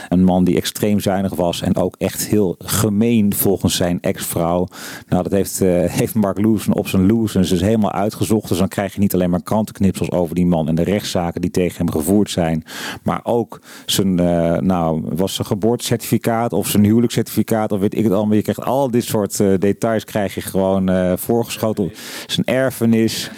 [0.08, 4.66] Een man die extreem zuinig was en ook echt heel gemeen volgens zijn ex-vrouw.
[5.08, 8.48] Nou, dat heeft, uh, heeft Mark Lewison op zijn Lewison dus helemaal uitgezocht.
[8.48, 11.50] Dus dan krijg je niet alleen maar krantenknipsels over die man en de rechtszaken die
[11.50, 12.64] tegen hem gevoerd zijn,
[13.02, 18.12] maar ook zijn, uh, nou, was zijn geboortecertificaat of zijn huwelijkscertificaat of weet ik het
[18.12, 18.36] allemaal.
[18.36, 21.92] Je krijgt al dit soort uh, details krijg je gewoon voorgeschoten.
[22.26, 23.30] Zijn erfenis,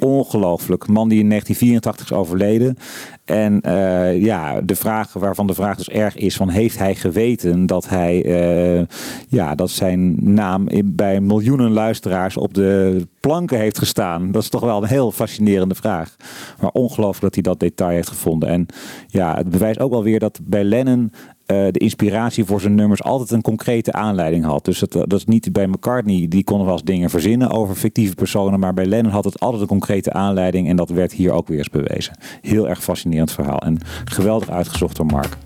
[0.00, 0.86] ongelooflijk.
[0.86, 2.76] Man die in 1984 is overleden.
[3.24, 7.66] En eh, ja, de vraag waarvan de vraag dus erg is: van heeft hij geweten
[7.66, 8.86] dat hij eh,
[9.28, 14.32] ja, dat zijn naam bij miljoenen luisteraars op de planken heeft gestaan?
[14.32, 16.16] Dat is toch wel een heel fascinerende vraag.
[16.60, 18.48] Maar ongelooflijk dat hij dat detail heeft gevonden.
[18.48, 18.66] En
[19.06, 21.12] ja, het bewijst ook wel weer dat bij Lennon
[21.50, 24.64] eh, de inspiratie voor zijn nummers altijd een concrete aanleiding had.
[24.64, 28.14] Dus dat, dat is niet bij McCartney, die kon wel eens dingen verzinnen over fictieve
[28.14, 31.48] personen, maar bij Lennon had het altijd een concrete aanleiding en dat werd hier ook
[31.48, 32.18] weer eens bewezen.
[32.40, 35.36] Heel erg fascinerend verhaal en geweldig uitgezocht door Mark.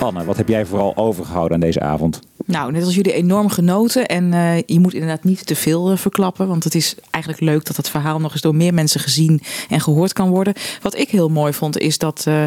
[0.00, 2.20] Anne, wat heb jij vooral overgehouden aan deze avond?
[2.46, 4.06] Nou, net als jullie enorm genoten.
[4.06, 6.48] En eh, je moet inderdaad niet te veel eh, verklappen.
[6.48, 9.80] Want het is eigenlijk leuk dat het verhaal nog eens door meer mensen gezien en
[9.80, 10.54] gehoord kan worden.
[10.82, 12.24] Wat ik heel mooi vond, is dat.
[12.26, 12.44] eh,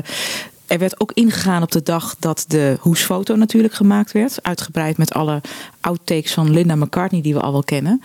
[0.68, 4.44] er werd ook ingegaan op de dag dat de hoesfoto natuurlijk gemaakt werd.
[4.44, 5.42] Uitgebreid met alle
[5.82, 8.02] outtakes van Linda McCartney die we al wel kennen.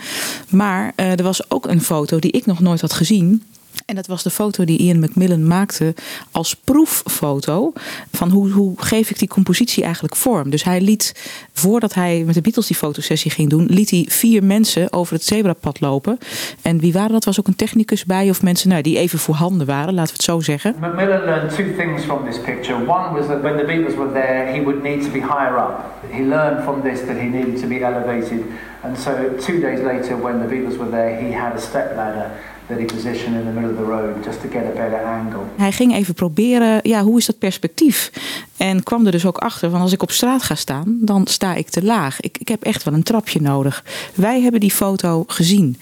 [0.49, 3.43] Maar er was ook een foto die ik nog nooit had gezien.
[3.87, 5.95] En dat was de foto die Ian Macmillan maakte
[6.31, 7.73] als proeffoto
[8.13, 10.51] van hoe, hoe geef ik die compositie eigenlijk vorm.
[10.51, 14.45] Dus hij liet, voordat hij met de Beatles die fotosessie ging doen, liet hij vier
[14.45, 16.19] mensen over het zebrapad lopen.
[16.63, 17.25] En wie waren dat?
[17.25, 20.23] Was ook een technicus bij of mensen nou, die even voorhanden waren, laten we het
[20.23, 20.75] zo zeggen.
[20.81, 22.75] Macmillan learned two things from this picture.
[22.75, 25.81] One was that when the Beatles were there, he would need to be higher up.
[26.11, 28.45] He learned from this that he needed to be elevated.
[28.83, 29.11] And so
[29.47, 32.31] two days later, when the Beatles were there, he had a step ladder
[32.67, 35.41] positioned in the middle of the road just to get a better angle.
[35.57, 38.11] Hij ging even proberen, ja, hoe is dat perspectief?
[38.57, 41.55] En kwam er dus ook achter van als ik op straat ga staan, dan sta
[41.55, 42.21] ik te laag.
[42.21, 43.85] Ik, ik heb echt wel een trapje nodig.
[44.15, 45.79] Wij hebben die foto gezien.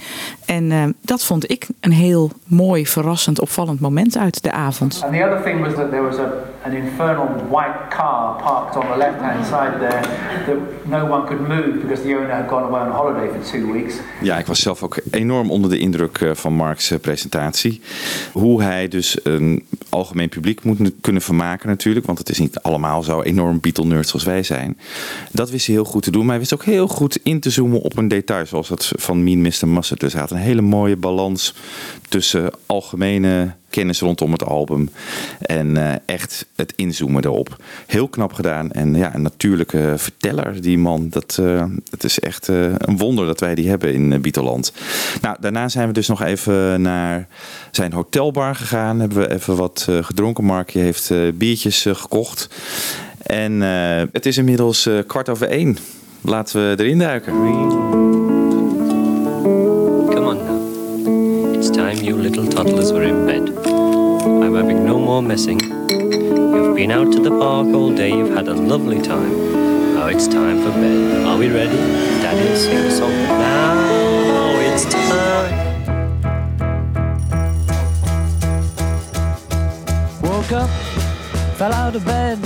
[0.56, 5.00] En eh, dat vond ik een heel mooi, verrassend, opvallend moment uit de avond.
[5.04, 6.32] And the other thing was that there was a,
[6.64, 10.00] an infernal white car parked on the left-hand side there
[10.46, 13.72] that no one could move because the owner had gone away on holiday for two
[13.72, 13.94] weeks.
[14.22, 17.80] Ja, ik was zelf ook enorm onder de indruk eh, van Mark's eh, presentatie.
[18.32, 22.06] Hoe hij dus een algemeen publiek moet kunnen vermaken natuurlijk.
[22.06, 24.78] Want het is niet allemaal zo enorm Beatle-nerds zoals wij zijn.
[25.30, 26.20] Dat wist hij heel goed te doen.
[26.20, 28.46] Maar hij wist ook heel goed in te zoomen op een detail.
[28.46, 29.68] Zoals dat van Mean Mr.
[29.68, 30.00] Mustard.
[30.00, 31.54] Dus hij had een hele mooie balans
[32.08, 34.90] tussen algemene kennis rondom het album.
[35.40, 37.56] En eh, echt het inzoomen erop.
[37.86, 38.70] Heel knap gedaan.
[38.70, 41.08] En ja, een natuurlijke verteller, die man.
[41.08, 44.72] Dat, eh, het is echt eh, een wonder dat wij die hebben in Beateland.
[45.20, 47.28] Nou, daarna zijn we dus nog even naar
[47.70, 49.00] zijn hotelbar gegaan.
[49.00, 50.44] Hebben we even wat gedronken.
[50.44, 52.48] Markje heeft biertjes gekocht.
[53.22, 53.60] En
[54.12, 55.78] het is inmiddels kwart over één.
[56.20, 58.01] Laten we erin duiken.
[61.72, 63.48] Time you little toddlers were in bed.
[63.66, 65.58] I'm having no more messing.
[65.60, 69.94] You've been out to the park all day, you've had a lovely time.
[69.94, 71.26] Now it's time for bed.
[71.26, 71.76] Are we ready?
[72.22, 73.10] Daddy'll sing a song.
[73.10, 75.56] Now it's time.
[80.22, 80.70] Woke up,
[81.56, 82.38] fell out of bed,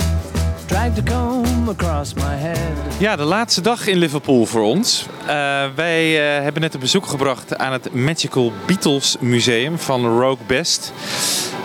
[0.67, 2.57] dragged a comb across my head.
[2.99, 5.05] Ja, de laatste dag in Liverpool voor ons.
[5.25, 10.45] Eh, wij eh, hebben net een bezoek gebracht aan het Magical Beatles Museum van Rogue
[10.47, 10.93] Best.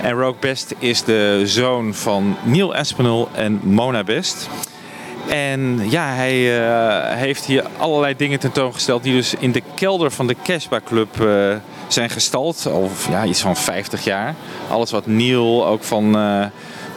[0.02, 4.48] En Rogue Best is de zoon van Neil Aspinall en Mona Best.
[5.28, 10.26] En ja, hij eh, heeft hier allerlei dingen tentoongesteld die dus in de kelder van
[10.26, 11.26] de Casbah Club
[11.88, 12.66] zijn gestald.
[12.66, 14.34] Al ja, iets van 50 jaar.
[14.70, 16.16] Alles wat Neil ook van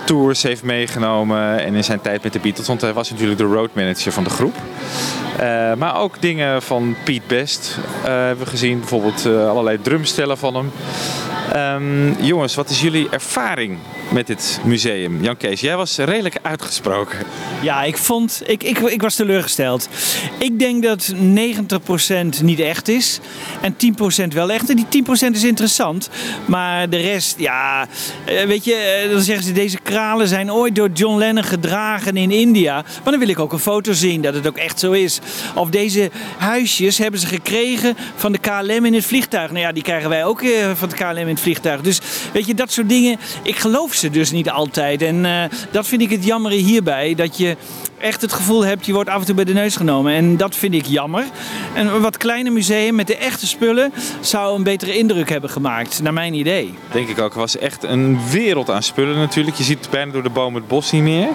[0.06, 2.68] tours heeft meegenomen en in zijn tijd met de Beatles.
[2.68, 4.56] Want hij was natuurlijk de roadmanager van de groep.
[5.38, 8.80] Eh, maar ook dingen van Pete Best eh, hebben we gezien.
[8.80, 10.72] Bijvoorbeeld eh, allerlei drumstellen van hem.
[11.54, 13.78] Ehm, jongens, wat is jullie ervaring
[14.12, 15.24] met dit museum?
[15.24, 17.18] Jan Kees, jij was redelijk uitgesproken.
[17.62, 19.90] Ja, ik vond, ik, ik, ik was teleurgesteld.
[20.40, 23.20] Ik denk dat 90% niet echt is
[23.62, 23.76] en
[24.24, 24.70] 10% wel echt.
[24.70, 26.10] En die 10% is interessant,
[26.46, 27.88] maar de rest, ja,
[28.26, 32.18] eh, weet je, eh, dan zeggen ze deze kralen zijn ooit door John Lennon gedragen
[32.18, 32.74] in India.
[32.74, 35.20] Maar dan wil ik ook een foto zien dat het ook echt zo is.
[35.56, 39.52] Of deze huisjes hebben ze gekregen van de KLM in het vliegtuig.
[39.52, 41.82] Nou ja, die krijgen wij ook eh, van de KLM in het vliegtuig.
[41.82, 42.00] Dus
[42.34, 45.02] weet je, dat soort dingen, ik geloof ze dus niet altijd.
[45.02, 47.58] En eh, dat vind ik het jammer hierbij, dat je
[47.98, 50.14] echt het gevoel hebt, je wordt af en toe bij de neus genomen.
[50.14, 51.26] En dat vind ik jammer.
[51.74, 56.02] En een wat kleiner museum met de echte spullen zou een betere indruk hebben gemaakt,
[56.02, 56.74] naar mijn idee.
[56.92, 57.34] Denk ik ook.
[57.34, 59.58] Er was echt een wereld aan spullen natuurlijk.
[59.58, 61.28] Je ziet bijna door de bomen het bos niet meer.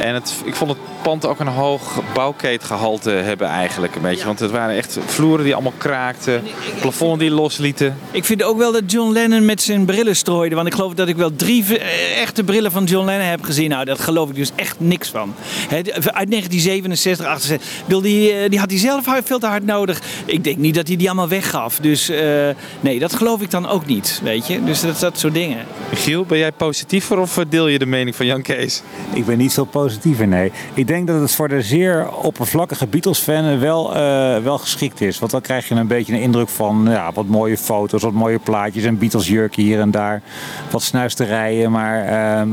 [0.00, 4.24] En het, ik vond het pand ook een hoog bouwkeetgehalte hebben eigenlijk een beetje.
[4.24, 6.42] Want het waren echt vloeren die allemaal kraakten.
[6.80, 7.98] Plafonnen die loslieten.
[8.10, 10.54] Ik vind ook wel dat John Lennon met zijn brillen strooide.
[10.54, 13.68] Want ik geloof dat ik wel drie eh, echte brillen van John Lennon heb gezien.
[13.68, 15.34] Nou, daar geloof ik dus echt niks van.
[15.68, 17.68] Het, uit 1967, 68.
[17.78, 20.02] Ik bedoel, die, eh, die had hij zelf veel te hard nodig.
[20.24, 21.78] Ik denk niet dat hij die allemaal weggaf.
[21.78, 22.48] Dus eh,
[22.80, 24.64] nee, dat geloof ik dan ook niet, weet je.
[24.64, 25.66] Dus dat, dat soort dingen.
[25.90, 28.82] Michiel, ben jij positiever of eh, deel je de mening van Jan Kees?
[29.12, 30.52] Ik ben niet zo positiever, nee.
[30.74, 35.18] Ik denk dat het voor de zeer oppervlakkige Beatles-fan wel, eh, wel geschikt is.
[35.18, 38.38] Want dan krijg je een beetje een indruk van ja, wat mooie foto's, wat mooie
[38.38, 40.22] plaatjes, een Beatles-jurkje hier en daar.
[40.70, 42.48] Wat snuisterijen, maar ehm,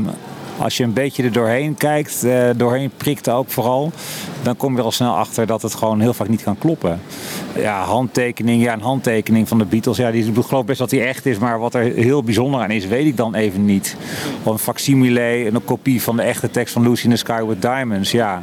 [0.58, 3.92] als je een beetje er doorheen kijkt, eh, doorheen prikt ook vooral,
[4.42, 7.00] dan kom je er al snel achter dat het gewoon heel vaak niet kan kloppen.
[7.56, 11.02] Ja, handtekening, ja, een handtekening van de Beatles, ja, die, ik geloof best dat die
[11.02, 13.96] echt is, maar wat er heel bijzonder aan is, weet ik dan even niet.
[14.42, 17.62] Of een facsimile, een kopie van de echte tekst van Lucy in the Sky with
[17.62, 18.42] Diamonds, ja.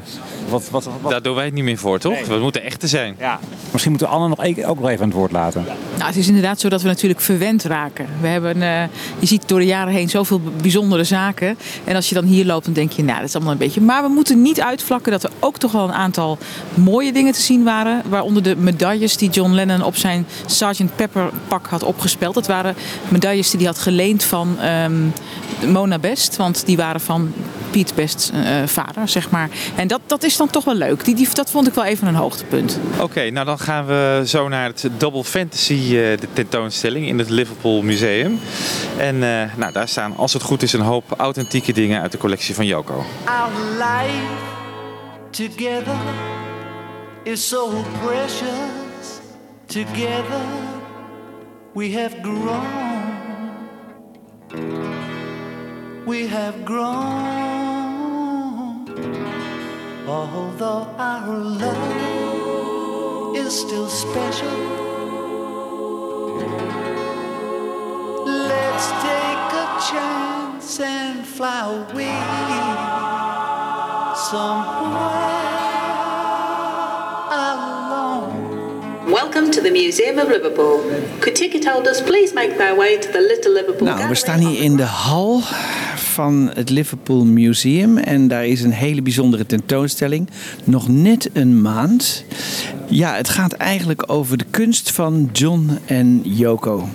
[0.49, 2.27] Wat, wat, wat, Daar doen wij het niet meer voor, toch?
[2.27, 3.15] We moeten echte zijn.
[3.19, 3.39] Ja.
[3.71, 5.65] Misschien moeten we Anne nog e- ook nog even aan het woord laten.
[5.97, 8.07] Nou, het is inderdaad zo dat we natuurlijk verwend raken.
[8.21, 8.83] We hebben, eh,
[9.19, 11.57] je ziet door de jaren heen zoveel bijzondere zaken.
[11.83, 13.81] En als je dan hier loopt, dan denk je, nou, dat is allemaal een beetje.
[13.81, 16.37] Maar we moeten niet uitvlakken dat er ook toch wel een aantal
[16.73, 18.01] mooie dingen te zien waren.
[18.09, 20.95] Waaronder de medailles die John Lennon op zijn Sgt.
[20.95, 22.33] Pepper pak had opgespeld.
[22.33, 22.75] Dat waren
[23.07, 24.93] medailles die hij had geleend van ehm,
[25.71, 26.35] Mona Best.
[26.35, 27.33] Want die waren van
[27.71, 29.49] Piet Best eh, vader, zeg maar.
[29.75, 31.05] En dat, dat is dan toch wel leuk.
[31.05, 32.79] Die, die, dat vond ik wel even een hoogtepunt.
[32.99, 37.29] Oké, nou dan gaan we zo naar het Double Fantasy eh, de tentoonstelling in het
[37.29, 38.39] Liverpool Museum.
[38.97, 42.17] En eh, nou, daar staan, als het goed is, een hoop authentieke dingen uit de
[42.17, 43.05] collectie van Yoko.
[43.25, 44.33] Our life
[45.29, 45.97] together
[47.23, 47.69] is so
[48.01, 49.21] precious.
[49.65, 50.41] Together
[51.73, 52.61] we have grown.
[56.05, 57.52] We have grown.
[60.13, 64.57] Although our love is still special.
[68.23, 72.21] Let's take a chance and fly away
[74.29, 74.92] somewhere
[79.53, 80.79] to the Museum of Liverpool.
[81.19, 84.61] Could ticket holders please make their way to the Little Liverpool Nou, we staan hier
[84.61, 85.41] in de hal
[85.95, 87.97] van het Liverpool Museum.
[87.97, 90.29] En daar is een hele bijzondere tentoonstelling.
[90.63, 92.23] Nog net een maand.
[92.87, 96.87] Ja, het gaat eigenlijk over de kunst van John en Yoko.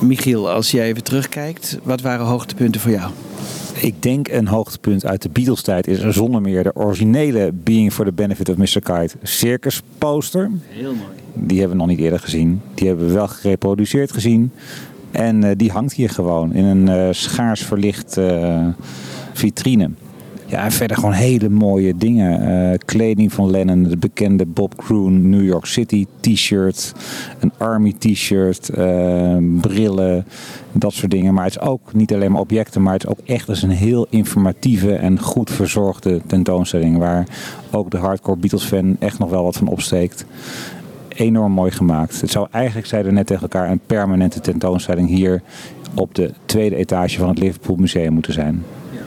[0.00, 3.10] Michiel, als jij even terugkijkt, wat waren hoogtepunten voor jou?
[3.74, 8.12] Ik denk een hoogtepunt uit de Beatles-tijd is zonder meer de originele Being for the
[8.12, 8.80] Benefit of Mr.
[8.80, 10.50] Kite circus poster.
[10.68, 11.10] Heel mooi.
[11.34, 12.60] Die hebben we nog niet eerder gezien.
[12.74, 14.52] Die hebben we wel gereproduceerd gezien.
[15.10, 18.66] En eh, die hangt hier gewoon in een eh, schaars verlicht eh,
[19.32, 19.90] vitrine.
[20.50, 22.40] Ja, verder gewoon hele mooie dingen.
[22.72, 26.92] Eh, kleding van Lennon, de bekende Bob Croon New York City t-shirt.
[27.38, 30.26] Een army t-shirt, eh, brillen,
[30.72, 31.34] dat soort dingen.
[31.34, 33.70] Maar het is ook niet alleen maar objecten, maar het is ook echt eens een
[33.70, 36.98] heel informatieve en goed verzorgde tentoonstelling.
[36.98, 37.26] Waar
[37.70, 40.24] ook de hardcore Beatles fan echt nog wel wat van opsteekt
[41.08, 42.20] enorm mooi gemaakt.
[42.20, 45.42] Het zou eigenlijk, zeiden we net tegen elkaar, een permanente tentoonstelling hier
[45.94, 48.64] op de tweede etage van het Liverpool Museum moeten zijn.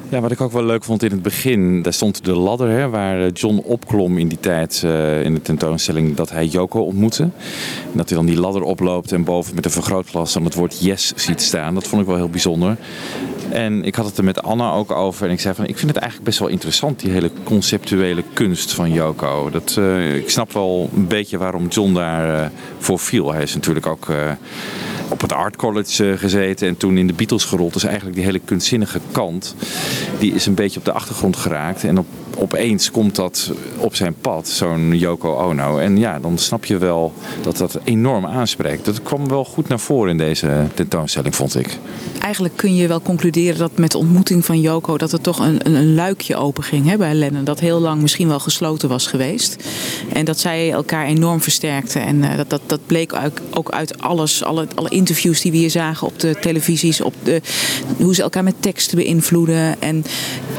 [0.10, 2.90] Ja, wat ik ook wel leuk vond in het begin, daar stond de ladder hè,
[2.90, 7.24] waar eh, John opklom in die tijd eh, in de tentoonstelling dat hij Yoko ontmoette.
[7.24, 10.80] En dat hij dan die ladder oploopt en boven met een vergrootglas dan het woord
[10.80, 11.74] yes ziet staan.
[11.74, 12.78] Dat vond ik wel heel bijzonder.
[13.54, 15.88] En ik had het er met Anna ook over en ik zei van ik vind
[15.92, 19.50] het eigenlijk best wel interessant, die hele conceptuele kunst van Yoko.
[19.50, 23.34] Dat, eh, ik snap wel een beetje waarom John daar eh, voor viel.
[23.34, 24.32] Hij is natuurlijk ook eh,
[25.10, 27.74] op het Art College gezeten en toen in de Beatles gerold.
[27.74, 29.56] Dus eigenlijk die hele kunstzinnige kant,
[30.20, 31.84] die is een beetje op de achtergrond geraakt.
[31.84, 32.08] En op,
[32.38, 35.78] opeens komt dat op zijn pad, zo'n Yoko Ono.
[35.78, 38.86] En ja, dan snap je wel dat dat enorm aanspreekt.
[38.86, 41.78] Dat kwam wel goed naar voren in deze tentoonstelling, vond ik.
[42.20, 45.76] Eigenlijk kun je wel concluderen dat met de ontmoeting van Yoko dat er toch een,
[45.76, 47.44] een, luikje open ging hè, bij Lennon.
[47.44, 49.64] Dat heel lang misschien wel gesloten was geweest.
[50.14, 52.02] En dat zij elkaar enorm versterkten.
[52.02, 55.58] En eh, dat, dat, dat bleek ook, ook uit alles, alle, alle interviews die we
[55.58, 57.02] hier zagen op de televisies.
[57.02, 57.42] Op de,
[57.98, 59.82] hoe ze elkaar met teksten beïnvloeden.
[59.82, 60.04] En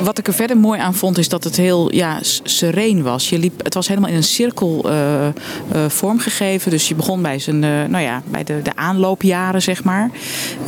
[0.00, 3.28] wat ik er verder mooi aan vond is dat het heel ja, sereen was.
[3.28, 5.32] Je liep, het was helemaal in een cirkel eh, eh,
[5.88, 6.70] vormgegeven.
[6.70, 10.10] Dus je begon bij, zijn, eh, nou ja, bij de, de aanloopjaren, zeg maar.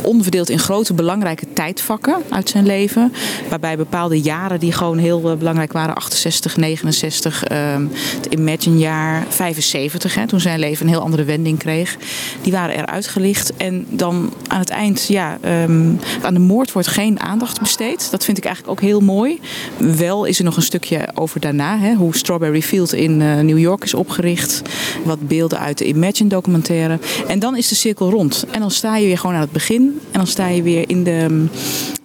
[0.01, 3.13] Onderverdeeld in grote belangrijke tijdvakken uit zijn leven.
[3.49, 5.95] Waarbij bepaalde jaren die gewoon heel belangrijk waren.
[5.95, 10.15] 68, 69, ehm, het Imagine-jaar, 75.
[10.15, 11.97] Hè, toen zijn leven een heel andere wending kreeg.
[12.41, 13.55] Die waren eruit gelicht.
[13.57, 15.91] En dan aan het eind, ja, ehm,
[16.21, 18.11] aan de moord wordt geen aandacht besteed.
[18.11, 19.39] Dat vind ik eigenlijk ook heel mooi.
[19.77, 21.79] Wel is er nog een stukje over daarna.
[21.79, 24.61] Hè, hoe Strawberry Field in eh, New York is opgericht.
[25.03, 26.99] Wat beelden uit de Imagine documentaire.
[27.27, 28.45] En dan is de cirkel rond.
[28.51, 29.77] En dan sta je weer gewoon aan het begin.
[29.77, 29.99] in.
[30.11, 31.45] En dan sta je weer in, de,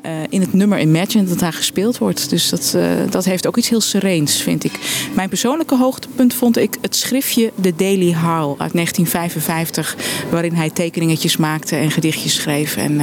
[0.00, 2.30] eh, in het nummer Imagine dat daar gespeeld wordt.
[2.30, 4.72] Dus dat, eh, dat heeft ook iets heel sereens, vind ik.
[5.14, 9.96] Mijn persoonlijke hoogtepunt vond ik het schriftje The Daily Howl uit 1955.
[10.30, 12.76] Waarin hij tekeningetjes maakte en gedichtjes schreef.
[12.76, 13.00] En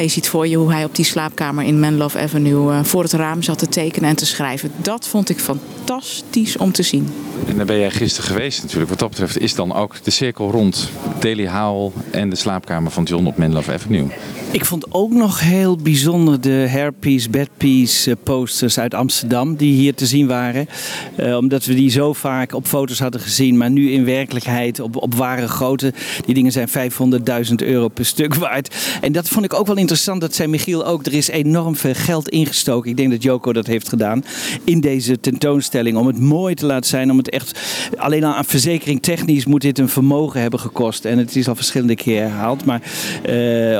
[0.00, 3.12] je ziet voor je hoe hij op die slaapkamer in Menlove Avenue eh, voor het
[3.12, 4.72] raam zat te tekenen en te schrijven.
[4.76, 7.08] Dat vond ik fantastisch om te zien.
[7.46, 8.90] En daar ben jij gisteren geweest natuurlijk.
[8.90, 10.90] Wat dat betreft is dan ook de cirkel rond
[11.20, 14.08] Daily Howl en de slaapkamer van John op Menlove Avenue.
[14.52, 19.94] Ik vond ook nog heel bijzonder de hairpiece, bedpiece eh, posters uit Amsterdam die hier
[19.94, 20.68] te zien waren.
[21.16, 24.96] Eh, omdat we die zo vaak op foto's hadden gezien, maar nu in werkelijkheid op,
[24.96, 25.92] op ware grootte.
[26.24, 28.74] Die dingen zijn 500.000 euro per stuk waard.
[29.00, 30.20] En dat vond ik ook wel interessant.
[30.20, 31.06] Dat zei Michiel ook.
[31.06, 32.90] Er is enorm veel geld ingestoken.
[32.90, 34.24] Ik denk dat Joko dat heeft gedaan
[34.64, 35.96] in deze tentoonstelling.
[35.96, 37.10] Om het mooi te laten zijn.
[37.10, 37.60] Om het echt
[37.96, 41.04] alleen al aan verzekering technisch moet dit een vermogen hebben gekost.
[41.04, 42.82] En het is al verschillende keer herhaald, maar,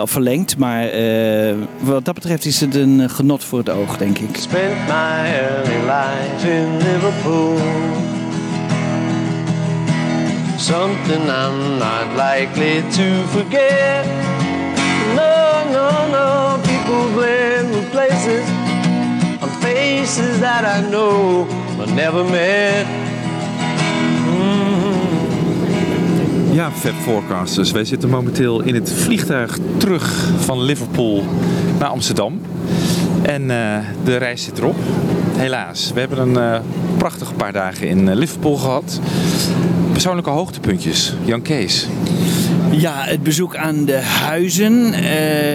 [0.02, 0.60] of verlengd.
[0.62, 4.36] Maar eh, wat dat betreft is het een genot voor het oog, denk ik.
[4.36, 7.56] Spent my early life in Liverpool.
[10.56, 14.04] Something I'm not likely to forget.
[15.14, 18.48] No, no, no, people blame places
[19.40, 23.11] on faces that I know but never met.
[26.52, 27.70] Ja, Fab Forecasters.
[27.70, 31.24] Wij zitten momenteel in het vliegtuig terug van Liverpool
[31.78, 32.40] naar Amsterdam.
[33.22, 34.76] En eh, de reis zit erop.
[35.36, 35.92] Helaas.
[35.94, 36.60] We hebben een eh,
[36.96, 39.00] prachtige paar dagen in eh, Liverpool gehad.
[39.92, 41.14] Persoonlijke hoogtepuntjes.
[41.24, 41.86] Jan Kees.
[42.70, 44.92] Ja, het bezoek aan de huizen,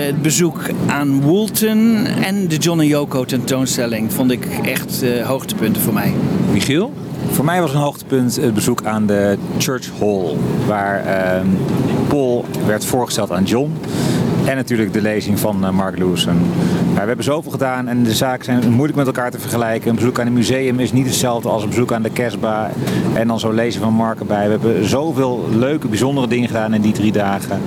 [0.08, 5.94] het bezoek aan Woolton en de John en Yoko tentoonstelling vond ik echt hoogtepunten voor
[5.94, 6.14] mij.
[6.52, 6.94] Michiel?
[7.32, 10.36] Voor mij was een hoogtepunt het bezoek aan de Church Hall.
[10.68, 11.48] Waar ehm,
[12.08, 13.74] Paul werd voorgesteld aan John.
[14.46, 16.38] En natuurlijk de lezing van eh, Mark Lewison.
[16.94, 19.90] We hebben zoveel gedaan en de zaken zijn moeilijk met elkaar te vergelijken.
[19.90, 22.72] Een bezoek aan een museum is niet hetzelfde als een bezoek aan de Kesba.
[23.14, 24.46] En dan zo'n lezing van Mark erbij.
[24.46, 27.62] We hebben zoveel leuke, bijzondere dingen gedaan in die drie dagen.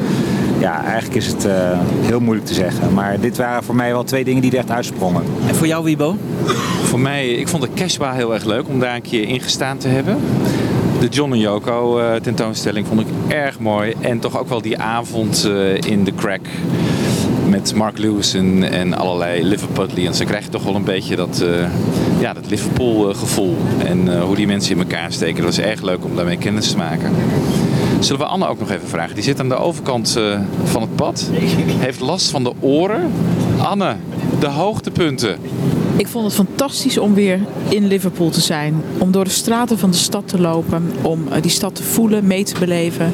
[0.61, 2.95] Ja, eigenlijk is het eh, heel moeilijk te zeggen.
[2.95, 5.23] Maar dit waren voor mij wel twee dingen die er echt uitsprongen.
[5.49, 6.17] En voor jou, Wibo?
[6.83, 9.79] Voor mij, ik vond de Cashba heel erg leuk om daar een keer in gestaan
[9.79, 10.19] te hebben.
[11.01, 13.95] De John en Yoko eh, tentoonstelling vond ik erg mooi.
[14.01, 16.47] En toch ook wel die avond eh, in de crack
[17.51, 20.19] met Mark Lewison en allerlei Liverpudlians.
[20.19, 21.69] Dan krijg je toch wel een beetje dat, eh,
[22.21, 23.57] ja, dat Liverpool gevoel.
[23.85, 25.37] En eh, hoe die mensen in elkaar steken.
[25.43, 27.13] Dat was erg leuk om daarmee kennis te maken.
[28.01, 29.15] Zullen we Anne ook nog even vragen?
[29.15, 31.31] Die zit aan de overkant eh, van het pad.
[31.33, 33.13] Heeft last van de oren.
[33.59, 33.97] Anne,
[34.41, 35.39] de hoogtepunten.
[35.97, 38.83] Ik vond het fantastisch om weer in Liverpool te zijn.
[38.99, 40.93] Om door de straten van de stad te lopen.
[41.03, 43.13] Om eh, die stad te voelen, mee te beleven.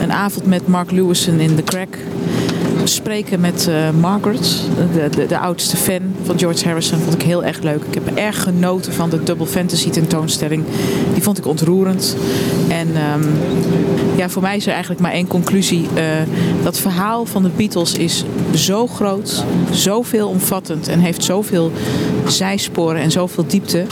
[0.00, 1.98] Een avond met Mark Lewison in The Crack.
[2.90, 4.62] Spreken met eh, Margaret,
[4.92, 7.82] de, de, de oudste fan van George Harrison, vond ik heel erg leuk.
[7.84, 10.64] Ik heb erg genoten van de Double Fantasy tentoonstelling.
[11.12, 12.16] Die vond ik ontroerend.
[12.68, 13.22] En ehm,
[14.16, 15.88] ja, voor mij is er eigenlijk maar één conclusie.
[15.94, 16.04] Eh,
[16.62, 21.72] dat verhaal van de Beatles is zo groot, zo veelomvattend en heeft zoveel
[22.30, 23.84] zijsporen en zoveel diepte.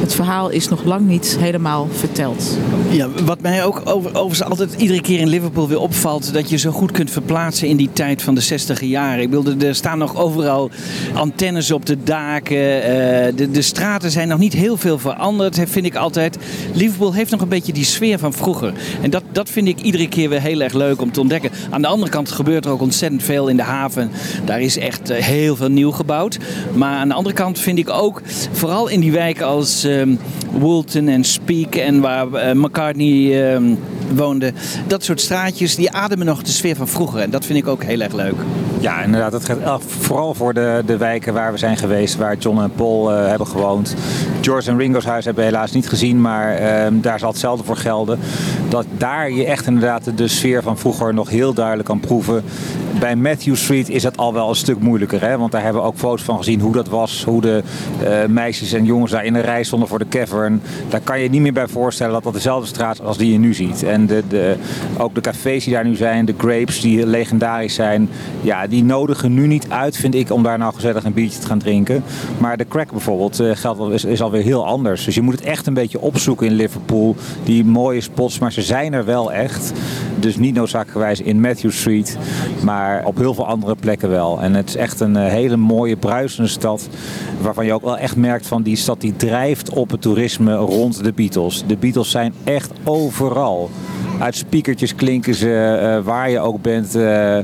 [0.00, 2.58] Het verhaal is nog lang niet helemaal verteld.
[2.90, 6.56] Ja, wat mij ook over, overigens altijd iedere keer in Liverpool weer opvalt, dat je
[6.56, 9.22] zo goed kunt verplaatsen in die tijd van de 60 jaren.
[9.22, 10.70] Ik wilde, er staan nog overal
[11.14, 12.82] antennes op de daken.
[12.82, 16.38] eh, de, de straten zijn nog niet heel veel veranderd, vind ik altijd.
[16.72, 18.72] Liverpool heeft nog een beetje die sfeer van vroeger.
[19.02, 21.50] En dat, dat vind ik iedere keer weer heel erg leuk om te ontdekken.
[21.70, 24.10] Aan de andere kant gebeurt er ook ontzettend veel in de haven.
[24.44, 26.38] Daar is echt eh, heel veel nieuw gebouwd.
[26.74, 28.22] Maar aan de andere kant vind ik ook,
[28.52, 30.14] vooral in die wijken als ehm,
[30.50, 33.74] Woolton en Speak en waar eh, McCartney ehm,
[34.14, 34.52] woonde,
[34.86, 37.20] dat soort straatjes, die ademen nog de sfeer van vroeger.
[37.20, 38.34] En dat vind ik ook heel erg leuk.
[38.80, 39.32] Ja, inderdaad.
[39.32, 43.12] Dat elk- vooral voor de, de wijken waar we zijn geweest, waar John en Paul
[43.12, 43.94] eh, hebben gewoond.
[44.40, 47.76] George en Ringo's huis hebben we helaas niet gezien, maar ehm, daar zal hetzelfde voor
[47.76, 48.18] gelden.
[48.68, 52.44] Dat daar je echt inderdaad de, de sfeer van vroeger nog heel duidelijk kan proeven.
[53.00, 55.38] Bij Matthew Street is dat al wel een stuk moeilijker, hè?
[55.38, 57.24] want daar hebben we ook foto's van gezien hoe dat was.
[57.24, 57.62] Hoe de
[58.02, 60.62] eh, meisjes en jongens daar in een rij stonden voor de cavern.
[60.88, 63.38] Daar kan je niet meer bij voorstellen dat dat dezelfde straat is als die je
[63.38, 63.82] nu ziet.
[63.82, 64.56] En de, de,
[64.98, 68.08] ook de cafés die daar nu zijn, de grapes die legendarisch zijn,
[68.40, 71.46] ja, die nodigen nu niet uit, vind ik, om daar nou gezellig een biertje te
[71.46, 72.04] gaan drinken.
[72.38, 75.04] Maar de crack bijvoorbeeld eh, geldt is, is alweer heel anders.
[75.04, 77.16] Dus je moet het echt een beetje opzoeken in Liverpool.
[77.44, 79.72] Die mooie spots, maar ze zijn er wel echt.
[80.18, 82.18] Dus niet noodzakelijkerwijs in Matthew Street,
[82.62, 84.40] maar op heel veel andere plekken wel.
[84.40, 86.88] En het is echt een eh, hele mooie, bruisende stad.
[87.40, 91.04] Waarvan je ook wel echt merkt van die stad die drijft op het toerisme rond
[91.04, 91.64] de Beatles.
[91.66, 93.70] De Beatles zijn echt overal.
[94.20, 96.94] Uit speakertjes klinken ze eh, waar je ook bent.
[96.94, 97.38] eh,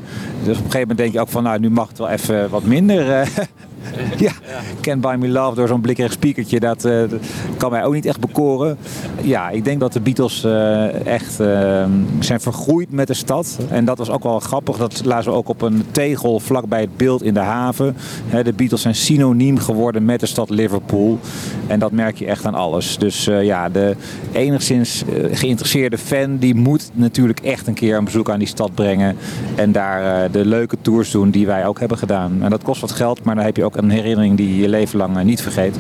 [0.45, 2.51] dus op een gegeven moment denk je ook van, nou, nu mag het wel even
[2.51, 3.07] wat minder.
[4.17, 4.33] ja,
[4.81, 7.21] Can't Buy Me Love door zo'n blikkerig speakertje, dat, eh, dat
[7.57, 8.79] kan mij ook niet echt bekoren.
[9.23, 11.85] Ja, ik denk dat de Beatles eh, echt eh,
[12.21, 13.59] zijn vergroeid met de stad.
[13.69, 14.77] En dat was ook wel grappig.
[14.77, 17.97] Dat lazen we ook op een tegel vlakbij het beeld in de haven.
[18.43, 21.19] De Beatles zijn synoniem geworden met de stad Liverpool.
[21.67, 22.99] En dat merk je echt aan alles.
[22.99, 23.97] Dus ja, de
[24.33, 26.37] enigszins geïnteresseerde fan...
[26.37, 29.17] die moet natuurlijk echt een keer een bezoek aan die stad brengen.
[29.55, 32.39] En daar de leuke tours doen die wij ook hebben gedaan.
[32.41, 34.69] En dat kost wat geld, maar dan heb je ook een herinnering die je je
[34.69, 35.77] leven lang eh, niet vergeet.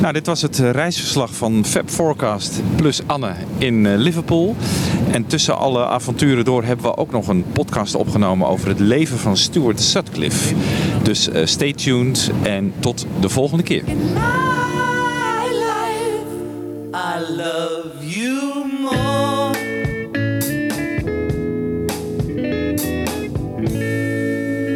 [0.00, 4.56] Nou, dit was het eh, reisverslag van Fab Forecast plus Anne in eh, Liverpool.
[5.10, 9.18] En tussen alle avonturen door hebben we ook nog een podcast opgenomen over het leven
[9.18, 10.54] van Stuart Sutcliffe.
[11.02, 13.82] Dus stay tuned en tot de volgende keer.
[16.94, 19.52] I love you more.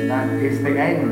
[0.08, 1.11] That is the end,